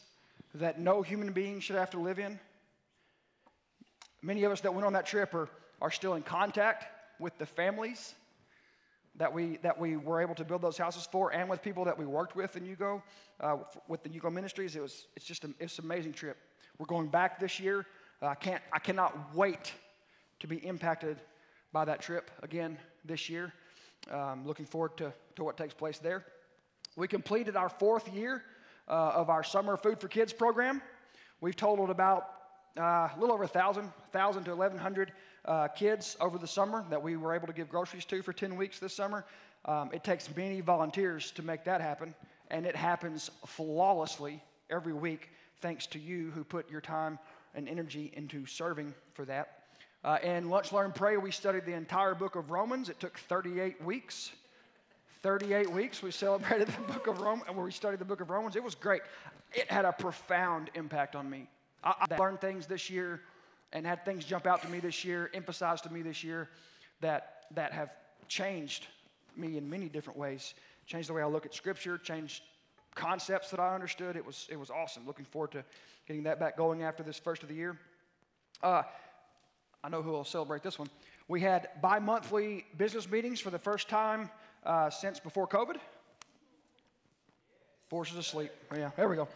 that 0.53 0.79
no 0.79 1.01
human 1.01 1.31
being 1.31 1.59
should 1.59 1.75
have 1.75 1.89
to 1.91 1.99
live 1.99 2.19
in. 2.19 2.39
Many 4.21 4.43
of 4.43 4.51
us 4.51 4.61
that 4.61 4.73
went 4.73 4.85
on 4.85 4.93
that 4.93 5.05
trip 5.05 5.33
are, 5.33 5.49
are 5.81 5.91
still 5.91 6.13
in 6.13 6.21
contact 6.21 6.85
with 7.19 7.37
the 7.37 7.45
families 7.45 8.13
that 9.15 9.33
we, 9.33 9.57
that 9.57 9.77
we 9.77 9.97
were 9.97 10.21
able 10.21 10.35
to 10.35 10.45
build 10.45 10.61
those 10.61 10.77
houses 10.77 11.07
for 11.11 11.33
and 11.33 11.49
with 11.49 11.61
people 11.61 11.83
that 11.85 11.97
we 11.97 12.05
worked 12.05 12.35
with 12.35 12.55
in 12.55 12.63
Yugo, 12.63 13.01
uh, 13.39 13.57
with 13.87 14.03
the 14.03 14.09
Yugo 14.09 14.31
Ministries. 14.31 14.75
It 14.75 14.81
was, 14.81 15.07
it's 15.15 15.25
just 15.25 15.43
a, 15.43 15.49
it's 15.59 15.79
an 15.79 15.85
amazing 15.85 16.13
trip. 16.13 16.37
We're 16.77 16.85
going 16.85 17.07
back 17.07 17.39
this 17.39 17.59
year. 17.59 17.85
Uh, 18.21 18.27
I, 18.27 18.35
can't, 18.35 18.61
I 18.71 18.79
cannot 18.79 19.35
wait 19.35 19.73
to 20.39 20.47
be 20.47 20.57
impacted 20.65 21.17
by 21.73 21.85
that 21.85 22.01
trip 22.01 22.31
again 22.41 22.77
this 23.05 23.29
year. 23.29 23.53
Um, 24.09 24.45
looking 24.45 24.65
forward 24.65 24.97
to, 24.97 25.13
to 25.35 25.43
what 25.43 25.57
takes 25.57 25.73
place 25.73 25.99
there. 25.99 26.25
We 26.95 27.07
completed 27.07 27.55
our 27.55 27.69
fourth 27.69 28.11
year 28.13 28.43
uh, 28.87 29.11
of 29.15 29.29
our 29.29 29.43
Summer 29.43 29.77
Food 29.77 29.99
for 29.99 30.07
Kids 30.07 30.33
program. 30.33 30.81
We've 31.39 31.55
totaled 31.55 31.89
about 31.89 32.27
uh, 32.77 32.81
a 32.81 33.15
little 33.17 33.33
over 33.33 33.43
1,000, 33.43 33.83
1,000 33.83 34.43
to 34.45 34.55
1,100 34.55 35.11
uh, 35.45 35.67
kids 35.69 36.17
over 36.19 36.37
the 36.37 36.47
summer 36.47 36.85
that 36.89 37.01
we 37.01 37.17
were 37.17 37.33
able 37.33 37.47
to 37.47 37.53
give 37.53 37.69
groceries 37.69 38.05
to 38.05 38.21
for 38.21 38.33
10 38.33 38.55
weeks 38.55 38.79
this 38.79 38.93
summer. 38.93 39.25
Um, 39.65 39.89
it 39.93 40.03
takes 40.03 40.33
many 40.35 40.61
volunteers 40.61 41.31
to 41.31 41.43
make 41.43 41.63
that 41.65 41.81
happen, 41.81 42.15
and 42.49 42.65
it 42.65 42.75
happens 42.75 43.29
flawlessly 43.45 44.43
every 44.69 44.93
week 44.93 45.29
thanks 45.61 45.85
to 45.87 45.99
you 45.99 46.31
who 46.31 46.43
put 46.43 46.69
your 46.69 46.81
time 46.81 47.19
and 47.53 47.69
energy 47.69 48.11
into 48.15 48.45
serving 48.45 48.93
for 49.13 49.25
that. 49.25 49.59
Uh, 50.03 50.17
and 50.23 50.49
Lunch, 50.49 50.71
Learn, 50.71 50.91
Pray, 50.91 51.17
we 51.17 51.29
studied 51.29 51.65
the 51.65 51.73
entire 51.73 52.15
book 52.15 52.35
of 52.35 52.49
Romans. 52.49 52.89
It 52.89 52.99
took 52.99 53.17
38 53.19 53.83
weeks. 53.83 54.31
38 55.21 55.71
weeks 55.71 56.01
we 56.01 56.09
celebrated 56.09 56.67
the 56.87 56.93
book 56.93 57.05
of 57.05 57.21
Romans, 57.21 57.47
where 57.51 57.63
we 57.63 57.71
studied 57.71 57.99
the 57.99 58.05
book 58.05 58.21
of 58.21 58.31
Romans. 58.31 58.55
It 58.55 58.63
was 58.63 58.73
great. 58.73 59.03
It 59.53 59.69
had 59.69 59.85
a 59.85 59.91
profound 59.91 60.71
impact 60.73 61.15
on 61.15 61.29
me. 61.29 61.47
I, 61.83 62.07
I 62.09 62.17
learned 62.17 62.41
things 62.41 62.65
this 62.65 62.89
year 62.89 63.21
and 63.73 63.85
had 63.85 64.03
things 64.05 64.25
jump 64.25 64.45
out 64.45 64.61
to 64.63 64.69
me 64.69 64.79
this 64.79 65.05
year, 65.05 65.29
emphasized 65.33 65.83
to 65.83 65.93
me 65.93 66.01
this 66.01 66.23
year 66.23 66.49
that, 66.99 67.45
that 67.55 67.71
have 67.71 67.91
changed 68.27 68.87
me 69.35 69.57
in 69.57 69.69
many 69.69 69.87
different 69.87 70.19
ways. 70.19 70.53
Changed 70.85 71.09
the 71.09 71.13
way 71.13 71.21
I 71.21 71.27
look 71.27 71.45
at 71.45 71.53
Scripture, 71.53 71.97
changed 71.97 72.43
concepts 72.95 73.49
that 73.51 73.59
I 73.59 73.73
understood. 73.73 74.15
It 74.15 74.25
was, 74.25 74.47
it 74.51 74.59
was 74.59 74.69
awesome. 74.69 75.05
Looking 75.05 75.25
forward 75.25 75.51
to 75.51 75.63
getting 76.07 76.23
that 76.23 76.39
back 76.39 76.57
going 76.57 76.83
after 76.83 77.03
this 77.03 77.17
first 77.17 77.43
of 77.43 77.49
the 77.49 77.55
year. 77.55 77.77
Uh, 78.61 78.83
I 79.83 79.89
know 79.89 80.01
who 80.01 80.11
will 80.11 80.25
celebrate 80.25 80.63
this 80.63 80.77
one. 80.77 80.89
We 81.27 81.41
had 81.41 81.69
bi 81.81 81.99
monthly 81.99 82.65
business 82.77 83.09
meetings 83.09 83.39
for 83.39 83.49
the 83.49 83.59
first 83.59 83.87
time 83.87 84.29
uh, 84.65 84.89
since 84.89 85.19
before 85.19 85.47
COVID. 85.47 85.77
Forces 87.89 88.17
asleep. 88.17 88.51
Yeah, 88.75 88.91
there 88.95 89.07
we 89.07 89.15
go. 89.15 89.27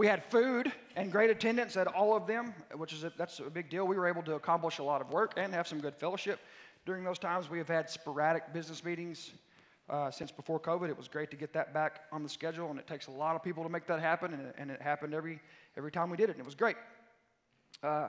We 0.00 0.06
had 0.06 0.24
food 0.24 0.72
and 0.96 1.12
great 1.12 1.28
attendance 1.28 1.76
at 1.76 1.86
all 1.86 2.16
of 2.16 2.26
them, 2.26 2.54
which 2.74 2.94
is 2.94 3.04
a, 3.04 3.12
that's 3.18 3.38
a 3.38 3.50
big 3.50 3.68
deal. 3.68 3.86
We 3.86 3.96
were 3.96 4.08
able 4.08 4.22
to 4.22 4.34
accomplish 4.34 4.78
a 4.78 4.82
lot 4.82 5.02
of 5.02 5.10
work 5.10 5.34
and 5.36 5.52
have 5.52 5.68
some 5.68 5.78
good 5.78 5.94
fellowship 5.94 6.40
during 6.86 7.04
those 7.04 7.18
times. 7.18 7.50
We 7.50 7.58
have 7.58 7.68
had 7.68 7.90
sporadic 7.90 8.50
business 8.54 8.82
meetings 8.82 9.32
uh, 9.90 10.10
since 10.10 10.32
before 10.32 10.58
COVID. 10.58 10.88
It 10.88 10.96
was 10.96 11.06
great 11.06 11.30
to 11.32 11.36
get 11.36 11.52
that 11.52 11.74
back 11.74 12.04
on 12.12 12.22
the 12.22 12.30
schedule, 12.30 12.70
and 12.70 12.78
it 12.78 12.86
takes 12.86 13.08
a 13.08 13.10
lot 13.10 13.36
of 13.36 13.42
people 13.42 13.62
to 13.62 13.68
make 13.68 13.86
that 13.88 14.00
happen, 14.00 14.32
and 14.32 14.46
it, 14.46 14.54
and 14.56 14.70
it 14.70 14.80
happened 14.80 15.12
every 15.12 15.38
every 15.76 15.92
time 15.92 16.08
we 16.08 16.16
did 16.16 16.30
it, 16.30 16.32
and 16.32 16.40
it 16.40 16.46
was 16.46 16.54
great. 16.54 16.76
Uh, 17.82 18.08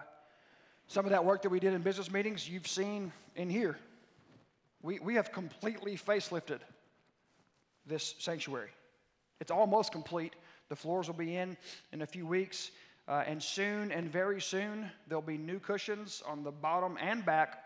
some 0.88 1.04
of 1.04 1.12
that 1.12 1.26
work 1.26 1.42
that 1.42 1.50
we 1.50 1.60
did 1.60 1.74
in 1.74 1.82
business 1.82 2.10
meetings, 2.10 2.48
you've 2.48 2.68
seen 2.68 3.12
in 3.36 3.50
here. 3.50 3.78
We, 4.82 5.00
we 5.00 5.16
have 5.16 5.34
completely 5.34 5.98
facelifted 5.98 6.60
this 7.86 8.16
sanctuary. 8.18 8.70
It's 9.42 9.52
almost 9.52 9.92
complete. 9.92 10.36
The 10.72 10.78
floors 10.78 11.08
will 11.08 11.16
be 11.16 11.36
in 11.36 11.58
in 11.92 12.02
a 12.02 12.08
few 12.08 12.26
weeks. 12.26 12.72
Uh, 13.06 13.24
and 13.28 13.44
soon 13.44 13.92
and 13.92 14.10
very 14.10 14.40
soon, 14.40 14.90
there'll 15.06 15.22
be 15.22 15.38
new 15.38 15.60
cushions 15.60 16.24
on 16.26 16.44
the 16.46 16.52
bottom 16.52 16.98
and 17.02 17.26
back 17.26 17.62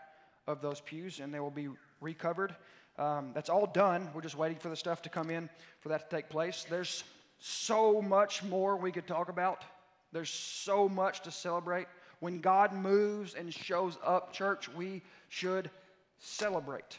of 0.48 0.60
those 0.60 0.80
pews, 0.80 1.20
and 1.20 1.32
they 1.32 1.38
will 1.38 1.52
be 1.52 1.68
recovered. 2.00 2.56
Um, 2.98 3.30
that's 3.32 3.48
all 3.48 3.68
done. 3.68 4.08
We're 4.12 4.22
just 4.22 4.36
waiting 4.36 4.58
for 4.58 4.70
the 4.70 4.76
stuff 4.76 5.02
to 5.02 5.08
come 5.08 5.30
in 5.30 5.48
for 5.78 5.90
that 5.90 6.10
to 6.10 6.16
take 6.16 6.28
place. 6.28 6.66
There's 6.68 7.04
so 7.38 8.02
much 8.02 8.42
more 8.42 8.76
we 8.76 8.90
could 8.90 9.06
talk 9.06 9.28
about. 9.28 9.62
There's 10.10 10.30
so 10.30 10.88
much 10.88 11.20
to 11.20 11.30
celebrate. 11.30 11.86
When 12.18 12.40
God 12.40 12.72
moves 12.72 13.34
and 13.34 13.54
shows 13.54 13.98
up, 14.04 14.32
church, 14.32 14.68
we 14.70 15.00
should 15.28 15.70
celebrate. 16.18 16.98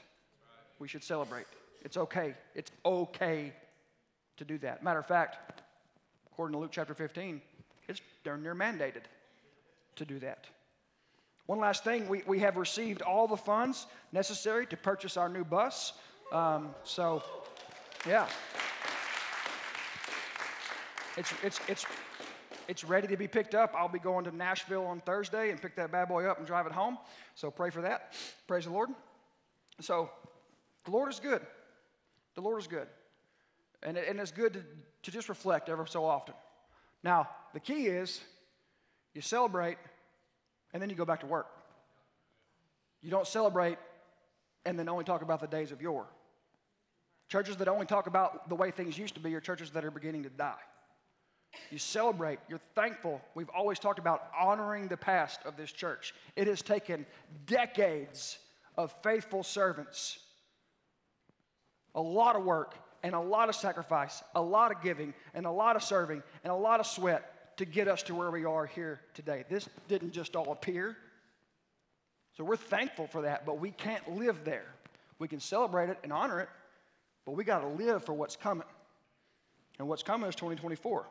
We 0.80 0.88
should 0.88 1.04
celebrate. 1.04 1.48
It's 1.84 1.98
okay. 1.98 2.34
It's 2.56 2.72
okay 2.86 3.52
to 4.38 4.46
do 4.46 4.58
that. 4.60 4.84
Matter 4.84 5.00
of 5.00 5.06
fact, 5.06 5.64
according 6.38 6.54
to 6.54 6.60
Luke 6.60 6.70
chapter 6.72 6.94
15, 6.94 7.42
it's 7.88 8.00
darn 8.24 8.44
near 8.44 8.54
mandated 8.54 9.06
to 9.96 10.06
do 10.06 10.20
that. 10.20 10.46
One 11.48 11.58
last 11.58 11.84
thing, 11.84 12.08
we, 12.08 12.22
we 12.28 12.38
have 12.42 12.58
received 12.58 13.02
all 13.02 13.28
the 13.28 13.36
funds 13.36 13.88
necessary 14.12 14.68
to 14.68 14.78
purchase 14.78 15.18
our 15.18 15.30
new 15.30 15.44
bus. 15.44 15.94
Um, 16.32 16.76
so, 16.84 17.24
yeah. 18.08 18.28
It's, 21.18 21.34
it's, 21.42 21.60
it's, 21.68 21.86
it's 22.68 22.84
ready 22.84 23.08
to 23.08 23.18
be 23.18 23.28
picked 23.28 23.56
up. 23.56 23.74
I'll 23.76 23.90
be 23.90 23.98
going 23.98 24.24
to 24.26 24.36
Nashville 24.36 24.86
on 24.86 25.00
Thursday 25.00 25.50
and 25.50 25.60
pick 25.60 25.76
that 25.78 25.92
bad 25.92 26.08
boy 26.08 26.26
up 26.26 26.38
and 26.38 26.46
drive 26.46 26.68
it 26.68 26.72
home. 26.72 27.00
So 27.34 27.50
pray 27.50 27.72
for 27.72 27.82
that. 27.82 28.14
Praise 28.46 28.66
the 28.66 28.72
Lord. 28.72 28.90
So 29.82 30.12
the 30.86 30.92
Lord 30.92 31.12
is 31.12 31.20
good. 31.20 31.42
The 32.36 32.42
Lord 32.42 32.62
is 32.62 32.68
good. 32.68 32.88
And, 33.82 33.98
it, 33.98 34.08
and 34.08 34.20
it's 34.20 34.30
good 34.30 34.54
to, 34.54 34.64
to 35.04 35.12
just 35.12 35.30
reflect 35.30 35.70
ever 35.70 35.86
so 35.86 36.06
often. 36.06 36.34
Now, 37.04 37.30
the 37.54 37.60
key 37.60 37.88
is 37.88 38.22
you 39.14 39.22
celebrate 39.22 39.78
and 40.74 40.82
then 40.82 40.90
you 40.90 40.96
go 40.96 41.06
back 41.06 41.22
to 41.22 41.26
work. 41.26 41.48
You 43.02 43.12
don't 43.12 43.28
celebrate 43.28 43.78
and 44.66 44.78
then 44.78 44.90
only 44.90 45.06
talk 45.06 45.22
about 45.22 45.40
the 45.40 45.48
days 45.48 45.72
of 45.72 45.82
yore. 45.82 46.08
Churches 47.30 47.58
that 47.58 47.68
only 47.68 47.86
talk 47.86 48.08
about 48.08 48.50
the 48.50 48.56
way 48.56 48.72
things 48.72 48.98
used 48.98 49.16
to 49.16 49.20
be 49.20 49.34
are 49.36 49.42
churches 49.42 49.72
that 49.72 49.84
are 49.84 49.92
beginning 49.92 50.24
to 50.24 50.30
die. 50.30 50.56
You 51.72 51.78
celebrate, 51.78 52.40
you're 52.50 52.62
thankful. 52.76 53.22
We've 53.36 53.50
always 53.50 53.80
talked 53.80 54.00
about 54.00 54.28
honoring 54.38 54.88
the 54.88 54.98
past 54.98 55.40
of 55.46 55.58
this 55.58 55.72
church. 55.72 56.14
It 56.36 56.48
has 56.48 56.62
taken 56.62 57.06
decades 57.46 58.38
of 58.78 58.94
faithful 59.04 59.44
servants, 59.44 60.20
a 61.96 62.02
lot 62.02 62.36
of 62.36 62.44
work, 62.44 62.76
and 63.04 63.16
a 63.16 63.20
lot 63.20 63.50
of 63.50 63.56
sacrifice, 63.56 64.24
a 64.36 64.42
lot 64.42 64.72
of 64.72 64.82
giving, 64.82 65.14
and 65.34 65.46
a 65.46 65.52
lot 65.52 65.76
of 65.76 65.84
serving, 65.84 66.24
and 66.44 66.52
a 66.52 66.56
lot 66.56 66.80
of 66.80 66.86
sweat 66.86 67.58
to 67.58 67.66
get 67.66 67.88
us 67.88 68.04
to 68.04 68.16
where 68.16 68.32
we 68.32 68.46
are 68.46 68.66
here 68.66 69.02
today. 69.14 69.44
This 69.50 69.68
didn't 69.88 70.12
just 70.12 70.36
all 70.36 70.52
appear. 70.52 70.96
So 72.36 72.44
we're 72.44 72.56
thankful 72.56 73.08
for 73.08 73.24
that, 73.24 73.46
but 73.46 73.60
we 73.60 73.72
can't 73.72 74.18
live 74.18 74.44
there. 74.44 74.66
We 75.20 75.28
can 75.28 75.40
celebrate 75.40 75.90
it 75.90 75.98
and 76.04 76.14
honor 76.14 76.40
it, 76.40 76.50
but 77.26 77.32
we 77.32 77.44
got 77.44 77.60
to 77.60 77.68
live 77.68 78.04
for 78.04 78.14
what's 78.14 78.36
coming. 78.36 78.68
And 79.80 79.88
what's 79.88 80.04
coming 80.04 80.30
is 80.30 80.36
2024 80.36 81.06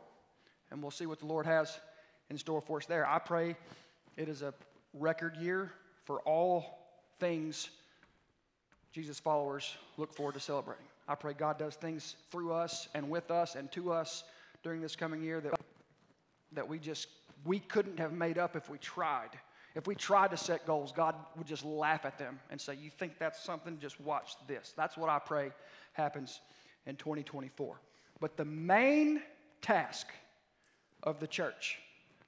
and 0.70 0.82
we'll 0.82 0.90
see 0.90 1.06
what 1.06 1.20
the 1.20 1.26
Lord 1.26 1.46
has 1.46 1.78
in 2.30 2.38
store 2.38 2.60
for 2.60 2.78
us 2.78 2.86
there. 2.86 3.06
I 3.06 3.18
pray 3.18 3.56
it 4.16 4.28
is 4.28 4.42
a 4.42 4.52
record 4.94 5.36
year 5.36 5.72
for 6.04 6.20
all 6.20 6.78
things 7.18 7.70
Jesus 8.92 9.20
followers 9.20 9.76
look 9.96 10.14
forward 10.14 10.34
to 10.34 10.40
celebrating. 10.40 10.86
I 11.08 11.14
pray 11.14 11.32
God 11.34 11.58
does 11.58 11.76
things 11.76 12.16
through 12.30 12.52
us 12.52 12.88
and 12.94 13.08
with 13.08 13.30
us 13.30 13.54
and 13.54 13.70
to 13.72 13.92
us 13.92 14.24
during 14.62 14.80
this 14.80 14.96
coming 14.96 15.22
year 15.22 15.40
that, 15.40 15.60
that 16.52 16.68
we 16.68 16.78
just 16.78 17.08
we 17.44 17.60
couldn't 17.60 17.98
have 17.98 18.12
made 18.12 18.38
up 18.38 18.56
if 18.56 18.68
we 18.68 18.78
tried. 18.78 19.30
If 19.74 19.86
we 19.86 19.94
tried 19.94 20.30
to 20.30 20.36
set 20.36 20.66
goals, 20.66 20.90
God 20.90 21.14
would 21.36 21.46
just 21.46 21.64
laugh 21.64 22.04
at 22.04 22.18
them 22.18 22.40
and 22.50 22.60
say, 22.60 22.74
You 22.74 22.90
think 22.90 23.18
that's 23.18 23.42
something? 23.42 23.78
Just 23.78 24.00
watch 24.00 24.32
this. 24.46 24.72
That's 24.76 24.96
what 24.96 25.10
I 25.10 25.18
pray 25.18 25.52
happens 25.92 26.40
in 26.86 26.96
2024. 26.96 27.80
But 28.20 28.36
the 28.36 28.44
main 28.44 29.22
task 29.60 30.08
of 31.02 31.20
the 31.20 31.26
church. 31.26 31.78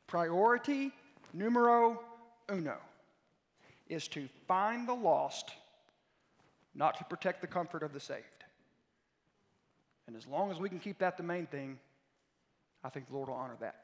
Priority 0.07 0.93
numero 1.33 2.01
uno 2.51 2.77
is 3.89 4.09
to 4.09 4.29
find 4.47 4.87
the 4.87 4.95
lost, 4.95 5.53
not 6.75 6.99
to 6.99 7.05
protect 7.05 7.41
the 7.41 7.47
comfort 7.47 7.83
of 7.83 7.93
the 7.93 8.01
saved. 8.01 8.38
And 10.09 10.17
as 10.17 10.27
long 10.27 10.51
as 10.51 10.59
we 10.59 10.71
can 10.71 10.79
keep 10.79 10.99
that 11.01 11.19
the 11.19 11.23
main 11.23 11.47
thing, 11.47 11.79
I 12.83 12.89
think 12.89 13.09
the 13.09 13.15
Lord 13.15 13.29
will 13.29 13.37
honor 13.37 13.57
that. 13.61 13.77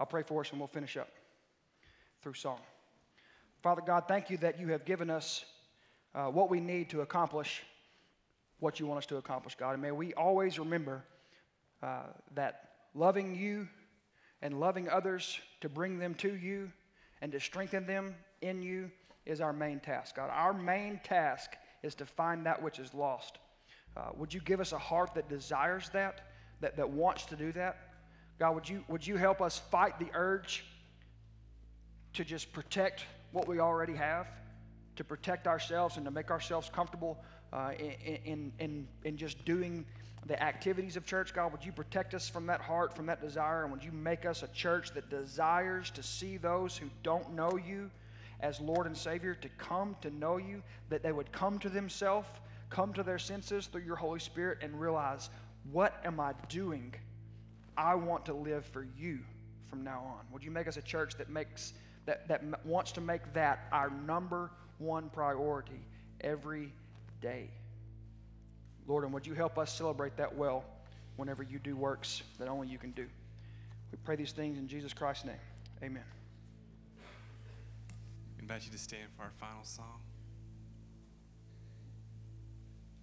I'll 0.00 0.06
pray 0.06 0.22
for 0.22 0.40
us 0.40 0.50
and 0.50 0.58
we'll 0.58 0.66
finish 0.66 0.96
up 0.96 1.10
through 2.22 2.32
song. 2.32 2.58
Father 3.62 3.82
God, 3.86 4.04
thank 4.08 4.30
you 4.30 4.38
that 4.38 4.58
you 4.58 4.68
have 4.68 4.86
given 4.86 5.10
us 5.10 5.44
uh, 6.14 6.28
what 6.28 6.48
we 6.48 6.58
need 6.58 6.88
to 6.90 7.02
accomplish 7.02 7.62
what 8.60 8.80
you 8.80 8.86
want 8.86 8.98
us 8.98 9.06
to 9.06 9.18
accomplish, 9.18 9.54
God. 9.54 9.74
And 9.74 9.82
may 9.82 9.92
we 9.92 10.14
always 10.14 10.58
remember 10.58 11.04
uh, 11.82 12.04
that 12.34 12.70
loving 12.94 13.36
you 13.36 13.68
and 14.40 14.58
loving 14.58 14.88
others 14.88 15.38
to 15.60 15.68
bring 15.68 15.98
them 15.98 16.14
to 16.14 16.34
you 16.34 16.72
and 17.20 17.30
to 17.32 17.40
strengthen 17.40 17.86
them 17.86 18.14
in 18.40 18.62
you 18.62 18.90
is 19.26 19.42
our 19.42 19.52
main 19.52 19.80
task. 19.80 20.16
God, 20.16 20.30
our 20.32 20.54
main 20.54 20.98
task 21.04 21.52
is 21.82 21.94
to 21.96 22.06
find 22.06 22.46
that 22.46 22.62
which 22.62 22.78
is 22.78 22.94
lost. 22.94 23.38
Uh, 23.96 24.10
would 24.16 24.32
you 24.32 24.40
give 24.40 24.60
us 24.60 24.72
a 24.72 24.78
heart 24.78 25.14
that 25.14 25.28
desires 25.28 25.88
that, 25.90 26.28
that, 26.60 26.76
that 26.76 26.88
wants 26.88 27.24
to 27.26 27.36
do 27.36 27.52
that? 27.52 27.76
God, 28.38 28.54
would 28.54 28.68
you, 28.68 28.84
would 28.88 29.06
you 29.06 29.16
help 29.16 29.40
us 29.40 29.58
fight 29.70 29.98
the 29.98 30.08
urge 30.14 30.64
to 32.14 32.24
just 32.24 32.52
protect 32.52 33.04
what 33.32 33.48
we 33.48 33.58
already 33.58 33.94
have, 33.94 34.26
to 34.96 35.04
protect 35.04 35.46
ourselves 35.46 35.96
and 35.96 36.04
to 36.04 36.10
make 36.10 36.30
ourselves 36.30 36.70
comfortable 36.72 37.18
uh, 37.52 37.70
in, 37.78 38.16
in, 38.24 38.52
in, 38.58 38.88
in 39.04 39.16
just 39.16 39.44
doing 39.44 39.84
the 40.26 40.40
activities 40.42 40.96
of 40.96 41.06
church, 41.06 41.32
God, 41.32 41.52
would 41.52 41.64
you 41.64 41.72
protect 41.72 42.14
us 42.14 42.28
from 42.28 42.46
that 42.46 42.60
heart, 42.60 42.94
from 42.94 43.06
that 43.06 43.20
desire, 43.20 43.62
and 43.62 43.72
would 43.72 43.82
you 43.82 43.92
make 43.92 44.26
us 44.26 44.42
a 44.42 44.48
church 44.48 44.92
that 44.92 45.08
desires 45.08 45.90
to 45.92 46.02
see 46.02 46.36
those 46.36 46.76
who 46.76 46.86
don't 47.02 47.34
know 47.34 47.56
you 47.56 47.90
as 48.40 48.60
Lord 48.60 48.86
and 48.86 48.96
Savior 48.96 49.34
to 49.34 49.48
come 49.50 49.96
to 50.00 50.10
know 50.10 50.36
you, 50.36 50.62
that 50.90 51.02
they 51.02 51.12
would 51.12 51.32
come 51.32 51.58
to 51.60 51.68
themselves, 51.68 52.28
come 52.70 52.92
to 52.94 53.02
their 53.02 53.18
senses 53.18 53.66
through 53.66 53.82
your 53.82 53.96
Holy 53.96 54.20
Spirit, 54.20 54.58
and 54.62 54.78
realize, 54.80 55.30
what 55.72 56.00
am 56.04 56.20
I 56.20 56.32
doing? 56.48 56.94
I 57.76 57.94
want 57.94 58.26
to 58.26 58.34
live 58.34 58.64
for 58.66 58.86
you 58.96 59.20
from 59.68 59.84
now 59.84 60.00
on. 60.00 60.26
Would 60.32 60.42
you 60.42 60.50
make 60.50 60.66
us 60.66 60.76
a 60.76 60.82
church 60.82 61.14
that 61.16 61.28
makes 61.28 61.74
that, 62.06 62.26
that 62.28 62.42
wants 62.64 62.92
to 62.92 63.02
make 63.02 63.34
that 63.34 63.66
our 63.70 63.90
number 63.90 64.50
one 64.78 65.10
priority 65.10 65.80
every 66.22 66.72
day? 67.20 67.50
Lord, 68.86 69.04
and 69.04 69.12
would 69.12 69.26
you 69.26 69.34
help 69.34 69.58
us 69.58 69.76
celebrate 69.76 70.16
that 70.16 70.34
well 70.34 70.64
whenever 71.16 71.42
you 71.42 71.58
do 71.58 71.76
works 71.76 72.22
that 72.38 72.48
only 72.48 72.68
you 72.68 72.78
can 72.78 72.92
do? 72.92 73.06
We 73.92 73.98
pray 74.04 74.16
these 74.16 74.32
things 74.32 74.58
in 74.58 74.66
Jesus 74.68 74.94
Christ's 74.94 75.26
name. 75.26 75.34
Amen. 75.82 76.02
I 78.38 78.42
invite 78.42 78.64
you 78.64 78.70
to 78.70 78.78
stand 78.78 79.08
for 79.16 79.24
our 79.24 79.32
final 79.38 79.64
song. 79.64 80.00